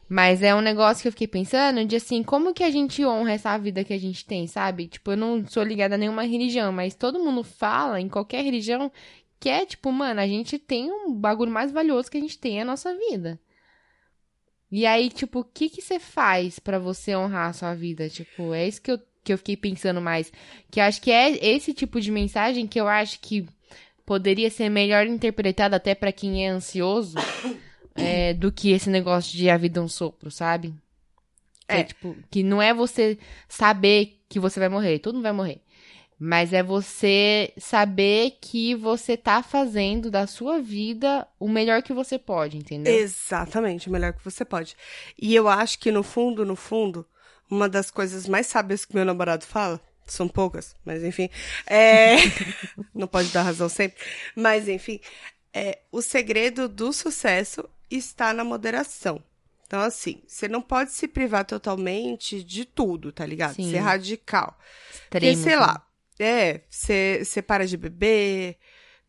Mas 0.08 0.42
é 0.42 0.54
um 0.54 0.60
negócio 0.60 1.00
que 1.00 1.08
eu 1.08 1.12
fiquei 1.12 1.26
pensando 1.26 1.84
de 1.86 1.96
assim, 1.96 2.22
como 2.22 2.52
que 2.52 2.62
a 2.62 2.70
gente 2.70 3.02
honra 3.02 3.32
essa 3.32 3.56
vida 3.56 3.82
que 3.82 3.94
a 3.94 3.98
gente 3.98 4.26
tem, 4.26 4.46
sabe? 4.46 4.86
Tipo, 4.88 5.12
eu 5.12 5.16
não 5.16 5.46
sou 5.46 5.62
ligada 5.62 5.94
a 5.94 5.98
nenhuma 5.98 6.22
religião, 6.24 6.70
mas 6.70 6.94
todo 6.94 7.18
mundo 7.18 7.42
fala 7.42 7.98
em 7.98 8.10
qualquer 8.10 8.44
religião 8.44 8.92
que 9.40 9.48
é 9.48 9.64
tipo, 9.64 9.90
mano, 9.90 10.20
a 10.20 10.26
gente 10.26 10.58
tem 10.58 10.92
um 10.92 11.12
bagulho 11.14 11.50
mais 11.50 11.72
valioso 11.72 12.10
que 12.10 12.18
a 12.18 12.20
gente 12.20 12.38
tem 12.38 12.58
é 12.58 12.62
a 12.62 12.66
nossa 12.66 12.94
vida. 12.94 13.40
E 14.70 14.86
aí, 14.86 15.10
tipo, 15.10 15.40
o 15.40 15.44
que 15.44 15.68
que 15.68 15.82
você 15.82 15.98
faz 15.98 16.58
pra 16.58 16.78
você 16.78 17.14
honrar 17.16 17.50
a 17.50 17.52
sua 17.52 17.74
vida? 17.74 18.08
Tipo, 18.08 18.54
é 18.54 18.66
isso 18.66 18.80
que 18.80 18.90
eu, 18.90 18.98
que 19.24 19.32
eu 19.32 19.38
fiquei 19.38 19.56
pensando 19.56 20.00
mais. 20.00 20.32
Que 20.70 20.80
acho 20.80 21.00
que 21.00 21.10
é 21.10 21.30
esse 21.44 21.72
tipo 21.72 22.00
de 22.00 22.10
mensagem 22.10 22.66
que 22.66 22.80
eu 22.80 22.88
acho 22.88 23.20
que 23.20 23.46
poderia 24.04 24.50
ser 24.50 24.68
melhor 24.68 25.06
interpretado 25.06 25.74
até 25.76 25.94
pra 25.94 26.12
quem 26.12 26.46
é 26.46 26.48
ansioso 26.48 27.16
é, 27.94 28.34
do 28.34 28.50
que 28.50 28.70
esse 28.72 28.90
negócio 28.90 29.36
de 29.36 29.48
a 29.48 29.56
vida 29.56 29.80
é 29.80 29.82
um 29.82 29.88
sopro, 29.88 30.30
sabe? 30.30 30.74
Que 31.68 31.74
É. 31.74 31.84
tipo, 31.84 32.16
que 32.30 32.42
não 32.42 32.60
é 32.60 32.74
você 32.74 33.18
saber 33.48 34.20
que 34.28 34.40
você 34.40 34.58
vai 34.58 34.68
morrer, 34.68 34.98
todo 34.98 35.14
mundo 35.14 35.22
vai 35.24 35.32
morrer. 35.32 35.60
Mas 36.24 36.52
é 36.52 36.62
você 36.62 37.52
saber 37.58 38.38
que 38.40 38.76
você 38.76 39.16
tá 39.16 39.42
fazendo 39.42 40.08
da 40.08 40.24
sua 40.26 40.60
vida 40.60 41.26
o 41.38 41.48
melhor 41.48 41.82
que 41.82 41.92
você 41.92 42.16
pode, 42.16 42.56
entendeu? 42.56 42.94
Exatamente, 42.94 43.88
o 43.88 43.92
melhor 43.92 44.12
que 44.12 44.24
você 44.24 44.44
pode. 44.44 44.76
E 45.20 45.34
eu 45.34 45.48
acho 45.48 45.80
que 45.80 45.90
no 45.90 46.04
fundo, 46.04 46.44
no 46.44 46.54
fundo, 46.54 47.04
uma 47.52 47.68
das 47.68 47.90
coisas 47.90 48.26
mais 48.26 48.46
sábias 48.46 48.84
que 48.86 48.94
meu 48.94 49.04
namorado 49.04 49.44
fala, 49.44 49.78
São 50.06 50.26
poucas, 50.26 50.74
mas 50.84 51.04
enfim. 51.04 51.28
É... 51.66 52.16
Não 52.94 53.06
pode 53.06 53.28
dar 53.28 53.42
razão 53.42 53.68
sempre. 53.68 54.02
Mas 54.34 54.68
enfim, 54.68 54.98
é... 55.52 55.80
o 55.92 56.00
segredo 56.00 56.66
do 56.66 56.92
sucesso 56.92 57.68
está 57.90 58.32
na 58.32 58.42
moderação. 58.42 59.22
Então, 59.66 59.80
assim, 59.80 60.22
você 60.26 60.48
não 60.48 60.60
pode 60.60 60.92
se 60.92 61.08
privar 61.08 61.46
totalmente 61.46 62.44
de 62.44 62.66
tudo, 62.66 63.10
tá 63.10 63.24
ligado? 63.24 63.54
Sim. 63.54 63.70
Ser 63.70 63.78
radical. 63.78 64.58
Porque, 65.08 65.28
Extremo, 65.28 65.42
sei 65.42 65.52
né? 65.52 65.58
lá, 65.58 65.86
é, 66.18 66.60
você 66.68 67.42
para 67.46 67.66
de 67.66 67.78
beber. 67.78 68.58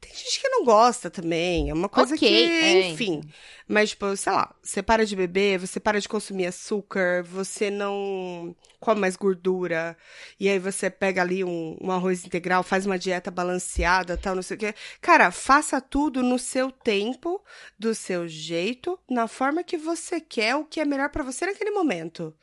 Tem 0.03 0.13
gente 0.13 0.41
que 0.41 0.49
não 0.49 0.65
gosta 0.65 1.09
também. 1.09 1.69
É 1.69 1.73
uma 1.73 1.87
coisa 1.87 2.15
Ok, 2.15 2.27
que, 2.27 2.51
é, 2.51 2.89
enfim. 2.89 3.21
Mas, 3.67 3.91
tipo, 3.91 4.15
sei 4.17 4.33
lá, 4.33 4.53
você 4.61 4.83
para 4.83 5.05
de 5.05 5.15
beber, 5.15 5.57
você 5.57 5.79
para 5.79 5.99
de 5.99 6.09
consumir 6.09 6.47
açúcar, 6.47 7.23
você 7.23 7.71
não 7.71 8.53
come 8.79 8.99
mais 8.99 9.15
gordura. 9.15 9.95
E 10.37 10.49
aí 10.49 10.59
você 10.59 10.89
pega 10.89 11.21
ali 11.21 11.43
um, 11.43 11.77
um 11.81 11.89
arroz 11.89 12.25
integral, 12.25 12.61
faz 12.63 12.85
uma 12.85 12.99
dieta 12.99 13.31
balanceada, 13.31 14.17
tal, 14.17 14.35
não 14.35 14.43
sei 14.43 14.57
o 14.57 14.59
quê. 14.59 14.75
Cara, 14.99 15.31
faça 15.31 15.79
tudo 15.79 16.21
no 16.21 16.37
seu 16.37 16.69
tempo, 16.69 17.41
do 17.79 17.95
seu 17.95 18.27
jeito, 18.27 18.99
na 19.09 19.27
forma 19.27 19.63
que 19.63 19.77
você 19.77 20.19
quer, 20.19 20.55
o 20.55 20.65
que 20.65 20.81
é 20.81 20.85
melhor 20.85 21.09
pra 21.09 21.23
você 21.23 21.45
naquele 21.45 21.71
momento. 21.71 22.35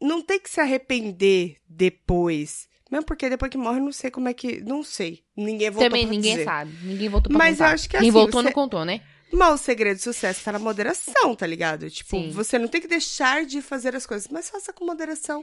Não 0.00 0.20
tem 0.20 0.40
que 0.40 0.50
se 0.50 0.60
arrepender 0.60 1.56
depois. 1.68 2.68
Mesmo 2.94 3.06
porque 3.06 3.28
depois 3.28 3.50
que 3.50 3.58
morre, 3.58 3.80
eu 3.80 3.84
não 3.84 3.90
sei 3.92 4.08
como 4.08 4.28
é 4.28 4.32
que. 4.32 4.60
Não 4.60 4.84
sei. 4.84 5.24
Ninguém 5.36 5.68
voltou 5.68 5.90
Também 5.90 6.06
ninguém 6.06 6.32
dizer. 6.34 6.44
sabe. 6.44 6.72
Ninguém 6.84 7.08
voltou 7.08 7.28
pra 7.30 7.38
Mas 7.38 7.58
eu 7.58 7.64
contar. 7.64 7.74
acho 7.74 7.84
que 7.88 7.90
Quem 7.98 8.00
assim, 8.00 8.10
voltou 8.12 8.40
você- 8.40 8.44
não 8.46 8.52
contou, 8.52 8.84
né? 8.84 9.00
Mas 9.32 9.60
o 9.60 9.64
segredo 9.64 9.96
do 9.96 10.00
sucesso 10.02 10.44
tá 10.44 10.52
na 10.52 10.60
moderação, 10.60 11.34
tá 11.34 11.44
ligado? 11.44 11.90
Tipo, 11.90 12.10
Sim. 12.10 12.30
você 12.30 12.56
não 12.56 12.68
tem 12.68 12.80
que 12.80 12.86
deixar 12.86 13.44
de 13.44 13.60
fazer 13.60 13.96
as 13.96 14.06
coisas, 14.06 14.28
mas 14.30 14.48
faça 14.48 14.72
com 14.72 14.86
moderação. 14.86 15.42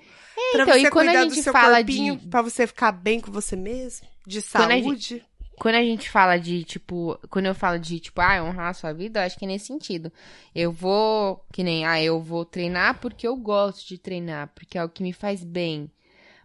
pra 0.53 0.63
então, 0.63 0.73
você 0.79 0.89
cuidar 0.89 1.25
do 1.25 1.35
seu 1.35 1.51
corpinho, 1.51 2.15
de- 2.15 2.27
pra 2.27 2.41
você 2.41 2.65
ficar 2.65 2.93
bem 2.93 3.19
com 3.19 3.29
você 3.33 3.57
mesmo, 3.57 4.07
de 4.25 4.41
Quando 4.43 4.71
a 4.71 4.75
gente- 4.75 4.83
saúde. 4.85 5.25
Quando 5.59 5.75
a 5.75 5.83
gente 5.83 6.09
fala 6.09 6.37
de, 6.37 6.63
tipo, 6.63 7.19
quando 7.29 7.45
eu 7.47 7.53
falo 7.53 7.77
de, 7.77 7.99
tipo, 7.99 8.19
ah, 8.21 8.41
honrar 8.43 8.69
a 8.69 8.73
sua 8.73 8.93
vida, 8.93 9.19
eu 9.19 9.25
acho 9.25 9.37
que 9.37 9.43
é 9.45 9.47
nesse 9.47 9.65
sentido. 9.67 10.11
Eu 10.55 10.71
vou, 10.71 11.45
que 11.53 11.61
nem, 11.63 11.85
ah, 11.85 12.01
eu 12.01 12.19
vou 12.21 12.43
treinar 12.45 12.97
porque 12.99 13.27
eu 13.27 13.35
gosto 13.35 13.85
de 13.87 13.97
treinar, 13.99 14.49
porque 14.55 14.77
é 14.77 14.83
o 14.83 14.89
que 14.89 15.03
me 15.03 15.11
faz 15.13 15.43
bem. 15.43 15.91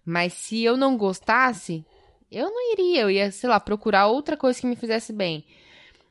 Mas 0.06 0.32
se 0.34 0.62
eu 0.62 0.76
não 0.76 0.96
gostasse, 0.96 1.84
eu 2.30 2.48
não 2.48 2.72
iria, 2.72 3.02
eu 3.02 3.10
ia, 3.10 3.32
sei 3.32 3.50
lá, 3.50 3.58
procurar 3.58 4.06
outra 4.06 4.36
coisa 4.36 4.60
que 4.60 4.66
me 4.66 4.76
fizesse 4.76 5.12
bem. 5.12 5.44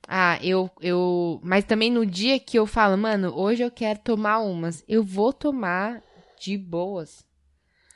Ah, 0.07 0.37
eu, 0.43 0.69
eu, 0.81 1.39
mas 1.41 1.63
também 1.63 1.89
no 1.89 2.05
dia 2.05 2.37
que 2.39 2.59
eu 2.59 2.67
falo, 2.67 2.97
mano, 2.97 3.33
hoje 3.35 3.63
eu 3.63 3.71
quero 3.71 3.99
tomar 3.99 4.39
umas, 4.39 4.83
eu 4.87 5.01
vou 5.01 5.31
tomar 5.31 6.03
de 6.39 6.57
boas. 6.57 7.25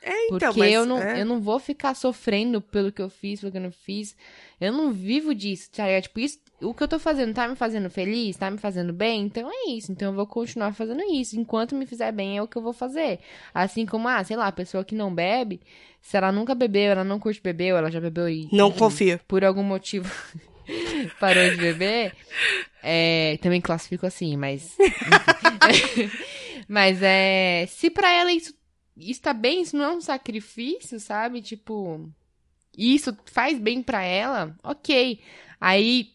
É, 0.02 0.26
então, 0.26 0.38
Porque 0.38 0.60
mas, 0.60 0.72
eu, 0.72 0.86
não, 0.86 0.98
é. 0.98 1.20
eu 1.20 1.26
não 1.26 1.40
vou 1.40 1.58
ficar 1.58 1.94
sofrendo 1.94 2.60
pelo 2.60 2.90
que 2.90 3.02
eu 3.02 3.10
fiz, 3.10 3.40
pelo 3.40 3.52
que 3.52 3.58
eu 3.58 3.62
não 3.62 3.70
fiz. 3.70 4.16
Eu 4.58 4.72
não 4.72 4.92
vivo 4.92 5.34
disso, 5.34 5.70
tá 5.70 5.86
ligado? 5.86 6.04
Tipo, 6.04 6.20
isso, 6.20 6.38
o 6.62 6.74
que 6.74 6.82
eu 6.82 6.88
tô 6.88 6.98
fazendo 6.98 7.34
tá 7.34 7.48
me 7.48 7.56
fazendo 7.56 7.88
feliz, 7.88 8.36
tá 8.36 8.50
me 8.50 8.58
fazendo 8.58 8.92
bem? 8.92 9.22
Então 9.22 9.50
é 9.50 9.70
isso. 9.70 9.90
Então 9.90 10.10
eu 10.10 10.14
vou 10.14 10.26
continuar 10.26 10.72
fazendo 10.74 11.02
isso. 11.02 11.38
Enquanto 11.38 11.74
me 11.74 11.86
fizer 11.86 12.12
bem, 12.12 12.36
é 12.36 12.42
o 12.42 12.48
que 12.48 12.56
eu 12.56 12.62
vou 12.62 12.72
fazer. 12.72 13.20
Assim 13.54 13.86
como, 13.86 14.06
ah, 14.08 14.22
sei 14.22 14.36
lá, 14.36 14.46
a 14.46 14.52
pessoa 14.52 14.84
que 14.84 14.94
não 14.94 15.14
bebe, 15.14 15.60
se 16.00 16.16
ela 16.16 16.30
nunca 16.30 16.54
bebeu, 16.54 16.92
ela 16.92 17.04
não 17.04 17.18
curte 17.18 17.40
beber, 17.40 17.72
ou 17.72 17.78
ela 17.78 17.90
já 17.90 18.00
bebeu 18.00 18.28
e. 18.28 18.48
Não 18.52 18.70
confio. 18.70 19.18
Por 19.26 19.44
algum 19.44 19.62
motivo 19.62 20.10
parou 21.18 21.50
de 21.50 21.56
beber, 21.56 22.14
é, 22.82 23.38
também 23.40 23.60
classifico 23.60 24.06
assim, 24.06 24.36
mas. 24.36 24.76
mas 26.68 27.02
é. 27.02 27.66
Se 27.68 27.90
pra 27.90 28.10
ela 28.12 28.32
isso 28.32 28.54
está 28.96 29.32
bem, 29.32 29.62
isso 29.62 29.76
não 29.76 29.84
é 29.84 29.92
um 29.92 30.00
sacrifício, 30.00 31.00
sabe? 31.00 31.40
Tipo, 31.40 32.10
isso 32.76 33.16
faz 33.24 33.58
bem 33.58 33.82
pra 33.82 34.02
ela, 34.02 34.54
ok. 34.62 35.20
Aí 35.60 36.10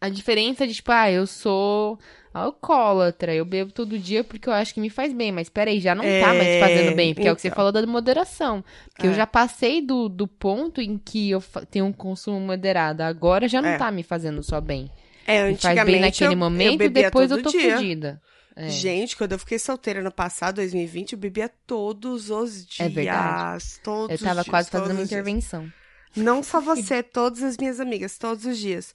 a 0.00 0.08
diferença 0.08 0.66
de, 0.66 0.74
tipo, 0.74 0.92
ah, 0.92 1.10
eu 1.10 1.26
sou 1.26 1.98
alcoólatra, 2.32 3.34
eu 3.34 3.44
bebo 3.44 3.72
todo 3.72 3.98
dia 3.98 4.22
porque 4.22 4.48
eu 4.48 4.52
acho 4.52 4.74
que 4.74 4.80
me 4.80 4.90
faz 4.90 5.12
bem, 5.12 5.32
mas 5.32 5.48
peraí, 5.48 5.80
já 5.80 5.94
não 5.94 6.04
tá 6.04 6.34
mais 6.34 6.46
É, 6.48 6.60
fazendo 6.60 6.94
bem, 6.94 7.14
porque 7.14 7.26
é 7.28 7.32
o 7.32 7.34
que 7.36 7.40
você 7.40 7.48
então. 7.48 7.56
falou 7.56 7.72
da 7.72 7.86
moderação. 7.86 8.62
Porque 8.92 9.06
eu 9.06 9.12
É. 9.12 9.14
já 9.14 9.26
passei 9.26 9.80
do, 9.80 10.08
do 10.08 10.26
ponto 10.26 10.80
em 10.80 10.98
que 10.98 11.30
eu 11.30 11.42
tenho 11.70 11.86
um 11.86 11.92
consumo 11.92 12.38
moderado, 12.40 13.02
agora 13.02 13.48
já 13.48 13.62
não 13.62 13.70
É. 13.70 13.78
tá 13.78 13.90
me 13.90 14.02
fazendo 14.02 14.42
só 14.42 14.60
bem. 14.60 14.90
É, 15.26 15.48
Me 15.48 15.56
faz 15.56 15.74
bem 15.74 15.96
antigamente 15.96 16.00
naquele 16.00 16.34
eu, 16.34 16.38
momento 16.38 16.80
eu 16.82 16.86
e 16.86 16.90
depois 16.90 17.30
eu 17.30 17.42
tô 17.42 17.50
dia. 17.50 17.76
fodida. 17.76 18.20
É. 18.54 18.68
Gente, 18.68 19.16
quando 19.16 19.32
eu 19.32 19.38
fiquei 19.38 19.58
solteira 19.58 20.00
no 20.02 20.10
passado, 20.10 20.56
2020, 20.56 21.12
eu 21.12 21.18
bebia 21.18 21.50
todos 21.66 22.30
os 22.30 22.64
dias. 22.64 22.80
É 22.80 22.88
verdade. 22.88 23.64
Todos 23.82 24.10
Eu 24.20 24.26
tava 24.26 24.40
dias, 24.42 24.48
quase 24.48 24.70
fazendo 24.70 24.92
uma 24.92 25.02
intervenção. 25.02 25.70
Não 26.14 26.42
só 26.42 26.60
você, 26.62 27.02
todas 27.02 27.42
as 27.42 27.56
minhas 27.58 27.80
amigas, 27.80 28.16
todos 28.16 28.44
os 28.46 28.56
dias. 28.56 28.94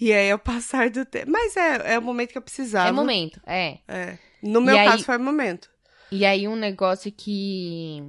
E 0.00 0.12
aí, 0.12 0.28
eu 0.28 0.38
passar 0.38 0.90
do 0.90 1.04
tempo. 1.04 1.30
Mas 1.30 1.56
é, 1.56 1.94
é 1.94 1.98
o 1.98 2.02
momento 2.02 2.30
que 2.32 2.38
eu 2.38 2.42
precisava. 2.42 2.88
É 2.88 2.92
momento, 2.92 3.40
é. 3.46 3.78
É. 3.86 4.18
No 4.42 4.60
meu 4.60 4.74
E 4.74 4.78
aí- 4.78 4.88
caso, 4.88 5.04
foi 5.04 5.16
o 5.16 5.20
momento. 5.20 5.70
E 6.10 6.24
aí 6.26 6.46
um 6.48 6.56
negócio 6.56 7.10
que. 7.10 8.02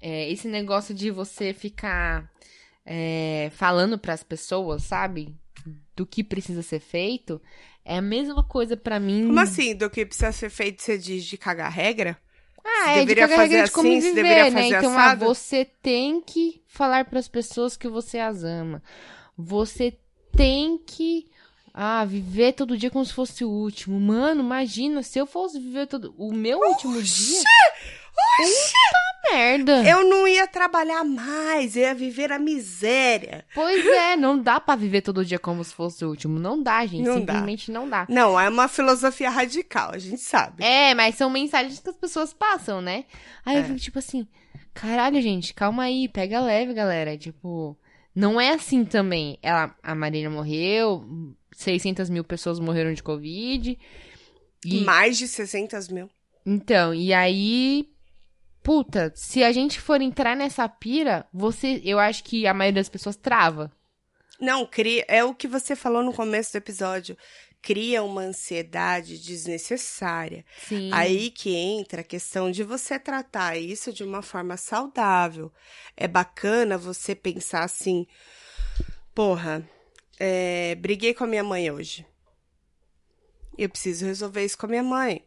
é, 0.00 0.30
esse 0.30 0.48
negócio 0.48 0.94
de 0.94 1.10
você 1.10 1.52
ficar 1.52 2.30
é, 2.86 3.50
falando 3.54 3.98
pras 3.98 4.22
pessoas, 4.22 4.82
sabe? 4.84 5.34
Do 5.96 6.06
que 6.06 6.22
precisa 6.24 6.62
ser 6.62 6.80
feito, 6.80 7.40
é 7.84 7.96
a 7.98 8.02
mesma 8.02 8.42
coisa 8.42 8.76
pra 8.76 8.98
mim. 9.00 9.26
Como 9.26 9.40
assim, 9.40 9.74
do 9.74 9.88
que 9.90 10.04
precisa 10.06 10.32
ser 10.32 10.50
feito, 10.50 10.82
você 10.82 10.96
diz 10.98 11.24
de 11.24 11.36
cagar 11.38 11.70
regra? 11.70 12.16
Ah, 12.64 12.92
é 12.92 13.00
de 13.00 13.06
deveria 13.06 13.28
qualquer 13.28 13.42
regra 13.42 13.58
fazer 13.58 13.64
de 13.66 13.70
como 13.72 13.88
assim, 13.88 14.00
viver, 14.00 14.14
deveria 14.14 14.44
né? 14.44 14.50
fazer 14.50 14.76
Então, 14.78 14.98
ah, 14.98 15.14
você 15.14 15.64
tem 15.64 16.20
que 16.22 16.62
falar 16.66 17.04
pras 17.04 17.28
pessoas 17.28 17.76
que 17.76 17.88
você 17.88 18.18
as 18.18 18.42
ama. 18.42 18.82
Você 19.36 19.98
tem 20.36 20.78
que 20.78 21.26
ah, 21.72 22.04
viver 22.04 22.52
todo 22.52 22.76
dia 22.78 22.90
como 22.90 23.04
se 23.04 23.12
fosse 23.12 23.44
o 23.44 23.50
último. 23.50 23.98
Mano, 23.98 24.40
imagina 24.42 25.02
se 25.02 25.18
eu 25.18 25.26
fosse 25.26 25.58
viver 25.58 25.86
todo 25.86 26.14
o 26.16 26.32
meu 26.32 26.58
último 26.58 27.02
dia. 27.02 27.42
Puta 28.36 29.32
merda. 29.32 29.82
Eu 29.88 30.04
não 30.08 30.28
ia 30.28 30.46
trabalhar 30.46 31.02
mais, 31.02 31.74
eu 31.76 31.82
ia 31.82 31.94
viver 31.94 32.30
a 32.30 32.38
miséria. 32.38 33.44
Pois 33.54 33.84
é, 33.84 34.16
não 34.16 34.38
dá 34.38 34.60
pra 34.60 34.76
viver 34.76 35.00
todo 35.00 35.24
dia 35.24 35.38
como 35.38 35.64
se 35.64 35.74
fosse 35.74 36.04
o 36.04 36.08
último. 36.10 36.38
Não 36.38 36.62
dá, 36.62 36.84
gente. 36.86 37.02
Não 37.04 37.14
dá. 37.20 37.32
Simplesmente 37.32 37.72
não 37.72 37.88
dá. 37.88 38.06
Não, 38.08 38.38
é 38.38 38.48
uma 38.48 38.68
filosofia 38.68 39.30
radical, 39.30 39.90
a 39.92 39.98
gente 39.98 40.20
sabe. 40.20 40.62
É, 40.62 40.94
mas 40.94 41.16
são 41.16 41.28
mensagens 41.30 41.80
que 41.80 41.88
as 41.90 41.96
pessoas 41.96 42.32
passam, 42.32 42.80
né? 42.80 43.04
Aí 43.44 43.56
eu 43.56 43.62
É. 43.62 43.64
fico 43.64 43.78
tipo 43.80 43.98
assim, 43.98 44.26
caralho, 44.72 45.20
gente, 45.20 45.52
calma 45.54 45.84
aí, 45.84 46.06
pega 46.08 46.40
leve, 46.40 46.72
galera. 46.72 47.16
Tipo, 47.18 47.76
não 48.14 48.40
é 48.40 48.50
assim 48.50 48.84
também. 48.84 49.38
Ela, 49.42 49.74
a 49.82 49.94
Marina 49.94 50.30
morreu, 50.30 51.04
600 51.52 52.08
mil 52.10 52.24
pessoas 52.24 52.60
morreram 52.60 52.92
de 52.92 53.02
Covid. 53.02 53.78
E, 54.64 54.80
Mais 54.82 55.18
de 55.18 55.28
600 55.28 55.88
mil. 55.88 56.08
então, 56.46 56.94
e 56.94 57.12
aí, 57.12 57.88
puta, 58.62 59.12
se 59.14 59.42
a 59.42 59.52
gente 59.52 59.80
for 59.80 60.00
entrar 60.00 60.36
nessa 60.36 60.68
pira, 60.68 61.26
você, 61.32 61.80
eu 61.84 61.98
acho 61.98 62.24
que 62.24 62.46
a 62.46 62.54
maioria 62.54 62.80
das 62.80 62.88
pessoas 62.88 63.16
trava. 63.16 63.70
Não, 64.40 64.66
cria, 64.66 65.04
é 65.06 65.22
o 65.22 65.34
que 65.34 65.46
você 65.46 65.76
falou 65.76 66.02
no 66.02 66.12
começo 66.12 66.52
do 66.52 66.56
episódio. 66.56 67.16
Cria 67.64 68.02
uma 68.02 68.20
ansiedade 68.20 69.18
desnecessária. 69.18 70.44
Sim. 70.68 70.90
Aí 70.92 71.30
que 71.30 71.56
entra 71.56 72.02
a 72.02 72.04
questão 72.04 72.50
de 72.50 72.62
você 72.62 72.98
tratar 72.98 73.56
isso 73.56 73.90
de 73.90 74.04
uma 74.04 74.20
forma 74.20 74.58
saudável. 74.58 75.50
É 75.96 76.06
bacana 76.06 76.76
você 76.76 77.14
pensar 77.14 77.64
assim: 77.64 78.06
porra, 79.14 79.66
é, 80.20 80.74
briguei 80.74 81.14
com 81.14 81.24
a 81.24 81.26
minha 81.26 81.42
mãe 81.42 81.70
hoje. 81.70 82.06
Eu 83.56 83.70
preciso 83.70 84.04
resolver 84.04 84.44
isso 84.44 84.58
com 84.58 84.66
a 84.66 84.68
minha 84.68 84.82
mãe, 84.82 85.24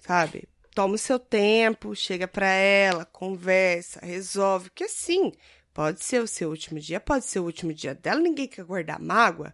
sabe? 0.00 0.48
Toma 0.74 0.94
o 0.94 0.98
seu 0.98 1.18
tempo, 1.18 1.94
chega 1.94 2.26
pra 2.26 2.48
ela, 2.48 3.04
conversa, 3.04 4.00
resolve. 4.02 4.70
Porque 4.70 4.88
sim, 4.88 5.30
pode 5.74 6.02
ser 6.02 6.22
o 6.22 6.26
seu 6.26 6.48
último 6.48 6.80
dia, 6.80 6.98
pode 7.00 7.26
ser 7.26 7.40
o 7.40 7.44
último 7.44 7.74
dia 7.74 7.94
dela, 7.94 8.18
ninguém 8.18 8.48
quer 8.48 8.64
guardar 8.64 8.98
mágoa. 8.98 9.52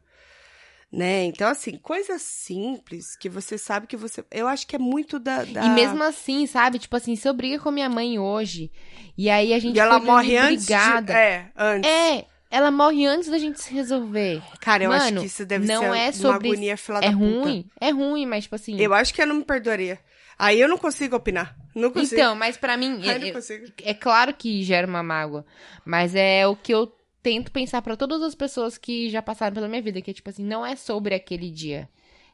Né? 0.92 1.24
Então, 1.24 1.48
assim, 1.48 1.78
coisas 1.78 2.20
simples 2.20 3.16
que 3.16 3.28
você 3.28 3.56
sabe 3.56 3.86
que 3.86 3.96
você. 3.96 4.22
Eu 4.30 4.46
acho 4.46 4.66
que 4.66 4.76
é 4.76 4.78
muito 4.78 5.18
da. 5.18 5.42
da- 5.44 5.64
E 5.64 5.70
mesmo 5.70 6.02
assim, 6.02 6.46
sabe? 6.46 6.78
Tipo 6.78 6.94
assim, 6.96 7.16
se 7.16 7.26
eu 7.26 7.32
brigo 7.32 7.62
com 7.62 7.70
minha 7.70 7.88
mãe 7.88 8.18
hoje, 8.18 8.70
e 9.16 9.30
aí 9.30 9.54
a 9.54 9.58
gente 9.58 9.74
E 9.76 9.80
ela 9.80 9.98
morre 9.98 10.36
antes. 10.36 10.66
De... 10.66 10.74
brigada. 10.74 11.14
É, 11.14 11.46
antes. 11.56 11.90
É, 11.90 12.26
ela 12.50 12.70
morre 12.70 13.06
antes 13.06 13.30
da 13.30 13.38
gente 13.38 13.62
se 13.62 13.72
resolver. 13.72 14.42
Cara, 14.60 14.84
eu 14.84 14.92
acho 14.92 15.06
Mano, 15.06 15.20
que 15.22 15.26
isso 15.28 15.46
deve 15.46 15.66
não 15.66 15.80
ser 15.80 15.86
é 15.86 16.04
uma 16.06 16.12
sobre- 16.12 16.48
agonia 16.50 16.76
fila 16.76 16.98
É 16.98 17.10
da 17.10 17.12
puta. 17.12 17.24
ruim, 17.24 17.66
é 17.80 17.90
ruim, 17.90 18.26
mas 18.26 18.44
tipo 18.44 18.54
assim. 18.56 18.78
Eu 18.78 18.92
acho 18.92 19.14
que 19.14 19.22
eu 19.22 19.26
não 19.26 19.36
me 19.36 19.44
perdoaria. 19.46 19.98
Aí 20.38 20.60
eu 20.60 20.68
não 20.68 20.76
consigo 20.76 21.16
opinar. 21.16 21.56
Não 21.74 21.90
consigo. 21.90 22.20
Então, 22.20 22.34
mas 22.34 22.58
pra 22.58 22.76
mim, 22.76 23.00
Ai, 23.04 23.16
é, 23.16 23.18
não 23.18 23.26
é- 23.38 23.90
é 23.90 23.94
claro 23.94 24.34
que 24.34 24.62
gera 24.62 24.86
uma 24.86 25.02
mágoa, 25.02 25.46
mas 25.86 26.14
é 26.14 26.46
o 26.46 26.54
que 26.54 26.74
eu 26.74 26.92
tento 27.22 27.52
pensar 27.52 27.80
pra 27.82 27.96
todas 27.96 28.22
as 28.22 28.34
pessoas 28.34 28.76
que 28.76 29.08
já 29.08 29.22
passaram 29.22 29.54
pela 29.54 29.68
minha 29.68 29.82
vida, 29.82 30.02
que 30.02 30.10
é 30.10 30.14
tipo 30.14 30.28
assim, 30.28 30.44
não 30.44 30.64
é 30.64 30.74
sobre 30.76 31.14
aquele 31.14 31.50
dia. 31.50 31.88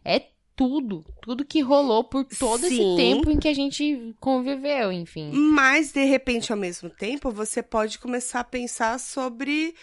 É 0.05 0.20
tudo. 0.57 1.05
Tudo 1.22 1.45
que 1.45 1.61
rolou 1.61 2.03
por 2.03 2.24
todo 2.24 2.66
esse 2.66 2.76
Sim. 2.76 2.97
tempo 2.97 3.30
em 3.30 3.39
que 3.39 3.47
a 3.47 3.55
gente 3.55 4.14
conviveu, 4.18 4.91
enfim. 4.91 5.30
Mas, 5.32 5.93
de 5.93 6.05
repente, 6.05 6.51
ao 6.51 6.59
mesmo 6.59 6.91
tempo, 6.91 7.30
você 7.30 7.62
pode 7.62 7.99
começar 7.99 8.41
a 8.41 8.45
pensar 8.45 8.99
sobre 8.99 9.74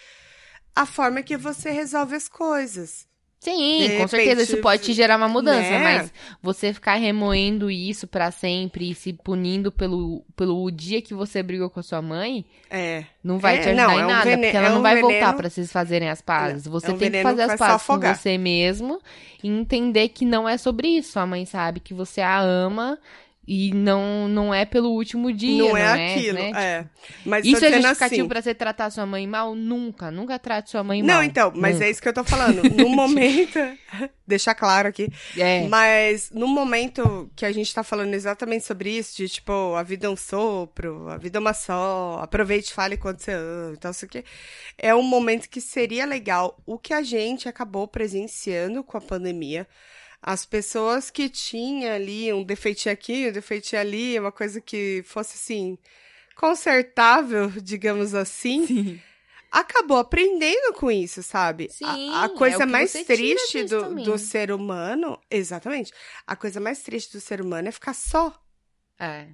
a 0.74 0.84
forma 0.84 1.22
que 1.22 1.36
você 1.36 1.70
resolve 1.70 2.14
as 2.14 2.28
coisas. 2.28 3.08
Sim, 3.38 3.78
De 3.88 3.96
com 3.98 4.08
certeza 4.08 4.42
isso 4.42 4.52
repente, 4.52 4.62
pode 4.62 4.82
te 4.82 4.92
gerar 4.92 5.16
uma 5.18 5.28
mudança, 5.28 5.70
né? 5.70 5.78
mas 5.78 6.12
você 6.42 6.72
ficar 6.72 6.94
remoendo 6.96 7.70
isso 7.70 8.06
pra 8.06 8.30
sempre 8.30 8.90
e 8.90 8.94
se 8.94 9.12
punindo 9.12 9.70
pelo, 9.70 10.24
pelo 10.34 10.68
dia 10.70 11.00
que 11.02 11.14
você 11.14 11.42
brigou 11.42 11.70
com 11.70 11.78
a 11.78 11.82
sua 11.82 12.00
mãe, 12.02 12.44
É. 12.70 13.04
não 13.22 13.38
vai 13.38 13.58
É, 13.58 13.60
te 13.60 13.68
ajudar 13.68 13.86
não, 13.88 13.92
em 13.94 14.00
é 14.00 14.04
um 14.04 14.08
nada, 14.08 14.24
vene- 14.24 14.42
porque 14.42 14.56
ela 14.56 14.66
é 14.66 14.70
não 14.70 14.78
um 14.78 14.82
vai 14.82 15.00
voltar 15.00 15.14
veneno- 15.18 15.36
pra 15.36 15.50
vocês 15.50 15.70
fazerem 15.70 16.08
as 16.08 16.20
pazes. 16.22 16.66
Você 16.66 16.86
é 16.86 16.94
um 16.94 16.98
tem 16.98 17.08
que 17.08 17.12
veneno 17.18 17.28
fazer 17.28 17.46
que 17.46 17.52
as 17.52 17.58
pazes 17.58 17.86
com 17.86 18.00
você 18.00 18.38
mesmo 18.38 19.00
e 19.44 19.48
entender 19.48 20.08
que 20.08 20.24
não 20.24 20.48
é 20.48 20.56
sobre 20.56 20.88
isso. 20.88 21.12
Sua 21.12 21.26
mãe 21.26 21.44
sabe 21.44 21.78
que 21.78 21.94
você 21.94 22.20
a 22.22 22.40
ama 22.40 22.98
e 23.46 23.72
não, 23.72 24.26
não 24.26 24.52
é 24.52 24.64
pelo 24.64 24.90
último 24.90 25.32
dia, 25.32 25.62
não 25.62 25.68
não, 25.68 25.76
é 25.76 26.14
aquilo. 26.14 26.38
né? 26.38 26.50
É. 26.54 26.84
Mas 27.24 27.44
Isso 27.46 27.64
é 27.64 27.72
justificativo 27.72 28.22
assim. 28.22 28.28
pra 28.28 28.42
você 28.42 28.54
tratar 28.54 28.90
sua 28.90 29.06
mãe 29.06 29.26
mal? 29.26 29.54
Nunca. 29.54 30.10
Nunca 30.10 30.36
trate 30.38 30.70
sua 30.70 30.82
mãe 30.82 31.00
Não, 31.00 31.14
mal. 31.14 31.22
então, 31.22 31.52
mas 31.54 31.74
Nunca. 31.74 31.86
é 31.86 31.90
isso 31.90 32.02
que 32.02 32.08
eu 32.08 32.12
tô 32.12 32.24
falando. 32.24 32.62
No 32.64 32.88
momento. 32.90 33.58
deixar 34.26 34.54
claro 34.56 34.88
aqui. 34.88 35.08
É. 35.38 35.68
Mas 35.68 36.30
no 36.32 36.48
momento 36.48 37.30
que 37.36 37.46
a 37.46 37.52
gente 37.52 37.72
tá 37.72 37.84
falando 37.84 38.12
exatamente 38.14 38.64
sobre 38.64 38.90
isso, 38.90 39.16
de 39.16 39.28
tipo, 39.28 39.74
a 39.76 39.82
vida 39.84 40.08
é 40.08 40.10
um 40.10 40.16
sopro, 40.16 41.08
a 41.08 41.16
vida 41.16 41.38
é 41.38 41.40
uma 41.40 41.54
só, 41.54 42.18
aproveite 42.20 42.70
e 42.72 42.74
fale 42.74 42.96
quando 42.96 43.20
você 43.20 43.32
ama, 43.32 43.74
então 43.78 43.92
isso 43.92 44.04
aqui. 44.04 44.24
É 44.76 44.92
um 44.92 45.02
momento 45.02 45.48
que 45.48 45.60
seria 45.60 46.04
legal. 46.04 46.58
O 46.66 46.76
que 46.78 46.92
a 46.92 47.02
gente 47.02 47.48
acabou 47.48 47.86
presenciando 47.86 48.82
com 48.82 48.96
a 48.96 49.00
pandemia. 49.00 49.66
As 50.26 50.44
pessoas 50.44 51.08
que 51.08 51.28
tinham 51.28 51.94
ali 51.94 52.32
um 52.32 52.42
defeitinho 52.42 52.92
aqui, 52.92 53.28
um 53.28 53.32
defeitinho 53.32 53.80
ali, 53.80 54.18
uma 54.18 54.32
coisa 54.32 54.60
que 54.60 55.04
fosse 55.06 55.36
assim, 55.36 55.78
consertável, 56.34 57.48
digamos 57.62 58.12
assim, 58.12 58.66
Sim. 58.66 59.02
acabou 59.52 59.98
aprendendo 59.98 60.72
com 60.74 60.90
isso, 60.90 61.22
sabe? 61.22 61.70
Sim, 61.70 62.10
a, 62.10 62.22
a 62.22 62.24
é 62.24 62.28
coisa 62.30 62.58
que 62.58 62.66
mais 62.66 62.92
triste 62.92 63.62
do, 63.64 63.94
do 64.02 64.18
ser 64.18 64.50
humano, 64.50 65.16
exatamente. 65.30 65.92
A 66.26 66.34
coisa 66.34 66.58
mais 66.58 66.80
triste 66.82 67.12
do 67.12 67.20
ser 67.20 67.40
humano 67.40 67.68
é 67.68 67.72
ficar 67.72 67.94
só, 67.94 68.36
É. 68.98 69.28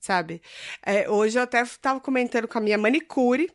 sabe? 0.00 0.42
É, 0.84 1.08
hoje 1.08 1.38
eu 1.38 1.44
até 1.44 1.64
tava 1.80 2.00
comentando 2.00 2.48
com 2.48 2.58
a 2.58 2.60
minha 2.60 2.76
manicure. 2.76 3.48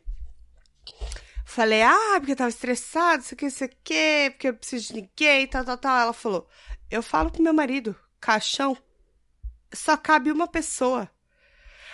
Falei, 1.44 1.82
ah, 1.82 2.14
porque 2.18 2.32
eu 2.32 2.36
tava 2.36 2.48
estressado, 2.50 3.22
isso 3.24 3.34
aqui, 3.34 3.46
isso 3.46 3.64
aqui, 3.64 4.30
porque 4.30 4.48
eu 4.48 4.54
preciso 4.54 4.88
de 4.88 5.02
ninguém, 5.02 5.46
tal, 5.48 5.64
tal, 5.64 5.76
tal. 5.78 6.00
Ela 6.00 6.12
falou, 6.12 6.48
eu 6.90 7.02
falo 7.02 7.30
pro 7.30 7.42
meu 7.42 7.52
marido, 7.52 7.94
caixão, 8.20 8.76
só 9.72 9.96
cabe 9.96 10.30
uma 10.32 10.46
pessoa. 10.48 11.10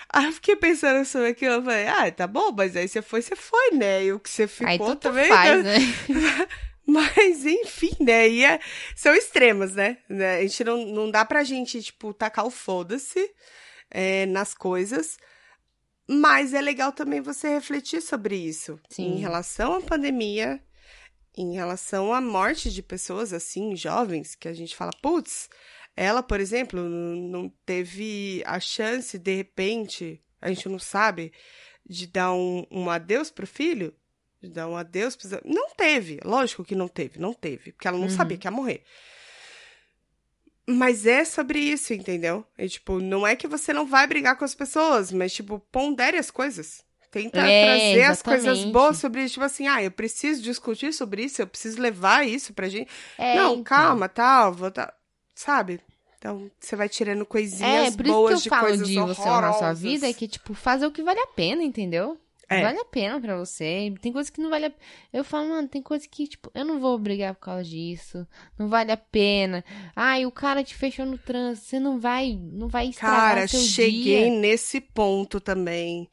Aí 0.09 0.24
eu 0.26 0.32
fiquei 0.32 0.57
pensando 0.57 1.05
sobre 1.05 1.28
aquilo, 1.28 1.55
eu 1.55 1.62
falei, 1.64 1.88
ah, 1.88 2.11
tá 2.12 2.26
bom, 2.26 2.53
mas 2.53 2.76
aí 2.76 2.88
você 2.88 3.03
foi, 3.03 3.20
você 3.22 3.34
foi, 3.34 3.72
né? 3.72 4.05
E 4.05 4.12
o 4.12 4.20
que 4.20 4.30
você 4.30 4.47
ficou 4.47 4.90
Aí 4.90 4.97
também. 4.97 5.28
faz, 5.28 5.64
né? 5.64 5.78
né? 5.78 6.49
Mas, 6.88 7.44
enfim, 7.44 7.90
né? 7.99 8.28
E 8.28 8.44
é- 8.44 8.61
são 8.94 9.12
extremos, 9.12 9.72
né? 9.74 9.99
Né? 10.09 10.36
A 10.36 10.42
gente 10.42 10.62
não, 10.62 10.86
não 10.86 11.11
dá 11.11 11.24
pra 11.24 11.42
gente, 11.42 11.82
tipo, 11.82 12.14
tacar 12.14 12.47
o 12.47 12.51
foda-se 12.51 13.28
é, 13.90 14.24
nas 14.26 14.55
coisas. 14.55 15.18
Mas 16.09 16.55
é 16.55 16.61
legal 16.61 16.92
também 16.92 17.20
você 17.20 17.49
refletir 17.49 18.01
sobre 18.01 18.36
isso. 18.36 18.78
Sim. 18.88 19.14
Em 19.14 19.18
relação 19.18 19.74
à 19.74 19.80
pandemia, 19.80 20.62
em 21.37 21.55
relação 21.55 22.12
à 22.14 22.20
morte 22.20 22.70
de 22.70 22.82
pessoas, 22.82 23.32
assim, 23.32 23.76
jovens, 23.76 24.34
que 24.34 24.49
a 24.49 24.53
gente 24.55 24.74
fala, 24.74 24.93
putz, 25.03 25.49
ela, 25.95 26.22
por 26.22 26.41
exemplo, 26.41 26.80
não 26.80 27.49
teve 27.64 28.43
a 28.47 28.59
chance, 28.59 29.18
de 29.18 29.34
repente, 29.34 30.22
a 30.41 30.49
gente 30.49 30.68
não 30.68 30.78
sabe, 30.78 31.32
de 31.89 32.07
dar 32.07 32.32
um, 32.32 32.66
um 32.70 32.89
adeus 32.91 33.30
pro 33.30 33.47
filho? 33.47 33.95
De 34.43 34.49
dar 34.51 34.68
um 34.68 34.76
adeus 34.76 35.16
pros... 35.16 35.32
Não 35.45 35.70
teve, 35.74 36.18
lógico 36.24 36.64
que 36.64 36.74
não 36.74 36.89
teve, 36.89 37.18
não 37.18 37.32
teve, 37.32 37.72
porque 37.72 37.89
ela 37.89 37.99
não 37.99 38.05
Uhum. 38.05 38.11
sabia 38.11 38.37
que 38.39 38.47
ia 38.47 38.51
morrer. 38.51 38.82
Mas 40.68 41.07
é 41.07 41.24
sobre 41.24 41.61
isso, 41.61 41.95
entendeu? 41.95 42.45
É 42.59 42.66
tipo, 42.66 42.99
não 42.99 43.26
é 43.26 43.37
que 43.37 43.47
você 43.47 43.72
não 43.72 43.87
vai 43.87 44.07
brigar 44.07 44.37
com 44.37 44.45
as 44.45 44.55
pessoas, 44.55 45.12
mas, 45.12 45.32
tipo, 45.32 45.61
pondere 45.70 46.16
as 46.16 46.30
coisas. 46.30 46.84
Tenta 47.16 47.40
É, 47.40 47.64
trazer 47.64 48.02
as 48.02 48.20
coisas 48.22 48.44
exatamente. 48.46 48.72
boas 48.72 48.96
sobre 48.98 49.22
isso. 49.24 49.34
Tipo 49.34 49.46
assim, 49.46 49.66
ah, 49.66 49.82
eu 49.82 49.90
preciso 49.90 50.42
discutir 50.42 50.92
sobre 50.92 51.24
isso, 51.24 51.40
eu 51.40 51.46
preciso 51.46 51.80
levar 51.80 52.26
isso 52.26 52.52
pra 52.52 52.68
gente. 52.68 52.90
É, 53.16 53.36
não, 53.36 53.52
então. 53.54 53.64
calma, 53.64 54.06
tal, 54.06 54.52
vou. 54.52 54.70
Sabe? 55.34 55.80
Então, 56.18 56.50
você 56.60 56.76
vai 56.76 56.88
tirando 56.90 57.22
É, 57.22 57.24
coisinhas 57.24 57.96
por 57.96 58.04
isso 58.04 58.14
boas 58.14 58.30
que 58.32 58.34
eu 58.34 58.42
de 58.42 58.48
falo 58.50 58.66
coisas 58.68 58.88
de 58.88 58.94
você 58.94 59.20
honrar 59.22 59.52
sua 59.52 59.52
horrorosas. 59.68 59.80
vida, 59.80 60.06
é 60.08 60.12
que, 60.12 60.28
tipo, 60.28 60.52
fazer 60.52 60.86
o 60.86 60.90
que 60.90 61.02
vale 61.02 61.20
a 61.20 61.26
pena, 61.28 61.62
entendeu? 61.62 62.18
É. 62.49 62.61
Vale 62.61 62.78
a 62.80 62.84
pena 62.84 63.20
pra 63.20 63.36
você. 63.36 63.92
Tem 64.01 64.12
coisa 64.12 64.30
que 64.32 64.40
não 64.40 64.51
vale 64.51 64.66
a 64.66 64.72
Eu 65.12 65.24
falo, 65.24 65.49
mano, 65.49 65.68
tem 65.68 65.82
coisa 65.82 66.07
que, 66.09 66.26
tipo, 66.28 66.51
eu 66.55 66.64
não 66.64 66.80
vou 66.80 66.99
brigar 66.99 67.34
por 67.34 67.40
causa 67.42 67.64
disso. 67.64 68.26
Não 68.59 68.68
vale 68.68 68.92
a 68.92 68.97
pena. 68.97 69.64
Ai, 69.94 70.24
o 70.26 70.32
cara 70.32 70.64
te 70.64 70.74
fechou 70.74 71.05
no 71.07 71.18
trânsito. 71.18 71.66
Você 71.68 71.80
não 71.80 71.99
vai, 72.01 72.34
não 72.34 72.68
vai 72.68 72.88
estragar 72.88 73.42
Cara, 73.42 73.47
seu 73.47 73.68
cheguei 73.68 74.30
dia. 74.30 74.30
nesse 74.30 74.80
ponto 74.80 75.40
também. 75.40 76.09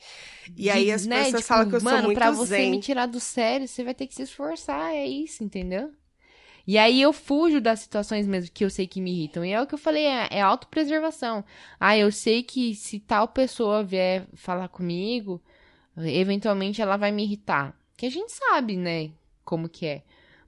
E 0.57 0.69
De- 0.69 0.69
aí 0.69 0.91
as 0.91 1.05
né, 1.05 1.07
pessoas 1.07 1.45
tipo, 1.45 1.47
falam 1.47 1.65
que 1.67 1.75
eu 1.75 1.81
mano, 1.81 1.97
sou 1.99 1.99
muito 1.99 2.13
pra 2.13 2.31
você 2.31 2.45
zen. 2.45 2.71
me 2.71 2.79
tirar 2.79 3.05
do 3.07 3.19
sério, 3.19 3.67
você 3.67 3.83
vai 3.83 3.93
ter 3.93 4.07
que 4.07 4.15
se 4.15 4.23
esforçar, 4.23 4.93
é 4.93 5.05
isso, 5.05 5.43
entendeu? 5.43 5.93
E 6.67 6.77
aí 6.77 7.01
eu 7.01 7.13
fujo 7.13 7.61
das 7.61 7.81
situações 7.81 8.27
mesmo 8.27 8.51
que 8.53 8.63
eu 8.65 8.69
sei 8.69 8.87
que 8.87 9.01
me 9.01 9.11
irritam. 9.11 9.43
E 9.45 9.51
é 9.51 9.61
o 9.61 9.67
que 9.67 9.75
eu 9.75 9.79
falei, 9.79 10.05
é, 10.05 10.29
é 10.31 10.41
autopreservação. 10.41 11.43
Ah, 11.79 11.97
eu 11.97 12.11
sei 12.11 12.43
que 12.43 12.75
se 12.75 12.99
tal 12.99 13.27
pessoa 13.27 13.83
vier 13.83 14.27
falar 14.35 14.69
comigo, 14.69 15.41
eventualmente 15.97 16.81
ela 16.81 16.97
vai 16.97 17.11
me 17.11 17.23
irritar. 17.23 17.75
Que 17.95 18.05
a 18.05 18.11
gente 18.11 18.31
sabe, 18.31 18.75
né, 18.75 19.11
como 19.43 19.69
que 19.69 19.85
é. 19.85 20.03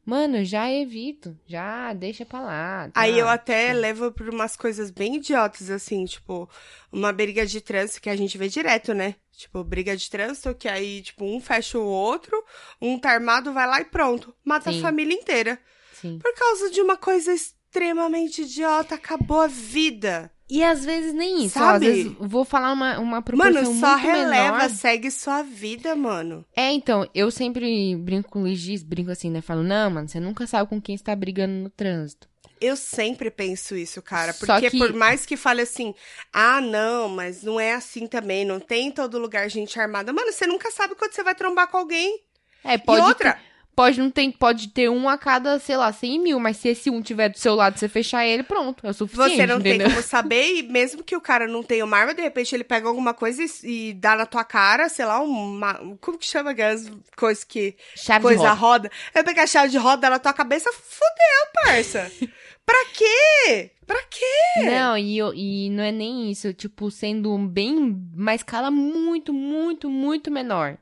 Mano, 0.05 0.45
já 0.45 0.71
evito, 0.71 1.35
já 1.47 1.91
deixa 1.93 2.23
pra 2.23 2.39
lá. 2.39 2.89
tá? 2.89 3.01
Aí 3.01 3.17
eu 3.17 3.27
até 3.27 3.73
levo 3.73 4.11
por 4.11 4.29
umas 4.29 4.55
coisas 4.55 4.91
bem 4.91 5.15
idiotas, 5.15 5.71
assim, 5.71 6.05
tipo, 6.05 6.47
uma 6.91 7.11
briga 7.11 7.43
de 7.43 7.59
trânsito 7.59 8.01
que 8.01 8.09
a 8.09 8.15
gente 8.15 8.37
vê 8.37 8.47
direto, 8.47 8.93
né? 8.93 9.15
Tipo, 9.31 9.63
briga 9.63 9.97
de 9.97 10.07
trânsito 10.07 10.53
que 10.53 10.67
aí, 10.67 11.01
tipo, 11.01 11.25
um 11.25 11.41
fecha 11.41 11.79
o 11.79 11.83
outro, 11.83 12.41
um 12.79 12.99
tá 12.99 13.09
armado, 13.09 13.51
vai 13.51 13.65
lá 13.67 13.81
e 13.81 13.85
pronto. 13.85 14.33
Mata 14.45 14.71
Sim. 14.71 14.77
a 14.77 14.81
família 14.81 15.15
inteira. 15.15 15.59
Sim. 15.93 16.19
Por 16.19 16.33
causa 16.35 16.69
de 16.69 16.81
uma 16.81 16.97
coisa 16.97 17.33
extremamente 17.33 18.43
idiota, 18.43 18.93
acabou 18.95 19.41
a 19.41 19.47
vida. 19.47 20.31
E 20.49 20.63
às 20.63 20.85
vezes 20.85 21.13
nem 21.13 21.45
isso. 21.45 21.57
ó, 21.57 21.61
Sabe? 21.63 21.87
às 21.87 21.93
vezes 21.95 22.13
vou 22.19 22.45
falar 22.45 22.71
uma, 22.71 22.99
uma 22.99 23.21
proporção 23.21 23.53
Mano, 23.63 23.79
só 23.79 23.93
muito 23.93 24.03
releva, 24.05 24.57
menor. 24.57 24.69
segue 24.69 25.09
sua 25.09 25.41
vida, 25.41 25.95
mano. 25.95 26.45
É, 26.55 26.71
então, 26.71 27.09
eu 27.15 27.31
sempre 27.31 27.95
brinco 27.95 28.29
com 28.29 28.39
o 28.39 28.41
Luiz 28.43 28.59
Dias, 28.59 28.83
brinco 28.83 29.09
assim, 29.11 29.31
né? 29.31 29.41
Falo, 29.41 29.63
não, 29.63 29.89
mano, 29.89 30.07
você 30.07 30.19
nunca 30.19 30.45
sabe 30.45 30.69
com 30.69 30.79
quem 30.79 30.93
está 30.93 31.15
brigando 31.15 31.53
no 31.53 31.69
trânsito. 31.69 32.27
Eu 32.61 32.75
sempre 32.77 33.29
penso 33.29 33.75
isso, 33.75 34.01
cara. 34.01 34.33
Porque 34.33 34.69
que- 34.69 34.77
por 34.77 34.93
mais 34.93 35.25
que 35.25 35.35
fale 35.35 35.61
assim, 35.61 35.93
ah, 36.31 36.61
não, 36.61 37.09
mas 37.09 37.43
não 37.43 37.59
é 37.59 37.73
assim 37.73 38.07
também, 38.07 38.45
não 38.45 38.59
tem 38.59 38.87
em 38.87 38.91
todo 38.91 39.19
lugar 39.19 39.49
gente 39.49 39.77
armada. 39.79 40.13
Mano, 40.13 40.31
você 40.31 40.47
nunca 40.47 40.71
sabe 40.71 40.95
quando 40.95 41.11
você 41.13 41.21
vai 41.23 41.35
trombar 41.35 41.67
com 41.67 41.77
alguém. 41.77 42.21
É, 42.63 42.77
pode 42.77 43.01
e 43.01 43.03
outra, 43.07 43.33
ter, 43.33 43.39
pode 43.75 43.99
não 43.99 44.09
ter, 44.09 44.31
pode 44.31 44.69
ter 44.69 44.89
um 44.89 45.09
a 45.09 45.17
cada, 45.17 45.59
sei 45.59 45.75
lá, 45.77 45.91
100 45.91 46.19
mil, 46.19 46.39
mas 46.39 46.57
se 46.57 46.69
esse 46.69 46.89
um 46.89 47.01
tiver 47.01 47.29
do 47.29 47.37
seu 47.37 47.53
lado, 47.55 47.77
você 47.77 47.87
fechar 47.89 48.25
ele, 48.25 48.41
pronto, 48.43 48.85
é 48.87 48.89
o 48.89 48.93
suficiente, 48.93 49.35
você 49.35 49.45
não 49.45 49.59
entendeu? 49.59 49.87
tem 49.87 49.89
como 49.95 50.01
saber, 50.07 50.55
e 50.59 50.63
mesmo 50.63 51.03
que 51.03 51.15
o 51.15 51.21
cara 51.21 51.47
não 51.47 51.61
tenha 51.61 51.83
uma 51.83 51.97
arma, 51.97 52.13
de 52.13 52.21
repente 52.21 52.55
ele 52.55 52.63
pega 52.63 52.87
alguma 52.87 53.13
coisa 53.13 53.43
e, 53.43 53.89
e 53.89 53.93
dá 53.93 54.15
na 54.15 54.25
tua 54.25 54.43
cara, 54.43 54.87
sei 54.89 55.05
lá, 55.05 55.19
uma. 55.21 55.73
Como 55.99 56.17
que 56.17 56.25
chama 56.25 56.51
aquelas 56.51 56.89
coisas 57.15 57.43
que. 57.43 57.75
Chave 57.95 58.21
coisa 58.21 58.39
de 58.41 58.47
roda. 58.47 58.59
roda. 58.59 58.91
Ele 59.13 59.23
pega 59.23 59.43
a 59.43 59.47
chave 59.47 59.69
de 59.69 59.77
roda 59.77 60.09
na 60.09 60.19
tua 60.19 60.33
cabeça, 60.33 60.71
fudeu, 60.71 61.51
parça. 61.65 62.11
pra 62.65 62.85
quê? 62.93 63.71
Pra 63.85 64.01
quê? 64.09 64.61
Não, 64.65 64.97
e, 64.97 65.17
eu- 65.17 65.33
e 65.35 65.69
não 65.69 65.83
é 65.83 65.91
nem 65.91 66.31
isso, 66.31 66.51
tipo, 66.53 66.89
sendo 66.89 67.31
um 67.33 67.47
bem, 67.47 67.77
uma 68.15 68.33
escala 68.33 68.71
muito, 68.71 69.31
muito, 69.31 69.89
muito 69.89 70.31
menor. 70.31 70.77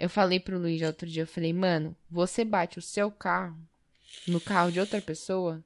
Eu 0.00 0.08
falei 0.08 0.40
pro 0.40 0.58
Luiz 0.58 0.80
outro 0.80 1.06
dia, 1.06 1.24
eu 1.24 1.26
falei, 1.26 1.52
mano, 1.52 1.94
você 2.10 2.42
bate 2.42 2.78
o 2.78 2.82
seu 2.82 3.10
carro 3.10 3.54
no 4.26 4.40
carro 4.40 4.72
de 4.72 4.80
outra 4.80 4.98
pessoa 4.98 5.62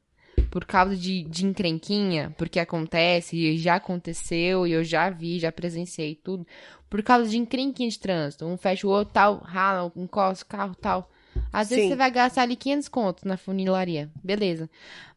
por 0.51 0.65
causa 0.65 0.97
de, 0.97 1.23
de 1.23 1.47
encrenquinha, 1.47 2.35
porque 2.37 2.59
acontece, 2.59 3.37
e 3.37 3.57
já 3.57 3.77
aconteceu, 3.77 4.67
e 4.67 4.73
eu 4.73 4.83
já 4.83 5.09
vi, 5.09 5.39
já 5.39 5.53
presenciei 5.53 6.17
tudo, 6.17 6.45
por 6.91 7.01
causa 7.03 7.31
de 7.31 7.39
encrenquinha 7.39 7.89
de 7.89 7.99
trânsito. 7.99 8.45
Um 8.45 8.57
fecha 8.57 8.87
o 8.87 8.91
outro, 8.91 9.15
tal, 9.15 9.39
rala, 9.39 9.93
encosta 9.95 10.45
o 10.45 10.49
carro, 10.49 10.75
tal. 10.75 11.11
Às 11.55 11.69
vezes 11.69 11.85
Sim. 11.85 11.91
você 11.91 11.97
vai 11.97 12.11
gastar 12.11 12.43
ali 12.43 12.57
500 12.57 12.89
contos 12.89 13.23
na 13.23 13.37
funilaria, 13.37 14.11
beleza. 14.25 14.69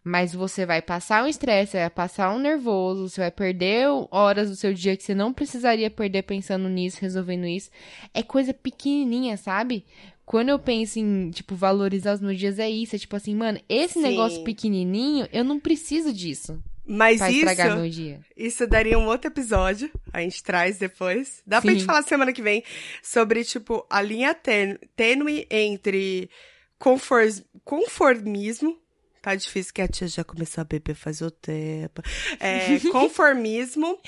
Mas 0.04 0.36
você 0.36 0.68
vai 0.68 0.84
passar 0.84 1.24
um 1.24 1.28
estresse, 1.28 1.78
vai 1.78 1.90
passar 1.90 2.32
um 2.32 2.38
nervoso, 2.38 3.10
você 3.10 3.22
vai 3.22 3.32
perder 3.32 3.88
horas 4.12 4.48
do 4.48 4.56
seu 4.56 4.72
dia 4.72 4.96
que 4.96 5.02
você 5.02 5.16
não 5.16 5.34
precisaria 5.34 5.90
perder 5.90 6.22
pensando 6.22 6.70
nisso, 6.70 7.00
resolvendo 7.02 7.48
isso. 7.48 7.72
É 8.14 8.22
coisa 8.22 8.54
pequenininha, 8.54 9.36
sabe? 9.36 9.84
Quando 10.28 10.50
eu 10.50 10.60
penso 10.60 11.00
em, 11.00 11.32
tipo, 11.32 11.56
valorizar 11.56 12.14
os 12.14 12.22
meus 12.22 12.38
dias, 12.38 12.60
é 12.60 12.70
isso. 12.70 12.96
É 12.96 13.00
tipo 13.00 13.16
assim, 13.16 13.34
mano, 13.34 13.60
esse 13.68 13.96
Sim. 13.96 14.04
negócio 14.04 14.44
pequenininho, 14.44 15.28
eu 15.34 15.44
não 15.44 15.60
preciso 15.60 16.14
disso 16.14 16.62
Mas 16.88 17.18
pra 17.20 17.30
isso, 17.32 17.76
meu 17.76 17.90
dia. 17.90 18.22
isso 18.36 18.66
daria 18.66 18.98
um 18.98 19.06
outro 19.08 19.30
episódio. 19.30 19.92
A 20.14 20.22
gente 20.22 20.42
traz 20.44 20.78
depois. 20.78 21.42
Dá 21.46 21.62
pra 21.62 21.70
Sim. 21.72 21.78
gente 21.80 21.86
falar 21.86 22.02
semana 22.04 22.32
que 22.32 22.42
vem 22.42 22.64
sobre, 23.04 23.44
tipo, 23.44 23.86
a 23.90 24.02
linha 24.02 24.34
tên- 24.34 24.78
tênue 24.96 25.46
entre 25.52 26.30
confor- 26.80 27.28
conformismo. 27.64 28.78
Tá 29.22 29.36
difícil 29.36 29.74
que 29.74 29.82
a 29.82 29.88
tia 29.88 30.08
já 30.08 30.24
começou 30.24 30.62
a 30.62 30.66
beber 30.66 30.96
faz 30.96 31.20
o 31.22 31.30
tempo. 31.30 32.02
É, 32.40 32.80
conformismo. 32.92 34.00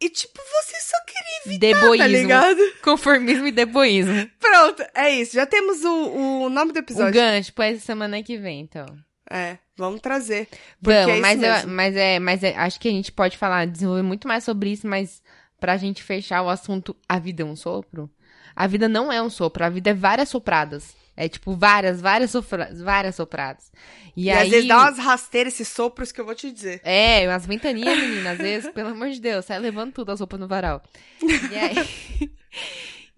E, 0.00 0.08
tipo, 0.08 0.38
você 0.40 0.76
só 0.80 0.96
queria, 1.04 1.58
Deboísmo. 1.58 1.98
tá 1.98 2.06
ligado? 2.06 2.60
Conformismo 2.82 3.48
e 3.48 3.52
deboísmo. 3.52 4.30
Pronto, 4.38 4.82
é 4.94 5.10
isso. 5.10 5.34
Já 5.34 5.44
temos 5.44 5.84
o, 5.84 6.44
o 6.44 6.48
nome 6.48 6.72
do 6.72 6.76
O 6.76 6.78
episódio. 6.78 7.12
gancho 7.12 7.52
pra 7.52 7.66
essa 7.66 7.84
semana 7.84 8.22
que 8.22 8.38
vem, 8.38 8.60
então. 8.60 8.86
É, 9.28 9.58
vamos 9.78 10.00
trazer. 10.00 10.48
É 10.52 10.56
Vamos, 10.82 11.12
isso 11.14 11.20
mas, 11.22 11.42
eu- 11.42 11.68
mas 11.68 11.96
é, 11.96 12.18
mas 12.18 12.42
é, 12.42 12.56
acho 12.56 12.78
que 12.80 12.88
a 12.88 12.90
gente 12.92 13.10
pode 13.12 13.38
falar, 13.38 13.66
desenvolver 13.66 14.02
muito 14.02 14.28
mais 14.28 14.44
sobre 14.44 14.70
isso, 14.70 14.86
mas 14.86 15.22
pra 15.58 15.76
gente 15.76 16.02
fechar 16.02 16.42
o 16.42 16.48
assunto, 16.50 16.94
a 17.08 17.18
vida 17.18 17.42
é 17.42 17.46
um 17.46 17.56
sopro? 17.56 18.10
A 18.54 18.66
vida 18.66 18.88
não 18.88 19.10
é 19.12 19.22
um 19.22 19.30
sopro, 19.30 19.64
a 19.64 19.68
vida 19.70 19.90
é 19.90 19.94
várias 19.94 20.28
sopradas. 20.28 20.94
É 21.16 21.28
tipo 21.28 21.52
várias, 21.56 22.00
várias, 22.00 22.30
sopra, 22.30 22.70
várias 22.80 23.16
sopradas. 23.16 23.72
E, 24.16 24.26
E, 24.26 24.30
aí, 24.30 24.42
às 24.44 24.50
vezes 24.50 24.68
dá 24.68 24.76
umas 24.78 24.98
rasteiras, 24.98 25.54
esses 25.54 25.66
sopros 25.68 26.12
que 26.12 26.20
eu 26.20 26.24
vou 26.24 26.34
te 26.34 26.50
dizer. 26.50 26.80
É, 26.84 27.26
umas 27.28 27.44
ventanias, 27.44 27.98
menina, 27.98 28.30
às 28.32 28.38
vezes, 28.38 28.70
pelo 28.72 28.90
amor 28.90 29.08
de 29.10 29.20
Deus, 29.20 29.44
sai 29.44 29.58
levando 29.58 29.92
tudo 29.92 30.12
as 30.12 30.20
roupas 30.20 30.38
no 30.38 30.46
varal. 30.46 30.80
E 31.20 31.56
aí... 31.56 31.76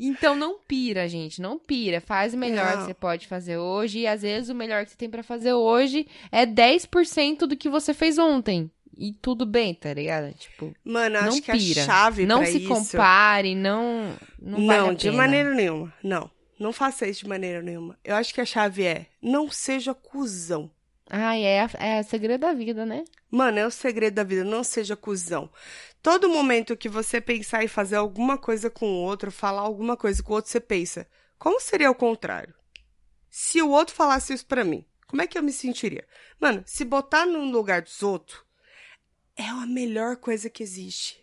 Então 0.03 0.35
não 0.35 0.59
pira, 0.59 1.07
gente, 1.09 1.43
não 1.43 1.59
pira. 1.59 2.01
Faz 2.01 2.33
o 2.33 2.39
melhor 2.39 2.71
Não. 2.73 2.79
que 2.79 2.85
você 2.87 2.95
pode 2.95 3.27
fazer 3.27 3.59
hoje 3.59 4.01
e 4.01 4.07
às 4.07 4.23
vezes 4.23 4.49
o 4.49 4.55
melhor 4.55 4.85
que 4.85 4.91
você 4.93 4.97
tem 4.97 5.11
pra 5.11 5.23
fazer 5.23 5.53
hoje 5.53 6.07
é 6.33 6.47
10% 6.47 7.41
do 7.47 7.57
que 7.57 7.69
você 7.69 7.93
fez 7.93 8.17
ontem. 8.19 8.71
E 8.97 9.13
tudo 9.13 9.47
bem, 9.47 9.73
tá 9.75 9.93
ligado? 9.95 10.33
Tipo, 10.35 10.75
Mano, 10.85 11.17
eu 11.17 11.23
não 11.23 11.29
acho 11.31 11.43
que 11.43 11.53
pira. 11.53 11.83
a 11.83 11.87
chave 11.87 12.27
não 12.27 12.45
se 12.45 12.59
isso... 12.59 12.69
compare, 12.69 13.55
não 13.55 14.15
não, 14.41 14.59
Não, 14.59 14.67
vale 14.85 14.97
de 14.97 15.11
maneira 15.11 15.55
nenhuma. 15.55 15.93
Não. 16.03 16.31
Não 16.59 16.73
faça 16.73 17.07
isso 17.07 17.21
de 17.23 17.29
maneira 17.29 17.63
nenhuma. 17.63 17.99
Eu 18.05 18.15
acho 18.17 18.35
que 18.35 18.41
a 18.41 18.45
chave 18.45 18.85
é 18.85 19.07
não 19.23 19.51
seja 19.51 19.95
cuzão. 19.95 20.71
Ai, 21.09 21.43
é, 21.43 21.63
a- 21.63 21.71
é 21.79 22.01
o 22.01 22.05
segredo 22.05 22.43
da 22.43 22.53
vida, 22.53 22.85
né? 22.87 23.05
Mano, 23.31 23.59
é 23.59 23.67
o 23.67 23.71
segredo 23.71 24.15
da 24.15 24.23
vida, 24.23 24.45
não 24.45 24.63
seja 24.63 24.95
cuzão. 24.95 25.49
Todo 26.03 26.31
momento 26.31 26.77
que 26.77 26.89
você 26.89 27.21
pensar 27.21 27.63
em 27.63 27.69
fazer 27.69 27.97
alguma 27.97 28.39
coisa 28.39 28.71
com 28.71 28.87
o 28.87 29.03
outro, 29.03 29.31
falar 29.31 29.63
alguma 29.63 29.97
coisa 29.97 30.23
com 30.23 30.33
o 30.33 30.37
outro, 30.37 30.51
você 30.51 30.61
pensa, 30.61 31.07
como 31.39 31.61
seria 31.61 31.91
o 31.91 31.95
contrário? 31.95 32.55
Se 33.29 33.61
o 33.61 33.71
outro 33.71 33.95
falasse 33.95 34.33
isso 34.33 34.47
pra 34.47 34.65
mim, 34.65 34.85
como 35.07 35.23
é 35.23 35.27
que 35.27 35.37
eu 35.37 35.43
me 35.43 35.53
sentiria? 35.53 36.07
Mano, 36.41 36.63
se 36.67 36.85
botar 36.85 37.27
no 37.27 37.45
lugar 37.51 37.83
dos 37.83 38.03
outros, 38.03 38.41
é 39.37 39.45
a 39.45 39.67
melhor 39.67 40.17
coisa 40.17 40.49
que 40.49 40.63
existe. 40.63 41.21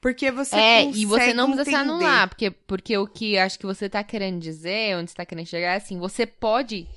Porque 0.00 0.30
você 0.30 0.56
é, 0.56 0.90
e 0.90 1.04
você 1.04 1.34
não 1.34 1.52
precisa 1.52 1.64
se 1.64 1.70
entender. 1.70 1.90
anular, 1.90 2.28
porque, 2.28 2.50
porque 2.50 2.96
o 2.96 3.06
que 3.06 3.36
acho 3.36 3.58
que 3.58 3.66
você 3.66 3.88
tá 3.88 4.02
querendo 4.02 4.40
dizer, 4.40 4.96
onde 4.96 5.10
você 5.10 5.16
tá 5.16 5.26
querendo 5.26 5.46
chegar, 5.46 5.74
é 5.74 5.76
assim, 5.76 5.98
você 5.98 6.26
pode 6.26 6.88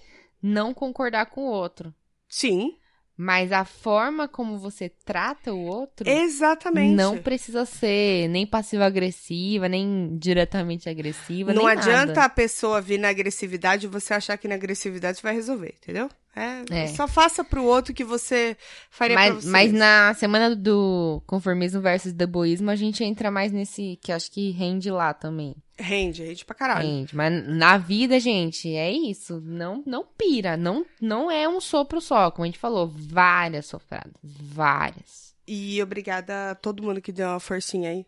não 0.42 0.74
concordar 0.74 1.26
com 1.26 1.42
o 1.42 1.52
outro. 1.52 1.94
Sim, 2.30 2.78
Mas 3.16 3.52
a 3.52 3.64
forma 3.64 4.28
como 4.28 4.58
você 4.58 4.90
trata 4.90 5.54
o 5.54 5.66
outro 5.66 6.10
exatamente. 6.10 6.96
não 6.96 7.18
precisa 7.20 7.64
ser 7.64 8.28
nem 8.28 8.46
passiva-agressiva, 8.46 9.70
nem 9.70 10.18
diretamente 10.18 10.90
agressiva, 10.90 11.54
Não 11.54 11.68
adianta 11.68 12.08
nada. 12.08 12.24
a 12.26 12.30
pessoa 12.30 12.82
vir 12.82 12.98
na 12.98 13.10
agressividade 13.10 13.86
e 13.86 13.90
você 13.90 14.16
achar 14.16 14.36
que 14.38 14.48
na 14.48 14.56
agressividade 14.56 15.22
vai 15.22 15.34
resolver, 15.36 15.76
entendeu? 15.82 16.10
É, 16.36 16.64
É. 16.84 16.88
Só 16.88 17.08
faça 17.08 17.44
pro 17.44 17.64
outro 17.64 17.94
que 17.94 18.04
você 18.04 18.58
faria 18.90 19.16
pra 19.16 19.34
Mas, 19.34 19.44
você. 19.44 19.50
mas 19.50 19.72
na 19.72 20.14
semana 20.16 20.56
do 20.56 21.22
conformismo 21.28 21.80
versus 21.80 22.12
deboísmo, 22.12 22.72
a 22.72 22.76
gente 22.76 23.04
entra 23.04 23.30
mais 23.30 23.52
nesse 23.52 24.00
que 24.02 24.12
acho 24.12 24.32
que 24.32 24.50
rende 24.52 24.90
lá 24.90 25.14
também. 25.14 25.56
Rende, 25.78 26.24
rende 26.24 26.44
pra 26.46 26.56
caralho. 26.56 26.88
Rende. 26.88 27.16
Mas 27.16 27.48
na 27.48 27.78
vida, 27.78 28.20
gente, 28.20 28.74
é 28.76 28.92
isso. 28.92 29.42
Não, 29.42 29.84
não 29.86 30.06
pira. 30.18 30.56
Não, 30.58 30.86
não 31.02 31.30
é 31.32 31.48
um 31.48 31.60
sopro 31.62 32.00
só, 32.02 32.30
como 32.32 32.44
a 32.44 32.48
gente 32.48 32.60
falou. 32.60 32.88
Várias 32.96 33.66
sopradas. 33.68 34.14
Várias. 34.24 35.34
E 35.48 35.82
obrigada 35.82 36.52
a 36.52 36.56
todo 36.56 36.82
mundo 36.84 37.02
que 37.02 37.12
deu 37.12 37.28
uma 37.28 37.40
forcinha 37.40 37.90
aí. 37.90 38.06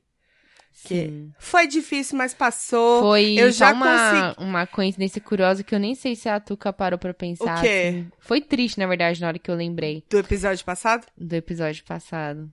Sim. 0.78 1.32
Foi 1.40 1.66
difícil, 1.68 2.18
mas 2.18 2.34
passou. 2.34 3.02
Foi 3.02 3.34
eu 3.40 3.50
já 3.52 3.72
uma, 3.72 4.36
uma 4.38 4.68
coincidência 4.68 5.20
curiosa 5.22 5.64
que 5.64 5.74
eu 5.74 5.80
nem 5.80 5.96
sei 5.96 6.16
se 6.16 6.28
a 6.30 6.40
Tuca 6.40 6.72
parou 6.74 7.00
pra 7.00 7.14
pensar. 7.14 7.58
O 7.58 7.62
quê? 7.62 7.68
assim. 7.98 8.12
Foi 8.20 8.42
triste, 8.42 8.78
na 8.78 8.86
verdade, 8.86 9.20
na 9.22 9.28
hora 9.28 9.40
que 9.40 9.50
eu 9.50 9.56
lembrei 9.56 10.04
Do 10.10 10.20
episódio 10.20 10.64
passado? 10.66 11.08
do 11.18 11.34
episódio 11.34 11.84
passado. 11.86 12.52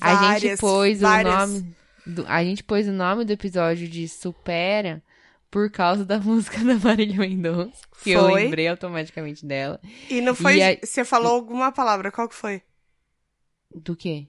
A 0.00 0.10
gente 0.10 0.20
Várias, 0.22 0.60
pôs 0.60 1.00
várias. 1.00 1.34
o 1.34 1.38
nome. 1.38 1.76
do- 2.06 2.26
a 2.28 2.44
gente 2.44 2.62
pôs 2.64 2.86
o 2.88 2.92
nome 2.92 3.24
do 3.24 3.32
episódio 3.32 3.88
de 3.88 4.06
Supera 4.08 5.02
por 5.50 5.70
causa 5.70 6.04
da 6.04 6.18
música 6.20 6.58
da 6.64 6.74
Marília 6.74 7.16
Mendonça. 7.18 7.80
Que 8.02 8.10
eu 8.10 8.22
Foi. 8.28 8.42
lembrei 8.44 8.66
automaticamente 8.68 9.46
dela. 9.46 9.80
E 10.10 10.20
não 10.20 10.34
foi. 10.34 10.56
E 10.58 10.62
a- 10.62 10.78
Você 10.82 11.04
falou 11.04 11.32
alguma 11.32 11.70
palavra, 11.72 12.10
qual 12.12 12.28
que 12.28 12.34
foi? 12.34 12.60
Do 13.74 13.96
quê? 13.96 14.26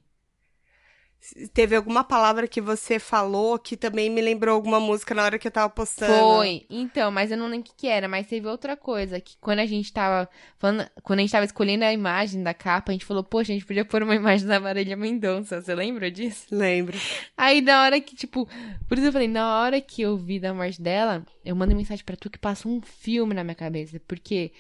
Teve 1.54 1.74
alguma 1.76 2.04
palavra 2.04 2.48
que 2.50 2.60
você 2.60 3.00
falou 3.00 3.58
que 3.58 3.78
também 3.78 4.10
me 4.10 4.22
lembrou 4.22 4.54
alguma 4.56 4.78
música 4.80 5.16
na 5.16 5.24
hora 5.24 5.40
que 5.40 5.48
eu 5.48 5.52
tava 5.52 5.70
postando? 5.70 6.12
Foi. 6.36 6.66
Então, 6.70 7.10
mas 7.12 7.32
eu 7.32 7.38
não 7.38 7.46
lembro 7.48 7.62
o 7.62 7.64
que, 7.72 7.76
que 7.78 7.88
era, 7.88 8.10
mas 8.10 8.28
teve 8.28 8.46
outra 8.46 8.76
coisa, 8.76 9.22
que 9.22 9.38
quando 9.40 9.60
a 9.60 9.66
gente 9.66 9.92
tava 9.94 10.30
falando, 10.60 10.86
quando 11.02 11.20
a 11.20 11.22
gente 11.22 11.32
tava 11.32 11.46
escolhendo 11.46 11.86
a 11.86 11.94
imagem 11.94 12.44
da 12.44 12.54
capa, 12.54 12.92
a 12.92 12.94
gente 12.94 13.06
falou, 13.06 13.24
poxa, 13.24 13.54
a 13.54 13.56
gente 13.56 13.66
podia 13.66 13.86
pôr 13.86 14.04
uma 14.04 14.16
imagem 14.16 14.46
da 14.48 14.60
Marília 14.60 14.98
Mendonça, 14.98 15.62
você 15.62 15.74
lembra 15.74 16.12
disso? 16.12 16.48
Lembro. 16.52 16.98
Aí 17.38 17.62
na 17.62 17.84
hora 17.84 18.02
que, 18.02 18.16
tipo, 18.18 18.46
por 18.90 18.98
isso 18.98 19.08
eu 19.08 19.14
falei, 19.14 19.30
na 19.30 19.60
hora 19.62 19.80
que 19.80 20.02
eu 20.02 20.18
vi 20.18 20.42
da 20.42 20.54
morte 20.54 20.82
dela, 20.82 21.26
eu 21.46 21.56
mandei 21.56 21.76
mensagem 21.76 22.04
pra 22.04 22.18
tu 22.18 22.30
que 22.30 22.38
passou 22.38 22.70
um 22.70 22.82
filme 22.82 23.34
na 23.34 23.44
minha 23.46 23.56
cabeça, 23.56 23.98
porque 24.08 24.52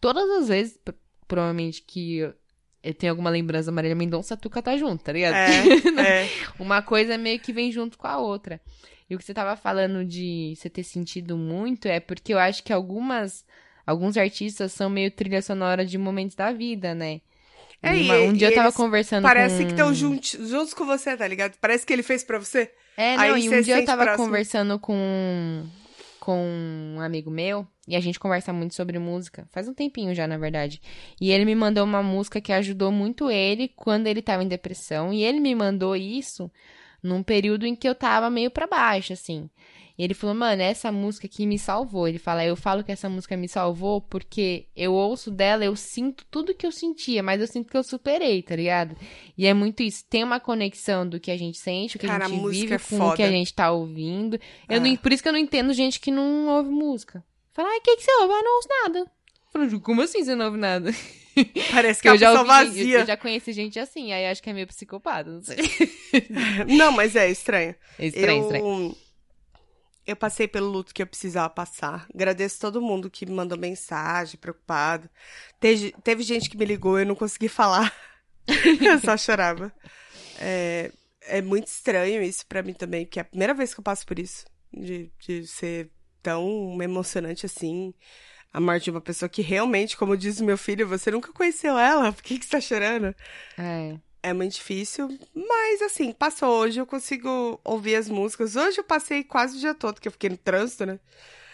todas 0.00 0.28
as 0.30 0.48
vezes, 0.48 0.78
pr- 0.82 0.92
provavelmente 1.28 1.82
que 1.82 2.18
eu, 2.18 2.34
tenho 2.98 3.12
alguma 3.12 3.30
lembrança 3.30 3.66
da 3.66 3.72
Marília 3.72 3.96
Mendonça, 3.96 4.34
a 4.34 4.36
Tuca 4.36 4.62
tá 4.62 4.76
junto, 4.76 5.02
tá 5.04 5.12
ligado? 5.12 5.34
É, 5.34 6.22
é. 6.24 6.28
Uma 6.58 6.82
coisa 6.82 7.18
meio 7.18 7.38
que 7.40 7.52
vem 7.52 7.70
junto 7.72 7.98
com 7.98 8.06
a 8.06 8.18
outra. 8.18 8.60
E 9.08 9.14
o 9.14 9.18
que 9.18 9.24
você 9.24 9.32
tava 9.34 9.56
falando 9.56 10.04
de 10.04 10.54
você 10.56 10.68
ter 10.68 10.82
sentido 10.82 11.36
muito 11.36 11.86
é 11.86 12.00
porque 12.00 12.32
eu 12.34 12.38
acho 12.38 12.62
que 12.62 12.72
algumas 12.72 13.44
alguns 13.86 14.16
artistas 14.16 14.72
são 14.72 14.90
meio 14.90 15.10
trilha 15.12 15.40
sonora 15.40 15.84
de 15.86 15.96
momentos 15.96 16.34
da 16.34 16.50
vida, 16.52 16.92
né? 16.94 17.20
É, 17.82 17.94
E 17.94 18.00
e- 18.00 18.04
uma- 18.04 18.18
um 18.18 18.32
e 18.32 18.36
dia 18.38 18.48
eu 18.48 18.54
tava 18.54 18.72
conversando 18.72 19.22
Parece 19.22 19.58
com... 19.58 19.64
que 19.66 19.72
estão 19.72 19.94
juntos, 19.94 20.30
juntos 20.48 20.74
com 20.74 20.84
você, 20.86 21.16
tá 21.16 21.26
ligado? 21.28 21.56
Parece 21.60 21.86
que 21.86 21.92
ele 21.92 22.02
fez 22.02 22.24
pra 22.24 22.38
você. 22.38 22.70
É, 22.96 23.14
Aí 23.16 23.30
não, 23.30 23.38
e 23.38 23.48
você 23.48 23.58
um 23.58 23.62
dia 23.62 23.78
eu 23.80 23.84
tava 23.84 24.02
próximo. 24.04 24.26
conversando 24.26 24.78
com 24.80 25.64
com 26.26 26.96
um 26.96 27.00
amigo 27.00 27.30
meu 27.30 27.64
e 27.86 27.94
a 27.94 28.00
gente 28.00 28.18
conversa 28.18 28.52
muito 28.52 28.74
sobre 28.74 28.98
música. 28.98 29.48
Faz 29.52 29.68
um 29.68 29.72
tempinho 29.72 30.12
já, 30.12 30.26
na 30.26 30.36
verdade. 30.36 30.82
E 31.20 31.30
ele 31.30 31.44
me 31.44 31.54
mandou 31.54 31.84
uma 31.84 32.02
música 32.02 32.40
que 32.40 32.52
ajudou 32.52 32.90
muito 32.90 33.30
ele 33.30 33.68
quando 33.68 34.08
ele 34.08 34.20
tava 34.20 34.42
em 34.42 34.48
depressão. 34.48 35.12
E 35.12 35.22
ele 35.22 35.38
me 35.38 35.54
mandou 35.54 35.94
isso 35.94 36.50
num 37.00 37.22
período 37.22 37.64
em 37.64 37.76
que 37.76 37.88
eu 37.88 37.94
tava 37.94 38.28
meio 38.28 38.50
pra 38.50 38.66
baixo, 38.66 39.12
assim. 39.12 39.48
E 39.98 40.04
ele 40.04 40.12
falou, 40.14 40.34
mano, 40.36 40.60
essa 40.60 40.92
música 40.92 41.26
aqui 41.26 41.46
me 41.46 41.58
salvou. 41.58 42.06
Ele 42.06 42.18
fala, 42.18 42.44
eu 42.44 42.54
falo 42.54 42.84
que 42.84 42.92
essa 42.92 43.08
música 43.08 43.36
me 43.36 43.48
salvou 43.48 44.00
porque 44.00 44.66
eu 44.76 44.92
ouço 44.92 45.30
dela, 45.30 45.64
eu 45.64 45.74
sinto 45.74 46.24
tudo 46.30 46.54
que 46.54 46.66
eu 46.66 46.72
sentia, 46.72 47.22
mas 47.22 47.40
eu 47.40 47.46
sinto 47.46 47.70
que 47.70 47.76
eu 47.76 47.82
superei, 47.82 48.42
tá 48.42 48.54
ligado? 48.54 48.94
E 49.38 49.46
é 49.46 49.54
muito 49.54 49.82
isso. 49.82 50.04
Tem 50.10 50.22
uma 50.22 50.38
conexão 50.38 51.08
do 51.08 51.18
que 51.18 51.30
a 51.30 51.36
gente 51.36 51.56
sente, 51.58 51.96
o 51.96 51.98
que 51.98 52.06
Cara, 52.06 52.24
a 52.24 52.26
a 52.26 52.30
gente 52.30 52.40
música 52.40 52.60
vive 52.62 52.74
é 52.74 52.78
com 52.78 52.94
o 52.96 52.98
foda. 52.98 53.16
que 53.16 53.22
a 53.22 53.30
gente 53.30 53.54
tá 53.54 53.70
ouvindo. 53.72 54.34
Eu 54.68 54.76
É. 54.76 54.80
não- 54.80 54.96
por 54.96 55.12
isso 55.12 55.22
que 55.22 55.28
eu 55.28 55.32
não 55.32 55.38
entendo 55.40 55.72
gente 55.72 55.98
que 55.98 56.10
não 56.10 56.48
ouve 56.48 56.68
música. 56.70 57.24
Fala, 57.54 57.70
ai, 57.70 57.78
o 57.78 57.80
que, 57.80 57.96
que 57.96 58.02
você 58.02 58.12
ouve? 58.20 58.34
Ah, 58.34 58.42
não 58.42 58.56
ouço 58.56 58.68
nada. 58.82 58.98
Eu 58.98 59.68
falo, 59.68 59.80
como 59.80 60.02
assim 60.02 60.22
você 60.22 60.34
não 60.34 60.44
ouve 60.46 60.58
nada? 60.58 60.90
Parece 61.72 62.02
que 62.02 62.08
eu 62.08 62.12
é 62.12 62.14
uma 62.16 62.20
já 62.20 62.32
ouvi, 62.32 62.46
vazia. 62.46 62.98
eu 63.00 63.06
já 63.06 63.16
conheci 63.16 63.52
gente 63.54 63.78
assim, 63.78 64.12
aí 64.12 64.26
acho 64.26 64.42
que 64.42 64.50
é 64.50 64.52
meio 64.52 64.66
psicopata, 64.66 65.30
não 65.30 65.42
sei. 65.42 65.56
Não, 66.76 66.92
mas 66.92 67.16
é 67.16 67.30
estranho. 67.30 67.74
É 67.98 68.06
estranho, 68.06 68.38
eu, 68.38 68.42
estranho. 68.42 68.96
Eu 70.06 70.14
passei 70.14 70.46
pelo 70.46 70.68
luto 70.70 70.94
que 70.94 71.02
eu 71.02 71.06
precisava 71.06 71.50
passar. 71.50 72.06
Agradeço 72.14 72.60
todo 72.60 72.80
mundo 72.80 73.10
que 73.10 73.26
me 73.26 73.32
mandou 73.32 73.58
mensagem, 73.58 74.38
preocupado. 74.38 75.10
Teve, 75.58 75.92
teve 76.04 76.22
gente 76.22 76.48
que 76.48 76.56
me 76.56 76.64
ligou, 76.64 76.98
eu 76.98 77.06
não 77.06 77.14
consegui 77.14 77.48
falar. 77.48 77.92
eu 78.46 79.00
só 79.00 79.16
chorava. 79.16 79.72
É, 80.38 80.92
é 81.22 81.42
muito 81.42 81.66
estranho 81.66 82.22
isso 82.22 82.46
pra 82.46 82.62
mim 82.62 82.72
também, 82.72 83.04
porque 83.04 83.18
é 83.18 83.22
a 83.22 83.24
primeira 83.24 83.52
vez 83.52 83.74
que 83.74 83.80
eu 83.80 83.84
passo 83.84 84.06
por 84.06 84.18
isso. 84.18 84.44
De, 84.72 85.10
de 85.18 85.46
ser 85.46 85.90
tão 86.22 86.80
emocionante 86.80 87.46
assim. 87.46 87.92
A 88.52 88.60
morte 88.60 88.84
de 88.84 88.90
uma 88.90 89.00
pessoa 89.00 89.28
que 89.28 89.42
realmente, 89.42 89.96
como 89.96 90.16
diz 90.16 90.40
meu 90.40 90.56
filho, 90.56 90.88
você 90.88 91.10
nunca 91.10 91.32
conheceu 91.32 91.76
ela. 91.76 92.12
Por 92.12 92.22
que, 92.22 92.38
que 92.38 92.44
você 92.44 92.52
tá 92.52 92.60
chorando? 92.60 93.14
É. 93.58 93.98
É 94.28 94.32
muito 94.32 94.54
difícil, 94.54 95.16
mas 95.34 95.82
assim, 95.82 96.12
passou 96.12 96.48
hoje, 96.48 96.80
eu 96.80 96.86
consigo 96.86 97.60
ouvir 97.62 97.94
as 97.94 98.08
músicas. 98.08 98.56
Hoje 98.56 98.78
eu 98.78 98.82
passei 98.84 99.22
quase 99.22 99.56
o 99.56 99.60
dia 99.60 99.72
todo, 99.72 100.00
que 100.00 100.08
eu 100.08 100.12
fiquei 100.12 100.28
no 100.30 100.36
trânsito, 100.36 100.84
né? 100.84 100.98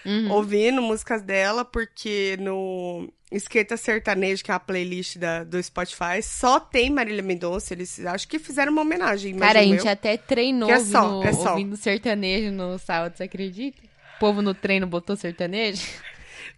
Uhum. 0.06 0.32
Ouvindo 0.32 0.80
músicas 0.80 1.20
dela, 1.20 1.66
porque 1.66 2.36
no 2.40 3.12
Esquerda 3.30 3.76
Sertanejo, 3.76 4.42
que 4.42 4.50
é 4.50 4.54
a 4.54 4.58
playlist 4.58 5.18
da, 5.18 5.44
do 5.44 5.62
Spotify, 5.62 6.22
só 6.22 6.58
tem 6.58 6.88
Marília 6.88 7.22
Mendonça. 7.22 7.74
Eles 7.74 8.00
acho 8.06 8.26
que 8.26 8.38
fizeram 8.38 8.72
uma 8.72 8.80
homenagem. 8.80 9.36
Cara, 9.36 9.60
a 9.60 9.62
gente 9.62 9.84
eu. 9.84 9.92
até 9.92 10.16
treinou 10.16 10.70
é 10.70 10.80
só, 10.80 11.08
no- 11.08 11.22
é 11.24 11.32
só. 11.34 11.50
ouvindo 11.50 11.76
sertanejo 11.76 12.50
no 12.50 12.78
sábado, 12.78 13.16
você 13.18 13.24
acredita? 13.24 13.82
O 14.16 14.18
povo 14.18 14.40
no 14.40 14.54
treino 14.54 14.86
botou 14.86 15.14
sertanejo? 15.14 15.86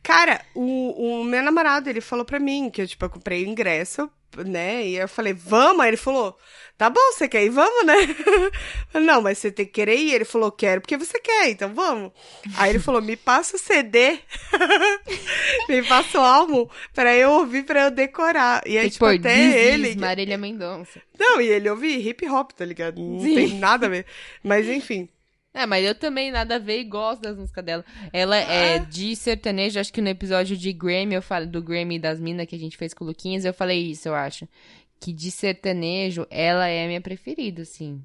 Cara, 0.02 0.40
o, 0.54 1.20
o 1.20 1.24
meu 1.24 1.42
namorado, 1.42 1.90
ele 1.90 2.00
falou 2.00 2.24
pra 2.24 2.38
mim 2.38 2.70
que 2.70 2.82
eu, 2.82 2.86
tipo, 2.86 3.04
eu 3.04 3.10
comprei 3.10 3.44
o 3.44 3.48
ingresso, 3.48 4.08
né? 4.42 4.86
E 4.86 4.96
eu 4.96 5.08
falei, 5.08 5.32
vamos? 5.32 5.80
Aí 5.80 5.90
ele 5.90 5.96
falou, 5.96 6.36
tá 6.76 6.90
bom, 6.90 7.00
você 7.12 7.28
quer 7.28 7.44
ir? 7.44 7.50
Vamos, 7.50 7.86
né? 7.86 7.94
Falei, 8.90 9.06
Não, 9.06 9.22
mas 9.22 9.38
você 9.38 9.50
tem 9.50 9.66
que 9.66 9.72
querer 9.72 9.96
ir. 9.96 10.14
Ele 10.14 10.24
falou, 10.24 10.50
quero 10.50 10.80
porque 10.80 10.96
você 10.96 11.20
quer, 11.20 11.50
então 11.50 11.72
vamos. 11.74 12.12
Aí 12.56 12.70
ele 12.70 12.78
falou, 12.78 13.00
me 13.00 13.16
passa 13.16 13.56
o 13.56 13.58
CD, 13.58 14.18
me 15.68 15.82
passa 15.84 16.18
o 16.18 16.24
álbum 16.24 16.68
pra 16.92 17.14
eu 17.14 17.30
ouvir, 17.30 17.64
pra 17.64 17.84
eu 17.84 17.90
decorar. 17.90 18.62
E 18.66 18.78
aí, 18.78 18.86
que 18.86 18.92
tipo, 18.92 19.04
pôr 19.04 19.14
até 19.14 19.34
Diz, 19.34 19.54
ele... 19.54 19.96
Marília 19.96 20.38
Mendonça. 20.38 21.00
Não, 21.18 21.40
e 21.40 21.46
ele 21.46 21.70
ouvia 21.70 21.96
hip 21.98 22.28
hop, 22.28 22.52
tá 22.52 22.64
ligado? 22.64 23.00
Não 23.00 23.20
Sim. 23.20 23.34
tem 23.34 23.54
nada 23.58 23.86
a 23.86 23.90
ver. 23.90 24.06
Mas 24.42 24.66
enfim. 24.68 25.08
É, 25.56 25.66
mas 25.66 25.86
eu 25.86 25.94
também 25.94 26.32
nada 26.32 26.56
a 26.56 26.58
ver 26.58 26.80
e 26.80 26.84
gosto 26.84 27.22
das 27.22 27.36
músicas 27.36 27.64
dela. 27.64 27.84
Ela 28.12 28.36
é 28.36 28.80
de 28.80 29.14
sertanejo, 29.14 29.78
acho 29.78 29.92
que 29.92 30.02
no 30.02 30.08
episódio 30.08 30.56
de 30.56 30.72
Grammy, 30.72 31.14
eu 31.14 31.22
falei 31.22 31.48
do 31.48 31.62
Grammy 31.62 31.96
das 31.96 32.18
Minas 32.18 32.46
que 32.48 32.56
a 32.56 32.58
gente 32.58 32.76
fez 32.76 32.92
com 32.92 33.04
o 33.04 33.06
Luquinhas, 33.06 33.44
eu 33.44 33.54
falei 33.54 33.78
isso, 33.80 34.08
eu 34.08 34.14
acho. 34.16 34.48
Que 35.00 35.12
de 35.12 35.30
sertanejo, 35.30 36.26
ela 36.28 36.66
é 36.66 36.84
a 36.84 36.88
minha 36.88 37.00
preferida, 37.00 37.62
assim. 37.62 38.02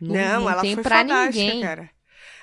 Não, 0.00 0.14
Não, 0.14 0.40
não 0.40 0.50
ela 0.50 0.62
tem 0.62 0.74
foi 0.74 0.82
pra 0.82 1.04
ninguém. 1.04 1.60
cara. 1.60 1.90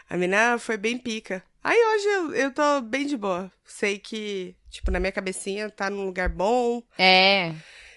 A 0.07 0.15
mina 0.15 0.59
foi 0.59 0.77
bem 0.77 0.97
pica. 0.99 1.43
Aí 1.63 1.75
hoje 1.77 2.05
eu, 2.07 2.33
eu 2.35 2.51
tô 2.53 2.81
bem 2.81 3.07
de 3.07 3.17
boa. 3.17 3.51
Sei 3.65 3.97
que, 3.97 4.55
tipo, 4.69 4.91
na 4.91 4.99
minha 4.99 5.11
cabecinha 5.11 5.69
tá 5.69 5.89
num 5.89 6.05
lugar 6.05 6.29
bom. 6.29 6.83
É. 6.97 7.53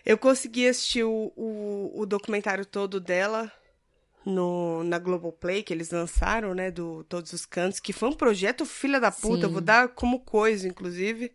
Eu 0.06 0.16
consegui 0.16 0.66
assistir 0.66 1.04
o, 1.04 1.30
o, 1.36 2.00
o 2.00 2.06
documentário 2.06 2.64
todo 2.64 2.98
dela 2.98 3.52
no, 4.24 4.84
na 4.84 4.98
Globoplay, 4.98 5.62
que 5.62 5.72
eles 5.72 5.90
lançaram, 5.90 6.54
né? 6.54 6.70
Do 6.70 7.04
Todos 7.04 7.32
os 7.32 7.46
Cantos, 7.46 7.80
que 7.80 7.92
foi 7.92 8.08
um 8.08 8.12
projeto 8.14 8.64
filha 8.66 9.00
da 9.00 9.10
puta. 9.10 9.36
Sim. 9.36 9.42
Eu 9.42 9.50
vou 9.50 9.60
dar 9.60 9.88
como 9.88 10.20
coisa, 10.20 10.68
inclusive. 10.68 11.32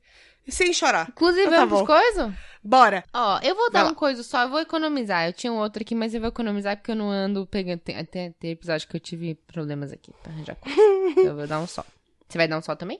E 0.47 0.51
sem 0.51 0.71
chorar. 0.71 1.07
Inclusive, 1.09 1.47
Então 1.47 1.59
tá 1.59 1.65
vamos 1.65 1.87
coisas? 1.87 2.31
Bora! 2.63 3.03
Ó, 3.11 3.39
eu 3.41 3.55
vou 3.55 3.71
Vai 3.71 3.81
dar 3.81 3.83
lá. 3.85 3.91
um 3.91 3.95
coisa 3.95 4.21
só, 4.21 4.43
eu 4.43 4.49
vou 4.49 4.59
economizar. 4.59 5.25
Eu 5.25 5.33
tinha 5.33 5.51
um 5.51 5.57
outro 5.57 5.81
aqui, 5.81 5.95
mas 5.95 6.13
eu 6.13 6.19
vou 6.19 6.29
economizar 6.29 6.77
porque 6.77 6.91
eu 6.91 6.95
não 6.95 7.09
ando 7.09 7.47
pegando. 7.47 7.79
Tem, 7.79 7.97
até 7.97 8.31
tem 8.39 8.51
episódio 8.51 8.87
que 8.87 8.95
eu 8.95 8.99
tive 8.99 9.33
problemas 9.47 9.91
aqui 9.91 10.11
pra 10.21 10.31
arranjar 10.31 10.55
coisa. 10.55 10.77
eu 11.19 11.35
vou 11.35 11.47
dar 11.47 11.59
um 11.59 11.65
só. 11.67 11.83
Você 12.29 12.37
vai 12.37 12.47
dar 12.47 12.59
um 12.59 12.61
só 12.61 12.75
também? 12.75 12.99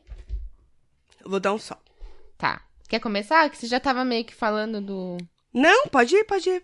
Eu 1.24 1.30
vou 1.30 1.40
dar 1.40 1.54
um 1.54 1.60
só. 1.60 1.78
Tá. 2.36 2.62
Quer 2.90 3.00
começar? 3.00 3.48
Que 3.50 3.58
você 3.58 3.68
já 3.68 3.80
tava 3.80 4.04
meio 4.04 4.26
que 4.26 4.34
falando 4.34 4.82
do. 4.82 5.18
Não, 5.54 5.88
pode 5.88 6.16
ir, 6.16 6.24
pode 6.24 6.50
ir. 6.50 6.64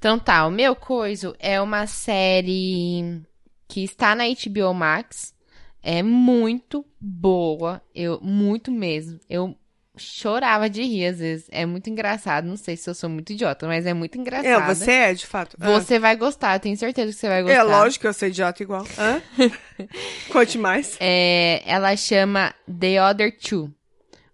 Então 0.00 0.18
tá, 0.18 0.46
o 0.46 0.50
meu 0.50 0.74
coiso 0.74 1.36
é 1.38 1.60
uma 1.60 1.86
série 1.86 3.20
que 3.68 3.84
está 3.84 4.14
na 4.14 4.24
HBO 4.24 4.72
Max. 4.72 5.34
É 5.82 6.02
muito 6.02 6.86
boa. 6.98 7.82
Eu, 7.94 8.18
muito 8.22 8.72
mesmo. 8.72 9.20
Eu 9.28 9.54
chorava 9.98 10.70
de 10.70 10.82
rir 10.82 11.04
às 11.04 11.18
vezes. 11.18 11.48
É 11.52 11.66
muito 11.66 11.90
engraçado. 11.90 12.46
Não 12.46 12.56
sei 12.56 12.78
se 12.78 12.88
eu 12.88 12.94
sou 12.94 13.10
muito 13.10 13.34
idiota, 13.34 13.66
mas 13.66 13.84
é 13.84 13.92
muito 13.92 14.16
engraçado. 14.16 14.70
É, 14.70 14.74
você 14.74 14.90
é, 14.90 15.12
de 15.12 15.26
fato. 15.26 15.54
Ah. 15.60 15.70
Você 15.72 15.98
vai 15.98 16.16
gostar, 16.16 16.56
eu 16.56 16.60
tenho 16.60 16.78
certeza 16.78 17.12
que 17.12 17.18
você 17.18 17.28
vai 17.28 17.42
gostar. 17.42 17.58
É 17.58 17.62
lógico 17.62 18.00
que 18.00 18.08
eu 18.08 18.14
sou 18.14 18.26
idiota 18.26 18.62
igual. 18.62 18.86
Hã? 18.98 19.20
Conte 20.32 20.56
mais. 20.56 20.96
É, 20.98 21.62
ela 21.66 21.94
chama 21.94 22.54
The 22.66 23.04
Other 23.04 23.38
Two, 23.38 23.70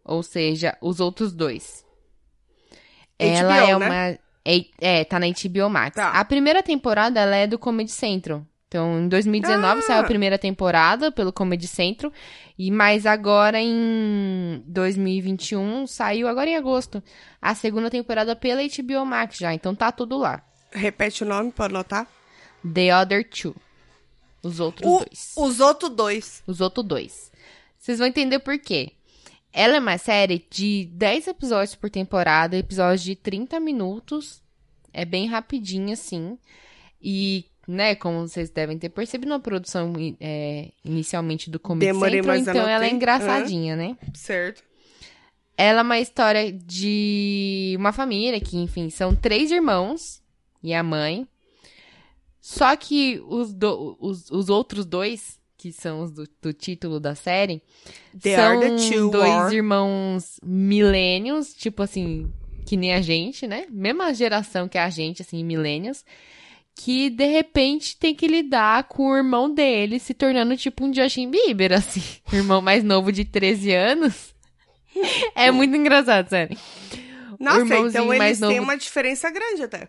ou 0.05 0.23
seja, 0.23 0.79
os 0.81 1.01
outros 1.01 1.33
dois. 1.33 1.85
ela 3.19 3.53
HBO, 3.53 3.53
é 3.53 3.67
né? 3.67 3.75
uma 3.77 4.26
é, 4.47 4.65
é, 5.01 5.05
tá 5.05 5.19
na 5.19 5.27
HBO 5.27 5.69
Max. 5.69 5.97
Tá. 5.97 6.11
A 6.11 6.25
primeira 6.25 6.63
temporada 6.63 7.21
ela 7.21 7.35
é 7.37 7.47
do 7.47 7.59
Comedy 7.59 7.91
Central. 7.91 8.47
Então, 8.69 9.01
em 9.01 9.09
2019 9.09 9.79
Ah! 9.79 9.83
saiu 9.83 10.01
a 10.01 10.05
primeira 10.05 10.37
temporada 10.39 11.11
pelo 11.13 11.33
Comedy 11.33 11.67
Central 11.69 12.13
e 12.59 12.71
mais 12.71 13.07
agora 13.07 13.61
em 13.61 14.63
2021 14.67 15.87
saiu 15.87 16.27
agora 16.29 16.51
em 16.51 16.57
agosto 16.57 17.03
a 17.41 17.55
segunda 17.55 17.89
temporada 17.91 18.35
pela 18.35 18.61
HBO 18.63 19.05
Max 19.07 19.37
já. 19.39 19.55
Então 19.55 19.75
tá 19.75 19.93
tudo 19.93 20.17
lá. 20.19 20.43
Repete 20.73 21.23
o 21.23 21.27
nome 21.27 21.53
pra 21.53 21.67
anotar. 21.67 22.07
The 22.75 22.95
Other 22.97 23.29
Two. 23.29 23.55
Os 24.43 24.59
outros 24.61 24.91
O- 24.91 24.99
dois. 24.99 25.33
os 25.37 25.61
outros 25.61 25.91
dois. 25.91 26.43
Os 26.47 26.61
outros 26.61 26.85
dois. 26.87 27.33
Vocês 27.79 27.99
vão 27.99 28.09
entender 28.09 28.41
por 28.41 28.59
quê. 28.59 28.93
Ela 29.59 29.77
é 29.77 29.81
uma 29.81 29.97
série 29.97 30.45
de 30.51 30.85
10 30.93 31.29
episódios 31.29 31.75
por 31.75 31.89
temporada, 31.89 32.59
episódios 32.59 33.03
de 33.03 33.17
30 33.17 33.59
minutos. 33.59 34.43
É 34.93 35.03
bem 35.03 35.27
rapidinho, 35.27 35.95
assim. 35.95 36.37
E, 37.01 37.47
né, 37.67 37.95
como 37.95 38.21
vocês 38.29 38.51
devem 38.51 38.79
ter 38.79 38.91
percebido, 38.91 39.33
uma 39.33 39.41
produção 39.41 39.95
é, 40.21 40.73
inicialmente 40.85 41.49
do 41.49 41.59
Comedy 41.59 41.87
Demorei, 41.87 42.23
Central, 42.23 42.37
então 42.39 42.69
ela 42.69 42.85
é 42.85 42.91
engraçadinha, 42.91 43.75
né? 43.75 43.97
Certo. 44.13 44.63
Ela 45.57 45.81
é 45.81 45.83
uma 45.83 45.99
história 46.01 46.53
de 46.53 47.75
uma 47.79 47.95
família 47.95 48.39
que, 48.39 48.59
enfim, 48.59 48.91
são 48.91 49.17
três 49.17 49.51
irmãos 49.51 50.23
e 50.63 50.75
a 50.75 50.83
mãe. 50.83 51.27
Só 52.43 52.77
que 52.77 53.23
os, 53.27 53.55
do- 53.55 53.97
os, 53.99 54.31
os 54.31 54.51
outros 54.51 54.85
dois, 54.85 55.41
que 55.73 55.81
são 55.81 56.01
os 56.03 56.11
do, 56.11 56.29
do 56.43 56.53
título 56.53 56.99
da 57.01 57.15
série, 57.15 57.63
They 58.21 58.35
são 58.37 58.61
are 58.61 58.71
dois 59.11 59.29
war. 59.31 59.53
irmãos 59.53 60.39
milênios, 60.45 61.55
tipo 61.55 61.83
assim, 61.83 62.31
que 62.65 62.77
nem 62.77 62.93
a 62.95 63.01
gente, 63.01 63.47
né? 63.47 63.67
Mesma 63.71 64.13
geração 64.15 64.69
que 64.69 64.79
a 64.79 64.89
gente, 64.91 65.23
assim, 65.23 65.43
milênios. 65.45 66.05
Que 66.79 67.09
de 67.09 67.25
repente 67.25 67.97
tem 67.97 68.15
que 68.15 68.27
lidar 68.27 68.85
com 68.85 69.09
o 69.11 69.17
irmão 69.17 69.53
dele 69.53 69.99
se 69.99 70.13
tornando 70.13 70.57
tipo 70.59 70.85
um 70.85 70.93
Justin 70.93 71.31
Bieber, 71.31 71.73
assim. 71.73 72.03
O 72.31 72.37
irmão 72.37 72.61
mais 72.61 72.85
novo 72.85 73.11
de 73.11 73.25
13 73.25 73.73
anos. 73.73 74.35
É 75.35 75.51
muito 75.51 75.77
engraçado, 75.77 76.29
sério. 76.29 76.57
Nossa, 77.39 77.61
então 77.77 78.13
eles 78.15 78.39
têm 78.41 78.49
novo- 78.49 78.63
uma 78.63 78.77
diferença 78.79 79.31
grande 79.31 79.63
até. 79.63 79.89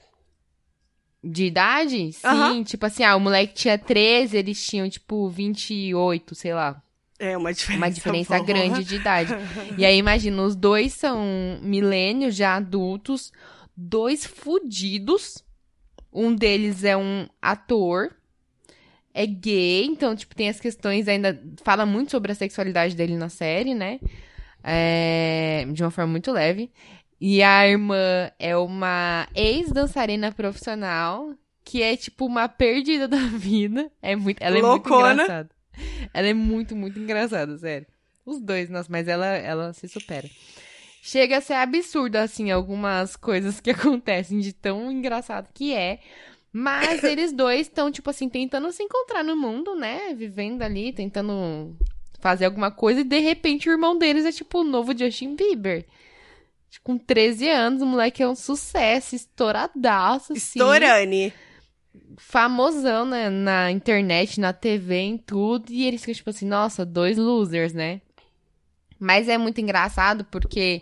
De 1.29 1.45
idade? 1.45 2.13
Sim, 2.13 2.27
Aham. 2.27 2.63
tipo 2.63 2.85
assim, 2.85 3.03
ah, 3.03 3.15
o 3.15 3.19
moleque 3.19 3.53
tinha 3.53 3.77
13, 3.77 4.37
eles 4.37 4.65
tinham, 4.65 4.89
tipo, 4.89 5.27
28, 5.29 6.33
sei 6.33 6.53
lá. 6.53 6.81
É 7.19 7.35
uma 7.35 7.51
diferença. 7.51 7.83
Uma 7.83 7.91
diferença 7.91 8.35
boa. 8.35 8.45
grande 8.45 8.83
de 8.83 8.95
idade. 8.95 9.33
E 9.77 9.85
aí, 9.85 9.97
imagina, 9.97 10.41
os 10.43 10.55
dois 10.55 10.93
são 10.93 11.59
milênios, 11.61 12.35
já 12.35 12.55
adultos, 12.55 13.33
dois 13.75 14.25
fudidos. 14.25 15.43
Um 16.13 16.33
deles 16.33 16.83
é 16.83 16.95
um 16.95 17.27
ator, 17.41 18.15
é 19.13 19.25
gay, 19.25 19.85
então, 19.85 20.15
tipo, 20.15 20.35
tem 20.35 20.47
as 20.47 20.59
questões 20.59 21.07
ainda. 21.07 21.41
Fala 21.63 21.85
muito 21.85 22.11
sobre 22.11 22.31
a 22.31 22.35
sexualidade 22.35 22.95
dele 22.95 23.17
na 23.17 23.29
série, 23.29 23.73
né? 23.73 23.99
É, 24.63 25.65
de 25.71 25.83
uma 25.83 25.91
forma 25.91 26.11
muito 26.11 26.31
leve. 26.31 26.71
E 27.19 27.41
a 27.41 27.67
irmã 27.67 28.31
é 28.37 28.55
uma 28.55 29.27
ex-dançarina 29.33 30.31
profissional 30.31 31.33
que 31.63 31.81
é, 31.83 31.97
tipo, 31.97 32.25
uma 32.25 32.47
perdida 32.47 33.07
da 33.07 33.17
vida. 33.35 33.91
É 34.01 34.15
muito, 34.15 34.41
ela 34.41 34.57
é 34.57 34.61
muito 34.61 34.89
Loucona. 34.89 35.13
engraçada. 35.13 35.49
Ela 36.13 36.27
é 36.27 36.33
muito, 36.33 36.75
muito 36.75 36.97
engraçada, 36.97 37.57
sério. 37.57 37.87
Os 38.25 38.39
dois, 38.39 38.69
nossa, 38.69 38.89
mas 38.91 39.07
ela, 39.07 39.25
ela 39.25 39.73
se 39.73 39.87
supera. 39.87 40.29
Chega 41.01 41.37
a 41.37 41.41
ser 41.41 41.53
absurdo, 41.53 42.17
assim, 42.17 42.51
algumas 42.51 43.15
coisas 43.15 43.59
que 43.59 43.69
acontecem 43.71 44.39
de 44.39 44.53
tão 44.53 44.91
engraçado 44.91 45.49
que 45.53 45.73
é. 45.73 45.99
Mas 46.51 47.03
eles 47.05 47.31
dois 47.31 47.61
estão, 47.61 47.91
tipo 47.91 48.09
assim, 48.09 48.29
tentando 48.29 48.71
se 48.71 48.83
encontrar 48.83 49.23
no 49.23 49.35
mundo, 49.35 49.75
né? 49.75 50.13
Vivendo 50.13 50.61
ali, 50.61 50.93
tentando 50.93 51.75
fazer 52.19 52.45
alguma 52.45 52.71
coisa. 52.71 53.01
E 53.01 53.03
de 53.03 53.19
repente 53.19 53.69
o 53.69 53.71
irmão 53.71 53.97
deles 53.97 54.25
é, 54.25 54.31
tipo, 54.31 54.59
o 54.59 54.63
novo 54.63 54.97
Justin 54.97 55.35
Bieber. 55.35 55.85
Com 56.83 56.97
13 56.97 57.49
anos, 57.49 57.81
o 57.81 57.85
moleque 57.85 58.23
é 58.23 58.27
um 58.27 58.35
sucesso, 58.35 59.15
estouradaço, 59.15 60.33
assim 60.33 60.59
Storani. 60.59 61.33
famosão 62.17 63.05
né, 63.05 63.29
na 63.29 63.71
internet, 63.71 64.39
na 64.39 64.53
TV, 64.53 64.95
em 64.95 65.17
tudo, 65.17 65.71
e 65.71 65.85
eles 65.85 66.01
ficam 66.01 66.13
tipo 66.13 66.29
assim, 66.29 66.45
nossa, 66.45 66.85
dois 66.85 67.17
losers, 67.17 67.73
né? 67.73 68.01
Mas 68.99 69.27
é 69.27 69.37
muito 69.37 69.59
engraçado 69.59 70.25
porque 70.25 70.81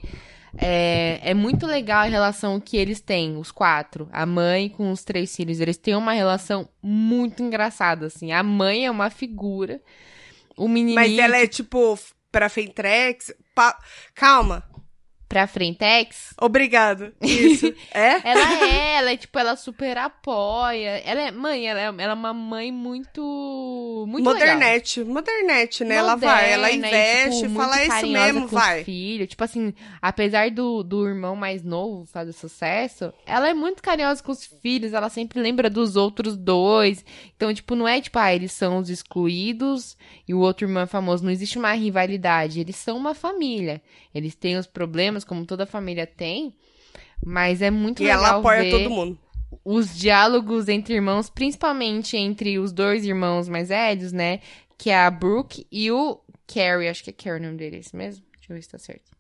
é, 0.58 1.20
é 1.22 1.34
muito 1.34 1.66
legal 1.66 2.02
a 2.02 2.10
relação 2.10 2.60
que 2.60 2.78
eles 2.78 3.02
têm, 3.02 3.38
os 3.38 3.52
quatro, 3.52 4.08
a 4.12 4.26
mãe 4.26 4.70
com 4.70 4.92
os 4.92 5.04
três 5.04 5.36
filhos, 5.36 5.60
eles 5.60 5.78
têm 5.78 5.96
uma 5.96 6.14
relação 6.14 6.70
muito 6.82 7.44
engraçada, 7.44 8.06
assim. 8.06 8.32
A 8.32 8.42
mãe 8.42 8.86
é 8.86 8.92
uma 8.92 9.10
figura 9.10 9.82
O 10.56 10.68
menininho 10.68 10.96
Mas 10.96 11.18
ela 11.18 11.38
é 11.38 11.48
tipo 11.48 11.98
pra 12.32 12.50
Fentrex. 12.50 13.34
Pa... 13.54 13.78
Calma. 14.14 14.64
Pra 15.36 15.48
Frentex. 15.48 16.34
Obrigado. 16.40 17.12
Isso. 17.22 17.68
é? 17.94 18.22
Ela 18.24 18.64
é, 18.64 18.98
ela 19.00 19.12
é, 19.12 19.18
tipo, 19.18 19.38
ela 19.38 19.58
super 19.58 19.98
apoia. 19.98 21.02
Ela 21.04 21.28
é, 21.28 21.32
mãe, 21.32 21.68
ela 21.68 21.82
é, 21.82 21.84
ela 21.84 22.12
é 22.12 22.14
uma 22.14 22.34
mãe 22.34 22.72
muito. 22.72 24.06
Muito 24.08 24.30
legal. 24.30 24.54
Modernete. 24.56 25.04
Modernete, 25.04 25.84
né? 25.84 25.96
ela 25.96 26.16
vai, 26.16 26.54
ela 26.54 26.70
Moderna 26.72 26.88
e, 26.88 26.90
investe, 26.90 27.42
tipo, 27.42 27.56
fala 27.56 27.76
muito 27.76 27.94
isso 27.94 28.08
mesmo, 28.08 28.48
vai. 28.48 28.84
filhos. 28.86 29.28
Tipo 29.28 29.44
assim, 29.44 29.74
apesar 30.02 30.50
do, 30.52 30.82
do 30.84 31.06
irmão 31.06 31.36
mais 31.36 31.64
novo 31.64 32.06
fazer 32.06 32.32
sucesso, 32.32 33.14
ela 33.26 33.50
é 33.50 33.54
muito 33.54 33.84
carinhosa 33.84 34.24
com 34.24 34.32
os 34.32 34.46
filhos, 34.46 34.94
ela 34.94 35.10
sempre 35.10 35.42
lembra 35.42 35.70
dos 35.70 35.98
outros 35.98 36.38
dois. 36.38 37.04
Então, 37.36 37.54
tipo, 37.54 37.76
não 37.76 37.86
é 37.86 38.00
tipo, 38.00 38.18
ah, 38.18 38.34
eles 38.34 38.54
são 38.54 38.78
os 38.78 38.90
excluídos 38.90 39.98
e 40.26 40.34
o 40.34 40.40
outro 40.40 40.66
irmão 40.66 40.84
é 40.84 40.88
famoso. 40.88 41.26
Não 41.26 41.32
existe 41.32 41.58
uma 41.58 41.74
rivalidade. 41.74 42.62
Eles 42.62 42.78
são 42.78 42.96
uma 42.96 43.14
família. 43.14 43.82
Eles 44.14 44.34
têm 44.34 44.56
os 44.56 44.66
problemas, 44.66 45.25
como 45.26 45.46
toda 45.46 45.66
família 45.66 46.08
tem. 46.08 46.54
Mas 47.26 47.62
é 47.62 47.72
muito 47.72 48.02
E 48.02 48.06
legal 48.06 48.20
ela 48.26 48.40
apoia 48.40 48.64
ver 48.64 48.72
todo 48.72 48.90
mundo. 48.90 49.20
os 49.64 49.98
diálogos 49.98 50.68
entre 50.70 50.94
irmãos, 50.94 51.30
principalmente 51.30 52.16
entre 52.18 52.60
os 52.60 52.72
dois 52.72 53.04
irmãos 53.06 53.48
mais 53.50 53.70
velhos, 53.70 54.12
né? 54.12 54.40
Que 54.78 54.90
é 54.90 54.98
a 54.98 55.10
Brooke 55.10 55.66
e 55.72 55.92
o 55.92 56.20
Carrie. 56.46 56.88
Acho 56.90 57.04
que 57.04 57.10
é 57.10 57.14
Carrie 57.14 57.40
o 57.40 57.44
nome 57.44 57.58
dele, 57.58 57.78
é 57.78 57.80
esse 57.80 57.96
mesmo? 57.96 58.24
Deixa 58.38 58.52
eu 58.52 58.56
ver 58.56 58.62
se 58.62 58.70
tá 58.70 58.78
certo. 58.78 59.15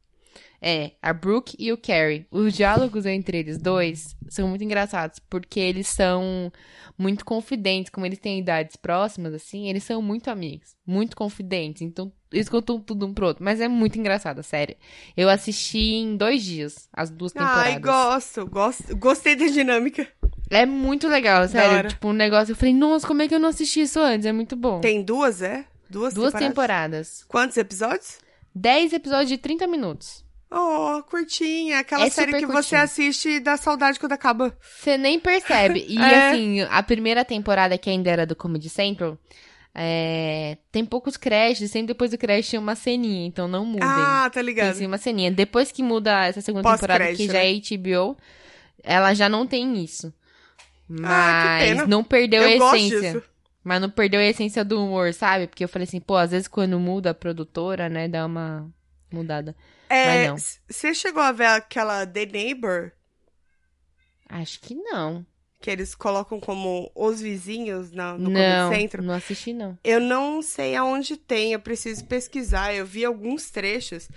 É, 0.61 0.91
a 1.01 1.13
Brooke 1.13 1.55
e 1.59 1.71
o 1.71 1.77
Carrie. 1.77 2.25
Os 2.31 2.53
diálogos 2.53 3.05
entre 3.05 3.37
eles 3.37 3.57
dois 3.57 4.15
são 4.29 4.47
muito 4.47 4.63
engraçados, 4.63 5.19
porque 5.29 5.59
eles 5.59 5.87
são 5.87 6.51
muito 6.97 7.25
confidentes, 7.25 7.89
como 7.89 8.05
eles 8.05 8.19
têm 8.19 8.39
idades 8.39 8.75
próximas, 8.75 9.33
assim, 9.33 9.69
eles 9.69 9.83
são 9.83 10.01
muito 10.01 10.29
amigos, 10.29 10.75
muito 10.85 11.15
confidentes, 11.15 11.81
então 11.81 12.11
eles 12.31 12.49
contam 12.49 12.79
tudo 12.79 13.05
um 13.05 13.13
pro 13.13 13.27
outro, 13.27 13.43
mas 13.43 13.61
é 13.61 13.67
muito 13.67 13.99
engraçado, 13.99 14.41
sério. 14.43 14.75
Eu 15.15 15.29
assisti 15.29 15.95
em 15.95 16.17
dois 16.17 16.43
dias, 16.43 16.89
as 16.91 17.09
duas 17.09 17.31
temporadas. 17.31 17.65
Ai, 17.65 17.79
gosto, 17.79 18.45
gosto. 18.45 18.97
Gostei 18.97 19.35
da 19.35 19.45
dinâmica. 19.45 20.07
É 20.49 20.65
muito 20.65 21.07
legal, 21.07 21.47
sério. 21.47 21.89
Tipo, 21.89 22.09
um 22.09 22.13
negócio. 22.13 22.51
Eu 22.51 22.55
falei, 22.55 22.73
nossa, 22.73 23.07
como 23.07 23.21
é 23.21 23.27
que 23.27 23.35
eu 23.35 23.39
não 23.39 23.49
assisti 23.49 23.81
isso 23.81 23.99
antes? 23.99 24.25
É 24.25 24.31
muito 24.31 24.55
bom. 24.55 24.79
Tem 24.81 25.01
duas, 25.03 25.41
é? 25.41 25.65
Duas, 25.89 26.13
Duas 26.13 26.33
temporadas? 26.33 26.47
temporadas. 26.47 27.25
Quantos 27.27 27.57
episódios? 27.57 28.19
Dez 28.53 28.91
episódios 28.93 29.29
de 29.29 29.37
30 29.37 29.67
minutos. 29.67 30.24
Oh, 30.57 31.03
curtinha. 31.03 31.79
Aquela 31.79 32.05
É 32.05 32.09
série 32.09 32.31
que 32.31 32.45
você 32.45 32.53
curtinha. 32.53 32.81
assiste 32.81 33.29
e 33.29 33.39
dá 33.41 33.57
saudade 33.57 33.99
quando 33.99 34.13
acaba. 34.13 34.55
Você 34.61 34.97
nem 34.97 35.19
percebe. 35.19 35.85
E 35.89 35.97
É. 36.01 36.29
assim, 36.29 36.61
a 36.61 36.81
primeira 36.81 37.25
temporada, 37.25 37.77
que 37.77 37.89
ainda 37.89 38.09
era 38.09 38.25
do 38.25 38.35
Comedy 38.35 38.69
Central, 38.69 39.17
é, 39.73 40.57
tem 40.71 40.85
poucos 40.85 41.17
créditos, 41.17 41.69
sempre 41.71 41.87
depois 41.87 42.11
do 42.11 42.17
crédito 42.17 42.51
tem 42.51 42.59
uma 42.59 42.75
ceninha, 42.75 43.27
então 43.27 43.47
não 43.47 43.65
mudem. 43.65 43.81
Ah, 43.83 44.23
tá 44.31 44.39
tem 44.39 44.43
ligado. 44.43 44.75
sim 44.75 44.85
uma 44.85 44.97
ceninha. 44.97 45.29
Depois 45.29 45.71
que 45.73 45.83
muda 45.83 46.25
essa 46.25 46.39
segunda 46.39 46.71
temporada, 46.71 47.13
que 47.13 47.27
já 47.27 47.33
né? 47.33 47.51
é 47.51 47.55
HBO, 47.55 48.17
ela 48.81 49.13
já 49.13 49.27
não 49.27 49.45
tem 49.45 49.83
isso. 49.83 50.13
Mas 50.87 51.11
Ah, 51.11 51.57
que 51.59 51.65
pena. 51.67 51.87
não 51.87 52.03
perdeu 52.03 52.43
Eu 52.43 52.47
a 52.47 52.77
essência. 52.77 53.23
Mas 53.63 53.81
não 53.81 53.89
perdeu 53.89 54.19
a 54.21 54.23
essência 54.23 54.63
do 54.63 54.81
humor, 54.81 55.11
sabe? 55.13 55.47
Porque 55.47 55.63
eu 55.63 55.67
falei 55.67 55.85
assim, 55.87 55.99
pô, 55.99 56.15
às 56.15 56.31
vezes 56.31 56.47
quando 56.47 56.79
muda 56.79 57.09
a 57.09 57.13
produtora, 57.15 57.89
né, 57.89 58.07
dá 58.07 58.25
uma 58.25 58.69
mudada. 59.11 59.55
É, 59.89 60.27
não. 60.27 60.35
Você 60.69 60.93
chegou 60.93 61.21
a 61.21 61.31
ver 61.31 61.45
aquela 61.45 62.05
The 62.05 62.25
Neighbor? 62.25 62.91
Acho 64.27 64.59
que 64.59 64.73
não. 64.75 65.25
Que 65.61 65.71
eles 65.71 65.95
colocam 65.95 66.39
como 66.39 66.91
os 66.93 67.21
vizinhos 67.21 67.91
na, 67.91 68.13
no 68.17 68.29
não, 68.29 68.69
Comedy 68.69 68.81
Central? 68.81 69.03
não 69.03 69.13
assisti 69.13 69.53
não. 69.53 69.77
Eu 69.83 69.99
não 69.99 70.41
sei 70.41 70.75
aonde 70.75 71.17
tem, 71.17 71.53
eu 71.53 71.59
preciso 71.59 72.05
pesquisar. 72.05 72.73
Eu 72.73 72.85
vi 72.85 73.05
alguns 73.05 73.49
trechos, 73.49 74.09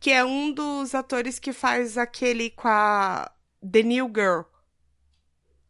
que 0.00 0.10
é 0.10 0.24
um 0.24 0.50
dos 0.52 0.94
atores 0.94 1.38
que 1.38 1.52
faz 1.52 1.96
aquele 1.98 2.50
com 2.50 2.66
a 2.68 3.30
The 3.70 3.82
New 3.82 4.06
Girl. 4.14 4.40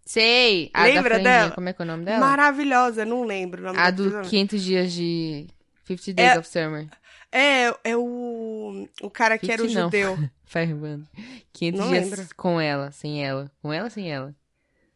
Sei, 0.04 0.70
a 0.72 0.84
Lembra 0.84 1.18
dela? 1.18 1.50
como 1.50 1.68
é 1.68 1.72
que 1.72 1.82
é 1.82 1.84
o 1.84 1.88
nome 1.88 2.04
dela? 2.04 2.20
Maravilhosa, 2.20 3.04
não 3.04 3.24
lembro 3.24 3.62
o 3.62 3.66
nome 3.66 3.78
A 3.78 3.90
do 3.90 4.04
personagem. 4.04 4.30
500 4.30 4.62
dias 4.62 4.92
de 4.92 5.46
50 5.84 6.12
Days 6.14 6.30
É- 6.30 6.38
of 6.38 6.48
Summer. 6.48 6.88
É, 7.32 7.66
é 7.84 7.96
o, 7.96 8.88
o 9.02 9.10
cara 9.10 9.36
que 9.38 9.50
era 9.52 9.62
o 9.62 9.68
50 9.68 9.80
não. 9.80 9.90
judeu. 9.90 10.30
Fervando. 10.46 11.06
500 11.52 11.80
Não 11.80 11.88
dias 11.90 12.10
lembro. 12.10 12.34
com 12.36 12.60
ela, 12.60 12.90
sem 12.92 13.24
ela. 13.24 13.50
Com 13.60 13.72
ela, 13.72 13.90
sem 13.90 14.10
ela. 14.12 14.34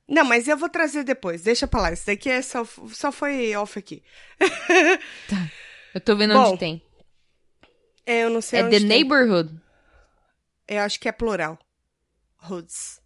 Não, 0.08 0.24
mas 0.24 0.48
eu 0.48 0.56
vou 0.56 0.68
trazer 0.68 1.04
depois, 1.04 1.42
deixa 1.42 1.66
pra 1.66 1.80
lá. 1.82 1.92
Isso 1.92 2.06
daqui 2.06 2.28
é 2.30 2.42
só, 2.42 2.64
só 2.92 3.12
foi 3.12 3.54
off 3.56 3.78
aqui. 3.78 4.02
Eu 5.94 6.00
tô 6.00 6.14
vendo 6.16 6.34
Bom, 6.34 6.50
onde 6.50 6.58
tem. 6.58 6.82
É, 8.06 8.22
eu 8.22 8.30
não 8.30 8.40
sei 8.40 8.60
É 8.60 8.64
onde 8.64 8.70
The 8.76 8.78
tem. 8.78 8.88
Neighborhood. 8.88 9.60
Eu 10.68 10.80
acho 10.82 11.00
que 11.00 11.08
é 11.08 11.12
plural. 11.12 11.58
Hoods. 12.48 13.00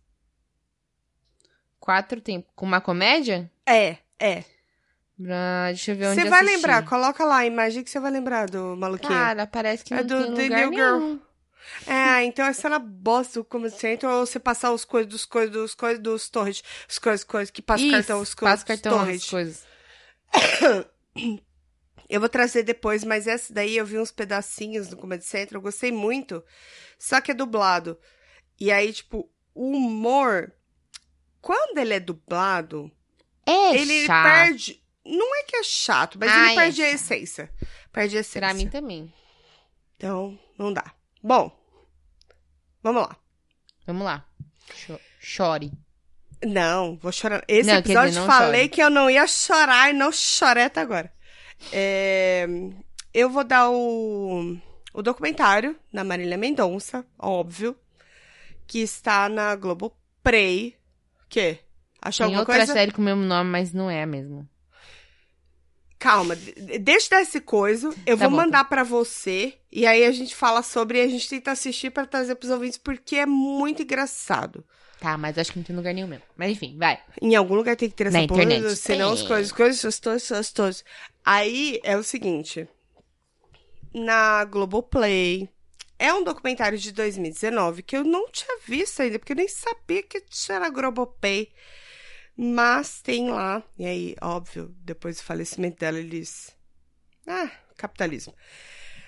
Quatro 1.81 2.21
tempos. 2.21 2.51
Com 2.55 2.67
uma 2.67 2.81
comédia? 2.81 3.51
É, 3.67 3.97
é. 4.19 4.45
Ah, 5.31 5.67
deixa 5.69 5.93
eu 5.93 5.97
ver 5.97 6.07
onde 6.09 6.21
Você 6.23 6.29
vai 6.29 6.41
assisti. 6.41 6.57
lembrar, 6.57 6.85
coloca 6.85 7.25
lá 7.25 7.37
a 7.39 7.47
imagem 7.47 7.85
que 7.85 7.91
você 7.91 8.01
vai 8.01 8.11
lembrar 8.11 8.49
do 8.51 8.77
maluquinho. 8.77 9.13
Cara, 9.13 9.47
parece 9.47 9.85
que 9.85 9.95
É 9.95 9.99
não 9.99 10.07
do 10.07 10.35
tem 10.35 10.35
The 10.35 10.43
lugar 10.43 10.71
New 10.71 10.73
Girl. 10.73 10.99
nenhum. 10.99 11.21
É, 11.87 12.25
então 12.25 12.45
essa 12.45 12.69
na 12.69 12.79
bosta 12.79 13.41
do 13.41 13.45
Comedy 13.45 13.75
Central 13.79 14.19
ou 14.21 14.27
você 14.27 14.39
passar 14.39 14.71
os 14.73 14.85
coisas 14.85 15.11
dos 15.11 15.25
coisas 15.25 15.51
dos 15.53 15.75
coisas 15.75 16.03
dos 16.03 16.29
torrents, 16.29 16.63
os 16.89 16.99
coisas, 16.99 17.25
coisas 17.25 17.51
que 17.51 17.63
passa 17.63 17.83
o 17.83 17.87
Isso, 17.87 17.97
cartão, 17.97 18.21
os 18.21 18.35
coisas 18.35 18.63
passa 18.65 18.67
cartão, 18.83 19.01
as 19.01 19.25
coisas. 19.27 19.65
Eu 22.09 22.21
vou 22.21 22.29
trazer 22.29 22.63
depois, 22.65 23.03
mas 23.03 23.27
essa 23.27 23.53
daí 23.53 23.79
eu 23.79 23.87
vi 23.87 23.99
uns 23.99 24.13
pedacinhos 24.13 24.91
no 24.91 24.97
Comedy 24.97 25.25
Central, 25.25 25.59
eu 25.59 25.63
gostei 25.63 25.91
muito, 25.91 26.45
só 26.99 27.19
que 27.21 27.31
é 27.31 27.35
dublado. 27.35 27.99
E 28.61 28.71
aí, 28.71 28.93
tipo, 28.93 29.29
o 29.55 29.71
humor, 29.71 30.53
quando 31.41 31.79
ele 31.79 31.95
é 31.95 32.01
dublado, 32.01 32.91
É 33.47 33.75
ele 33.75 34.05
chato. 34.07 34.23
perde. 34.23 34.84
Não 35.05 35.37
é 35.37 35.43
que 35.45 35.57
é 35.57 35.63
chato, 35.63 36.19
mas 36.19 36.31
Ai, 36.31 36.47
ele 36.53 36.55
perde 36.57 36.83
é 36.83 36.87
a 36.87 36.91
essência. 36.93 37.51
Perde 37.93 38.17
a 38.17 38.21
essência. 38.21 38.41
Pra 38.41 38.55
mim 38.55 38.69
também. 38.69 39.13
Então, 39.97 40.39
não 40.59 40.73
dá. 40.73 40.85
Bom, 41.23 41.51
vamos 42.83 43.03
lá. 43.03 43.17
Vamos 43.87 44.05
lá. 44.05 44.25
Cho- 44.75 45.01
Chore. 45.21 45.73
Não, 46.45 46.97
vou 46.97 47.13
chorar. 47.13 47.43
Esse 47.49 47.71
Não, 47.71 47.79
episódio 47.79 48.11
dizer, 48.11 48.27
falei 48.27 48.61
chore. 48.63 48.69
que 48.71 48.83
eu 48.83 48.91
não 48.91 49.09
ia 49.11 49.27
chorar 49.27 49.91
e 49.91 49.93
não 49.93 50.11
chorei 50.13 50.65
até 50.65 50.81
agora. 50.81 51.13
É, 51.73 52.47
eu 53.13 53.31
vou 53.31 53.45
dar 53.45 53.71
o, 53.71 54.57
o 54.93 55.03
documentário 55.03 55.79
da 55.93 56.03
Marília 56.05 56.37
Mendonça, 56.37 57.07
óbvio, 57.19 57.77
que 58.67 58.81
está 58.81 59.29
na 59.29 59.55
Globoplay. 59.55 60.77
O 61.25 61.29
quê? 61.29 61.61
Achou 62.03 62.27
Tem 62.27 62.35
alguma 62.37 62.41
outra 62.41 62.57
coisa? 62.57 62.73
série 62.73 62.93
com 62.93 63.01
o 63.01 63.05
mesmo 63.05 63.23
nome, 63.23 63.49
mas 63.51 63.73
não 63.73 63.89
é 63.91 64.03
a 64.03 64.07
mesma. 64.07 64.47
Calma, 66.05 66.37
de- 66.37 66.79
deixa 66.81 67.17
desse 67.17 67.41
coisa. 67.41 67.89
Eu 68.05 68.19
Tá 68.19 68.25
vou 68.29 68.31
bom, 68.31 68.37
mandar 68.45 68.65
pra 68.65 68.83
você 68.85 69.55
e 69.73 69.87
aí 69.87 70.05
a 70.05 70.13
gente 70.13 70.37
fala 70.37 70.63
sobre 70.63 70.99
e 70.99 71.01
a 71.01 71.09
gente 71.09 71.27
tenta 71.27 71.51
assistir 71.53 71.89
pra 71.91 72.05
trazer 72.05 72.35
pros 72.35 72.51
ouvintes 72.51 72.77
porque 72.77 73.17
é 73.17 73.25
muito 73.25 73.83
engraçado. 73.83 74.63
Tá, 75.01 75.17
mas 75.17 75.39
acho 75.39 75.51
que 75.53 75.59
não 75.59 75.65
tem 75.65 75.75
lugar 75.75 75.95
nenhum 75.95 76.07
mesmo. 76.07 76.23
Mas 76.37 76.51
enfim, 76.53 76.77
vai. 76.79 76.99
Em 77.23 77.35
algum 77.35 77.55
lugar 77.55 77.75
tem 77.75 77.89
que 77.89 77.95
ter 77.97 78.09
essa 78.09 78.21
Na 78.21 78.27
porra, 78.29 78.43
internet. 78.43 78.77
senão 78.77 79.13
as 79.13 79.23
coisas, 79.23 79.51
coisas, 79.51 79.99
todas, 79.99 80.29
todas, 80.29 80.53
todas. 80.53 80.85
Aí 81.25 81.81
é 81.83 81.97
o 81.97 82.03
seguinte. 82.03 82.69
Na 83.95 84.45
Globoplay. 84.45 85.49
É 85.99 86.13
um 86.13 86.23
documentário 86.23 86.77
de 86.77 86.93
2019 86.93 87.83
que 87.83 87.97
eu 87.97 88.05
não 88.05 88.29
tinha 88.31 88.59
visto 88.67 89.01
ainda, 89.01 89.19
porque 89.19 89.33
eu 89.33 89.37
nem 89.37 89.49
sabia 89.49 90.03
que 90.03 90.23
na 90.61 90.69
Globoplay. 90.69 91.49
Mas 92.37 93.01
tem 93.01 93.31
lá. 93.31 93.63
E 93.79 93.87
aí, 93.87 94.17
óbvio, 94.21 94.75
depois 94.81 95.17
do 95.17 95.23
falecimento 95.23 95.79
dela, 95.79 95.99
eles. 95.99 96.57
Ah, 97.27 97.51
capitalismo. 97.77 98.35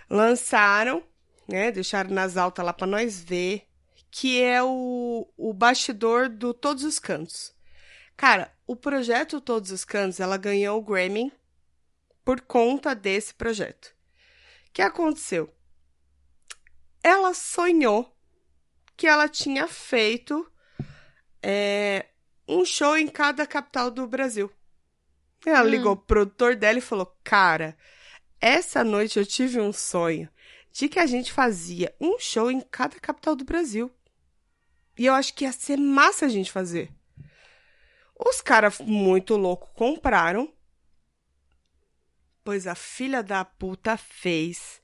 Lançaram, 0.09 1.03
né? 1.49 1.73
Deixaram 1.73 2.11
nas 2.11 2.37
altas 2.37 2.65
lá 2.65 2.73
pra 2.73 2.87
nós 2.87 3.23
ver. 3.23 3.67
Que 4.11 4.41
é 4.41 4.63
o, 4.63 5.29
o 5.37 5.53
bastidor 5.53 6.29
do 6.29 6.55
Todos 6.55 6.85
os 6.85 6.99
Cantos. 6.99 7.55
Cara, 8.17 8.51
o 8.67 8.75
projeto 8.75 9.41
Todos 9.41 9.71
os 9.71 9.85
Cantos, 9.85 10.21
ela 10.21 10.37
ganhou 10.37 10.79
o 10.79 10.83
Grammy 10.83 11.33
por 12.25 12.41
conta 12.41 12.95
desse 12.95 13.35
projeto. 13.35 13.95
O 14.69 14.73
que 14.73 14.81
aconteceu? 14.81 15.53
Ela 17.03 17.35
sonhou 17.35 18.17
que 18.97 19.07
ela 19.07 19.29
tinha 19.29 19.69
feito 19.69 20.51
é, 21.43 22.07
um 22.49 22.65
show 22.65 22.97
em 22.97 23.09
cada 23.09 23.47
capital 23.47 23.91
do 23.91 24.07
Brasil. 24.07 24.51
Ela 25.45 25.65
Hum. 25.65 25.71
ligou 25.71 25.97
pro 25.97 26.07
produtor 26.07 26.57
dela 26.57 26.79
e 26.79 26.83
falou: 26.83 27.07
Cara, 27.23 27.77
essa 28.41 28.83
noite 28.85 29.19
eu 29.19 29.27
tive 29.27 29.61
um 29.61 29.73
sonho 29.73 30.29
de 30.73 30.89
que 30.89 30.99
a 30.99 31.07
gente 31.07 31.33
fazia 31.33 31.95
um 32.01 32.19
show 32.19 32.51
em 32.51 32.61
cada 32.61 32.99
capital 33.01 33.35
do 33.35 33.45
Brasil. 33.45 33.91
E 34.99 35.07
eu 35.07 35.15
acho 35.15 35.35
que 35.35 35.45
ia 35.45 35.53
ser 35.53 35.77
massa 35.77 36.27
a 36.27 36.29
gente 36.29 36.51
fazer. 36.51 36.91
Os 38.19 38.41
caras 38.41 38.79
muito 38.81 39.37
loucos 39.37 39.71
compraram. 39.75 40.53
Pois 42.43 42.67
a 42.67 42.75
filha 42.75 43.23
da 43.23 43.45
puta 43.45 43.97
fez 43.97 44.81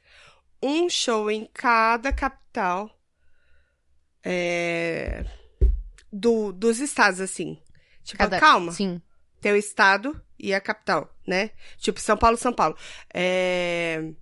um 0.63 0.89
show 0.89 1.31
em 1.31 1.47
cada 1.53 2.13
capital 2.13 2.91
é, 4.25 5.25
do, 6.13 6.53
dos 6.53 6.79
estados, 6.79 7.21
assim. 7.21 7.59
Tipo, 8.05 8.19
Cada- 8.19 8.39
calma. 8.39 8.73
Sim. 8.73 9.01
Tem 9.41 9.53
o 9.53 9.57
estado 9.57 10.21
e 10.39 10.55
a 10.55 10.61
capital, 10.61 11.13
né? 11.27 11.51
Tipo, 11.79 11.99
São 11.99 12.17
Paulo, 12.17 12.37
São 12.37 12.53
Paulo. 12.53 12.77
É... 13.13 14.13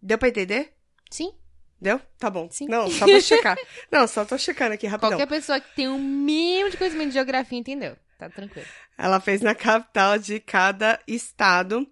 Deu 0.00 0.18
pra 0.18 0.28
entender? 0.28 0.74
Sim. 1.10 1.32
Deu? 1.80 2.00
Tá 2.18 2.30
bom. 2.30 2.48
Sim. 2.50 2.66
Não, 2.68 2.88
só 2.90 3.06
pra 3.06 3.20
checar. 3.20 3.56
Não, 3.90 4.06
só 4.06 4.24
tô 4.24 4.38
checando 4.38 4.74
aqui 4.74 4.86
rapidão. 4.86 5.18
Qualquer 5.18 5.26
pessoa 5.26 5.60
que 5.60 5.74
tem 5.74 5.88
um 5.88 5.98
mínimo 5.98 6.70
de 6.70 6.76
conhecimento 6.76 7.08
de 7.08 7.14
geografia 7.14 7.58
entendeu. 7.58 7.96
Tá 8.18 8.30
tranquilo. 8.30 8.66
Ela 8.96 9.18
fez 9.20 9.40
na 9.40 9.54
capital 9.54 10.18
de 10.18 10.38
cada 10.38 11.00
estado 11.06 11.86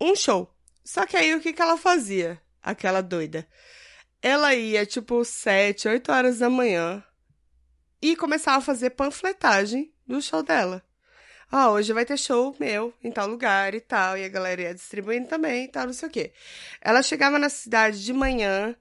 um 0.00 0.14
show. 0.14 0.54
Só 0.84 1.04
que 1.06 1.16
aí 1.16 1.34
o 1.34 1.40
que, 1.40 1.52
que 1.52 1.60
ela 1.60 1.76
fazia? 1.76 2.40
Aquela 2.62 3.00
doida. 3.00 3.46
Ela 4.22 4.54
ia, 4.54 4.86
tipo, 4.86 5.24
sete, 5.24 5.88
oito 5.88 6.12
horas 6.12 6.38
da 6.38 6.48
manhã 6.48 7.02
e 8.00 8.16
começava 8.16 8.58
a 8.58 8.62
fazer 8.62 8.90
panfletagem 8.90 9.92
do 10.06 10.20
show 10.20 10.42
dela. 10.42 10.82
Ah, 11.52 11.70
hoje 11.70 11.92
vai 11.92 12.04
ter 12.04 12.16
show 12.16 12.54
meu 12.60 12.94
em 13.02 13.10
tal 13.10 13.26
lugar 13.26 13.74
e 13.74 13.80
tal. 13.80 14.16
E 14.16 14.24
a 14.24 14.28
galera 14.28 14.62
ia 14.62 14.74
distribuindo 14.74 15.28
também 15.28 15.64
e 15.64 15.68
tal, 15.68 15.86
não 15.86 15.92
sei 15.92 16.08
o 16.08 16.12
quê. 16.12 16.32
Ela 16.80 17.02
chegava 17.02 17.38
na 17.38 17.48
cidade 17.48 18.04
de 18.04 18.12
manhã 18.12 18.76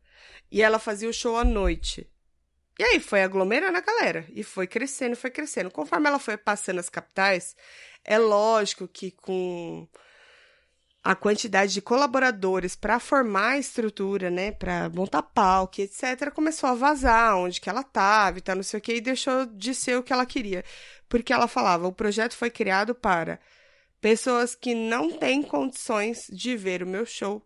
e 0.51 0.61
ela 0.61 0.77
fazia 0.77 1.09
o 1.09 1.13
show 1.13 1.35
à 1.35 1.43
noite. 1.43 2.07
E 2.77 2.83
aí 2.83 2.99
foi 2.99 3.23
aglomerando 3.23 3.77
a 3.77 3.81
galera. 3.81 4.25
E 4.29 4.43
foi 4.43 4.67
crescendo, 4.67 5.15
foi 5.15 5.31
crescendo. 5.31 5.71
Conforme 5.71 6.07
ela 6.07 6.19
foi 6.19 6.37
passando 6.37 6.79
as 6.79 6.89
capitais, 6.89 7.55
é 8.05 8.17
lógico 8.19 8.87
que 8.87 9.11
com 9.11 9.87
a 11.03 11.15
quantidade 11.15 11.73
de 11.73 11.81
colaboradores 11.81 12.75
para 12.75 12.99
formar 12.99 13.51
a 13.51 13.57
estrutura, 13.57 14.29
né, 14.29 14.51
para 14.51 14.89
montar 14.89 15.23
palco, 15.23 15.81
etc, 15.81 16.29
começou 16.33 16.69
a 16.69 16.73
vazar 16.75 17.37
onde 17.37 17.61
que 17.61 17.69
ela 17.69 17.83
tava 17.83 18.37
e 18.37 18.41
tal, 18.41 18.55
não 18.55 18.63
sei 18.63 18.79
o 18.79 18.81
que, 18.81 18.95
e 18.95 19.01
deixou 19.01 19.45
de 19.45 19.73
ser 19.73 19.97
o 19.97 20.03
que 20.03 20.11
ela 20.11 20.25
queria. 20.25 20.63
Porque 21.07 21.33
ela 21.33 21.47
falava, 21.47 21.87
o 21.87 21.93
projeto 21.93 22.35
foi 22.35 22.49
criado 22.49 22.93
para 22.93 23.39
pessoas 24.01 24.55
que 24.55 24.75
não 24.75 25.11
têm 25.17 25.41
condições 25.41 26.27
de 26.29 26.55
ver 26.55 26.83
o 26.83 26.87
meu 26.87 27.05
show, 27.05 27.45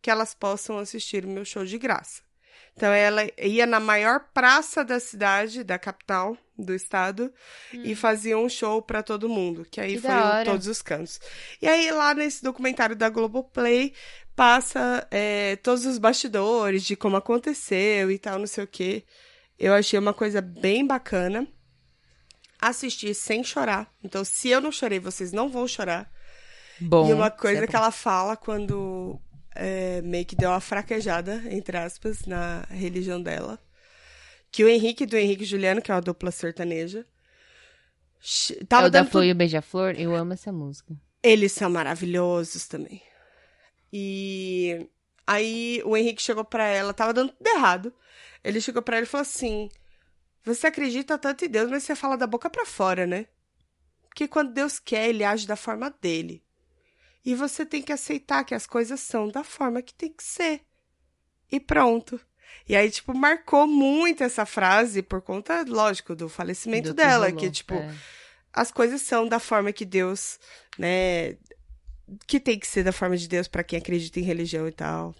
que 0.00 0.10
elas 0.10 0.34
possam 0.34 0.78
assistir 0.78 1.24
o 1.24 1.28
meu 1.28 1.44
show 1.44 1.64
de 1.64 1.78
graça. 1.78 2.22
Então 2.76 2.92
ela 2.92 3.22
ia 3.38 3.66
na 3.66 3.78
maior 3.78 4.20
praça 4.32 4.84
da 4.84 4.98
cidade, 4.98 5.62
da 5.62 5.78
capital 5.78 6.36
do 6.56 6.74
estado, 6.74 7.32
e 7.72 7.94
fazia 7.94 8.38
um 8.38 8.48
show 8.48 8.82
pra 8.82 9.02
todo 9.02 9.28
mundo, 9.28 9.66
que 9.70 9.80
aí 9.80 9.94
Que 9.94 10.02
foi 10.02 10.10
em 10.10 10.44
todos 10.44 10.66
os 10.66 10.82
cantos. 10.82 11.20
E 11.60 11.68
aí 11.68 11.90
lá 11.90 12.14
nesse 12.14 12.42
documentário 12.42 12.96
da 12.96 13.08
Globoplay 13.08 13.92
passa 14.34 15.06
é, 15.10 15.56
todos 15.56 15.84
os 15.84 15.98
bastidores 15.98 16.84
de 16.84 16.96
como 16.96 17.16
aconteceu 17.16 18.10
e 18.10 18.18
tal, 18.18 18.38
não 18.38 18.46
sei 18.46 18.64
o 18.64 18.66
quê. 18.66 19.04
Eu 19.58 19.74
achei 19.74 19.98
uma 19.98 20.14
coisa 20.14 20.40
bem 20.40 20.86
bacana. 20.86 21.46
Assisti 22.58 23.14
sem 23.14 23.44
chorar. 23.44 23.92
Então, 24.02 24.24
se 24.24 24.48
eu 24.48 24.60
não 24.60 24.72
chorei, 24.72 24.98
vocês 24.98 25.32
não 25.32 25.48
vão 25.48 25.68
chorar. 25.68 26.10
Bom. 26.80 27.08
E 27.08 27.12
uma 27.12 27.30
coisa 27.30 27.56
isso 27.56 27.64
é 27.64 27.66
que 27.66 27.76
ela 27.76 27.90
fala 27.90 28.36
quando 28.36 29.20
é, 29.54 30.00
meio 30.02 30.24
que 30.26 30.36
deu 30.36 30.50
uma 30.50 30.60
fraquejada, 30.60 31.42
entre 31.50 31.76
aspas, 31.76 32.24
na 32.26 32.62
religião 32.70 33.20
dela. 33.22 33.58
Que 34.50 34.64
o 34.64 34.68
Henrique 34.68 35.06
do 35.06 35.16
Henrique 35.16 35.44
Juliano, 35.44 35.80
que 35.82 35.90
é 35.90 35.94
uma 35.94 36.00
dupla 36.00 36.30
sertaneja, 36.30 37.06
ch- 38.20 38.52
É 38.60 38.64
tava 38.64 38.86
o 38.88 38.90
da 38.90 39.04
Flor 39.04 39.24
e 39.24 39.32
o 39.32 39.34
Beija-Flor. 39.34 39.94
Eu 39.98 40.14
amo 40.14 40.32
essa 40.32 40.52
música. 40.52 40.94
eles 41.22 41.52
são 41.52 41.70
maravilhosos 41.70 42.66
também. 42.66 43.02
E 43.92 44.86
aí 45.26 45.82
o 45.84 45.96
Henrique 45.96 46.22
chegou 46.22 46.44
pra 46.44 46.64
ela, 46.66 46.92
tava 46.94 47.12
dando 47.12 47.32
tudo 47.32 47.46
errado. 47.46 47.92
Ele 48.42 48.60
chegou 48.60 48.82
pra 48.82 48.96
ela 48.96 49.04
e 49.04 49.08
falou 49.08 49.22
assim: 49.22 49.68
Você 50.44 50.66
acredita 50.66 51.18
tanto 51.18 51.44
em 51.44 51.48
Deus, 51.48 51.70
mas 51.70 51.82
você 51.82 51.94
fala 51.94 52.16
da 52.16 52.26
boca 52.26 52.48
pra 52.48 52.64
fora, 52.66 53.06
né? 53.06 53.26
Porque 54.08 54.26
quando 54.26 54.52
Deus 54.52 54.78
quer, 54.78 55.08
ele 55.08 55.22
age 55.24 55.46
da 55.46 55.56
forma 55.56 55.94
dele. 56.00 56.42
E 57.24 57.34
você 57.34 57.66
tem 57.66 57.82
que 57.82 57.92
aceitar 57.92 58.44
que 58.44 58.54
as 58.54 58.66
coisas 58.66 59.00
são 59.00 59.28
da 59.28 59.44
forma 59.44 59.82
que 59.82 59.92
tem 59.94 60.10
que 60.12 60.22
ser. 60.24 60.62
E 61.52 61.60
pronto. 61.60 62.18
E 62.68 62.74
aí, 62.74 62.90
tipo, 62.90 63.14
marcou 63.16 63.66
muito 63.66 64.22
essa 64.24 64.46
frase 64.46 65.02
por 65.02 65.20
conta, 65.20 65.64
lógico, 65.68 66.14
do 66.14 66.28
falecimento 66.28 66.88
Do 66.90 66.94
que 66.94 67.02
dela. 67.02 67.26
rolou. 67.26 67.40
Que, 67.40 67.50
tipo, 67.50 67.74
É. 67.74 67.94
as 68.52 68.70
coisas 68.70 69.02
são 69.02 69.26
da 69.28 69.38
forma 69.38 69.72
que 69.72 69.84
Deus, 69.84 70.38
né, 70.78 71.36
que 72.26 72.40
tem 72.40 72.58
que 72.58 72.66
ser 72.66 72.82
da 72.84 72.92
forma 72.92 73.16
de 73.16 73.28
Deus 73.28 73.46
pra 73.48 73.62
quem 73.62 73.78
acredita 73.78 74.18
em 74.18 74.22
religião 74.24 74.66
e 74.66 74.72
tal. 74.72 75.14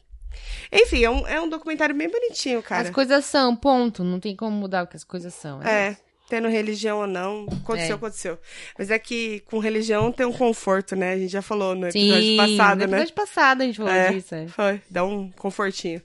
Enfim, 0.72 1.02
é 1.04 1.10
um, 1.10 1.26
é 1.26 1.40
um 1.40 1.48
documentário 1.48 1.94
bem 1.94 2.08
bonitinho, 2.08 2.62
cara. 2.62 2.88
As 2.88 2.94
coisas 2.94 3.24
são, 3.24 3.54
ponto. 3.56 4.02
Não 4.04 4.18
tem 4.20 4.34
como 4.36 4.56
mudar 4.56 4.84
o 4.84 4.86
que 4.86 4.96
as 4.96 5.04
coisas 5.04 5.34
são. 5.34 5.60
É, 5.62 5.96
tendo 6.30 6.48
religião 6.48 7.00
ou 7.00 7.06
não, 7.06 7.46
aconteceu, 7.62 7.92
É. 7.92 7.96
aconteceu. 7.96 8.38
Mas 8.78 8.90
é 8.90 8.98
que 8.98 9.40
com 9.40 9.58
religião 9.58 10.10
tem 10.12 10.24
um 10.24 10.32
conforto, 10.32 10.94
né? 10.96 11.12
A 11.14 11.18
gente 11.18 11.32
já 11.32 11.42
falou 11.42 11.74
no 11.74 11.88
episódio 11.88 12.22
Sim, 12.22 12.36
passado, 12.36 12.78
no 12.78 12.86
né? 12.86 12.96
episódio 12.98 13.14
passado 13.14 13.62
a 13.62 13.66
gente 13.66 13.76
falou 13.76 13.92
É. 13.92 14.12
disso. 14.12 14.34
É. 14.34 14.46
Foi, 14.48 14.80
dá 14.88 15.04
um 15.04 15.30
confortinho. 15.32 16.00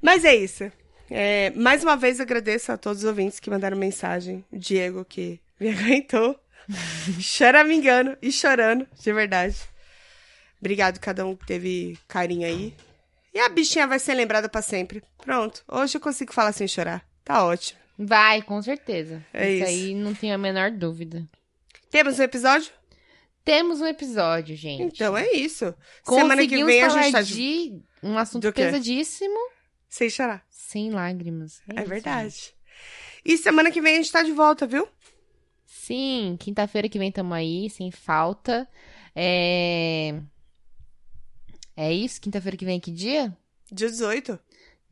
Mas 0.00 0.24
é 0.24 0.34
isso. 0.36 0.70
É, 1.10 1.50
mais 1.56 1.82
uma 1.82 1.96
vez 1.96 2.20
agradeço 2.20 2.70
a 2.72 2.76
todos 2.76 2.98
os 3.02 3.08
ouvintes 3.08 3.40
que 3.40 3.48
mandaram 3.50 3.76
mensagem. 3.76 4.44
O 4.52 4.58
Diego, 4.58 5.04
que 5.04 5.40
me 5.58 5.68
aguentou, 5.72 6.38
choramingando 7.20 8.16
e 8.20 8.30
chorando, 8.30 8.86
de 9.00 9.12
verdade. 9.12 9.56
Obrigado 10.60 10.96
a 10.96 11.00
cada 11.00 11.26
um 11.26 11.34
que 11.34 11.46
teve 11.46 11.98
carinho 12.06 12.46
aí. 12.46 12.74
E 13.34 13.40
a 13.40 13.48
bichinha 13.48 13.86
vai 13.86 13.98
ser 13.98 14.14
lembrada 14.14 14.48
pra 14.48 14.60
sempre. 14.62 15.02
Pronto. 15.24 15.62
Hoje 15.66 15.96
eu 15.96 16.00
consigo 16.00 16.32
falar 16.32 16.52
sem 16.52 16.68
chorar. 16.68 17.02
Tá 17.24 17.44
ótimo. 17.44 17.80
Vai, 17.98 18.42
com 18.42 18.60
certeza. 18.62 19.24
É 19.32 19.50
isso, 19.50 19.64
isso. 19.64 19.70
aí 19.70 19.94
não 19.94 20.14
tenho 20.14 20.34
a 20.34 20.38
menor 20.38 20.70
dúvida. 20.70 21.28
Temos 21.90 22.18
um 22.18 22.22
episódio? 22.22 22.72
Temos 23.44 23.80
um 23.80 23.86
episódio, 23.86 24.56
gente. 24.56 24.94
Então 24.94 25.16
é 25.16 25.32
isso. 25.32 25.74
Semana 26.04 26.46
que 26.46 26.64
vem 26.64 26.82
a 26.82 26.88
gente 26.88 27.12
tá 27.12 27.22
de... 27.22 27.34
de 27.34 27.82
um 28.02 28.16
assunto 28.16 28.52
pesadíssimo 28.52 29.38
sem 29.88 30.08
chorar. 30.08 30.44
sem 30.48 30.90
lágrimas. 30.90 31.60
É, 31.68 31.72
isso, 31.72 31.76
gente. 31.76 31.88
verdade. 31.88 32.54
E 33.24 33.36
semana 33.36 33.70
que 33.70 33.80
vem 33.80 33.94
a 33.94 33.96
gente 33.96 34.12
tá 34.12 34.22
de 34.22 34.32
volta, 34.32 34.66
viu? 34.66 34.88
Sim, 35.66 36.36
quinta-feira 36.38 36.88
que 36.88 36.98
vem 36.98 37.10
tamo 37.10 37.34
aí, 37.34 37.68
sem 37.68 37.90
falta. 37.90 38.68
É... 39.14 40.20
É 41.76 41.92
isso? 41.92 42.20
Quinta-feira 42.20 42.56
que 42.56 42.64
vem 42.64 42.78
que 42.78 42.90
dia? 42.90 43.36
Dia 43.70 43.88
18. 43.88 44.38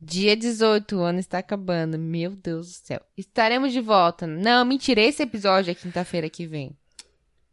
Dia 0.03 0.35
18, 0.35 0.95
o 0.95 1.01
ano 1.01 1.19
está 1.19 1.37
acabando. 1.37 1.97
Meu 1.99 2.31
Deus 2.31 2.67
do 2.67 2.87
céu. 2.87 3.01
Estaremos 3.15 3.71
de 3.71 3.79
volta. 3.81 4.25
Não, 4.25 4.65
mentira, 4.65 4.99
esse 5.01 5.21
episódio 5.21 5.69
é 5.71 5.75
quinta-feira 5.75 6.27
que 6.29 6.47
vem. 6.47 6.75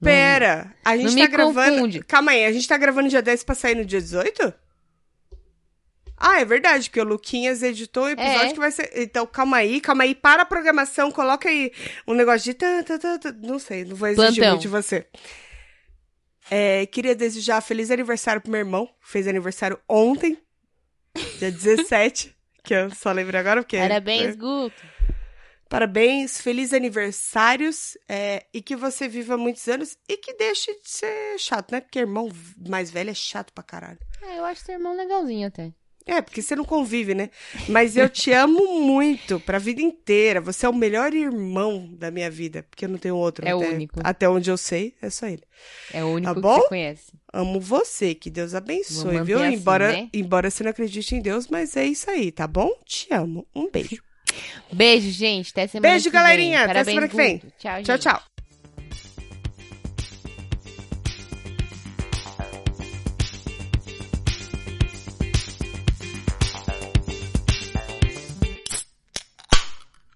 Não- 0.01 0.07
Pera, 0.11 0.75
a 0.85 0.97
gente 0.97 1.15
não 1.15 1.23
tá 1.23 1.27
gravando. 1.27 1.75
confunde. 1.77 2.01
Calma 2.05 2.31
aí, 2.31 2.45
a 2.47 2.53
gente 2.53 2.67
tá 2.67 2.79
gravando 2.79 3.09
dia 3.09 3.21
10 3.21 3.43
pra 3.45 3.55
sair 3.55 3.75
no 3.75 3.85
dia 3.85 4.01
18? 4.01 4.55
Ah, 6.17 6.41
é 6.41 6.45
verdade, 6.45 6.89
porque 6.89 7.01
o 7.01 7.05
Luquinhas 7.05 7.63
editou 7.63 8.05
o 8.05 8.09
episódio 8.09 8.51
É. 8.51 8.53
que 8.53 8.59
vai 8.59 8.71
ser. 8.73 8.91
Então, 8.97 9.27
calma 9.27 9.59
aí, 9.59 9.81
calma 9.81 10.03
aí, 10.05 10.15
para 10.15 10.43
a 10.43 10.47
programação, 10.47 11.13
coloca 11.13 11.49
aí 11.49 11.71
um 12.07 12.15
negócio 12.15 12.45
de. 12.45 12.55
tan, 12.55 12.83
tan, 12.83 12.99
tan, 12.99 13.19
tan. 13.19 13.33
Não 13.43 13.59
sei, 13.59 13.85
não 13.85 13.95
vou 13.95 14.09
exigir 14.09 14.35
Plantão. 14.37 14.51
muito 14.53 14.63
de 14.63 14.69
você. 14.69 15.07
É, 16.51 16.87
queria 16.87 17.15
desejar 17.15 17.61
feliz 17.61 17.91
aniversário 17.91 18.41
pro 18.41 18.51
meu 18.51 18.59
irmão, 18.61 18.89
fez 19.01 19.29
aniversário 19.29 19.79
ontem, 19.89 20.39
dia 21.39 21.51
17, 21.53 22.35
que 22.69 22.75
eu 22.75 22.91
só 22.91 23.13
lembro 23.13 23.39
agora 23.39 23.63
porque. 23.63 23.79
Parabéns, 23.79 24.37
Guto. 24.37 24.83
Parabéns, 25.71 26.39
feliz 26.39 26.75
aniversários 26.75 27.97
é, 28.07 28.47
e 28.53 28.61
que 28.61 28.77
você 28.77 29.09
viva 29.09 29.39
muitos 29.39 29.67
anos 29.69 29.97
e 30.07 30.19
que 30.19 30.35
deixe 30.35 30.73
de 30.75 30.91
ser 30.91 31.39
chato, 31.39 31.73
né? 31.73 31.81
Porque 31.81 31.99
irmão 31.99 32.29
mais 32.69 32.91
velho 32.91 33.11
é 33.11 33.15
chato 33.15 33.53
pra 33.55 33.65
caralho. 33.65 33.99
É, 34.23 34.39
eu 34.39 34.45
acho 34.45 34.63
seu 34.63 34.75
irmão 34.75 34.95
legalzinho 34.95 35.49
até. 35.49 35.73
É, 36.09 36.23
porque 36.23 36.41
você 36.41 36.57
não 36.57 36.65
convive, 36.65 37.15
né? 37.15 37.29
Mas 37.69 37.95
eu 37.97 38.09
te 38.09 38.33
amo 38.33 38.81
muito 38.81 39.39
pra 39.41 39.59
vida 39.59 39.83
inteira. 39.83 40.41
Você 40.41 40.65
é 40.65 40.69
o 40.69 40.75
melhor 40.75 41.13
irmão 41.13 41.87
da 41.93 42.11
minha 42.11 42.31
vida, 42.31 42.65
porque 42.71 42.87
eu 42.87 42.89
não 42.89 42.97
tenho 42.99 43.15
outro. 43.15 43.47
É 43.47 43.55
o 43.55 43.59
único. 43.59 44.01
Até 44.03 44.27
onde 44.29 44.51
eu 44.51 44.57
sei, 44.57 44.95
é 45.03 45.11
só 45.11 45.27
ele. 45.27 45.43
É 45.93 46.03
o 46.03 46.09
único 46.09 46.31
Tá 46.31 46.35
que 46.35 46.41
bom? 46.41 46.61
você 46.63 46.69
conhece. 46.69 47.13
Amo 47.31 47.61
você, 47.61 48.15
que 48.15 48.31
Deus 48.31 48.55
abençoe, 48.55 49.21
viu? 49.23 49.39
assim, 49.43 49.55
embora, 49.55 49.93
né? 49.93 50.09
embora 50.15 50.51
você 50.51 50.65
não 50.65 50.71
acredite 50.71 51.15
em 51.15 51.21
Deus, 51.21 51.47
mas 51.49 51.77
é 51.77 51.85
isso 51.85 52.11
aí, 52.11 52.33
tá 52.33 52.47
bom? 52.47 52.71
Te 52.87 53.07
amo. 53.13 53.47
Um 53.55 53.71
beijo. 53.71 54.03
Beijo, 54.73 55.11
gente. 55.11 55.51
Até 55.51 55.67
semana 55.67 55.93
Beijo, 55.93 56.05
que 56.05 56.11
vem. 56.11 56.21
galerinha. 56.23 56.65
Até 56.65 56.85
semana 56.85 57.09
que 57.09 57.17
vem. 57.17 57.39
Tchau, 57.39 57.83
Tchau, 57.83 57.85
gente. 57.85 58.01
tchau. 58.01 58.23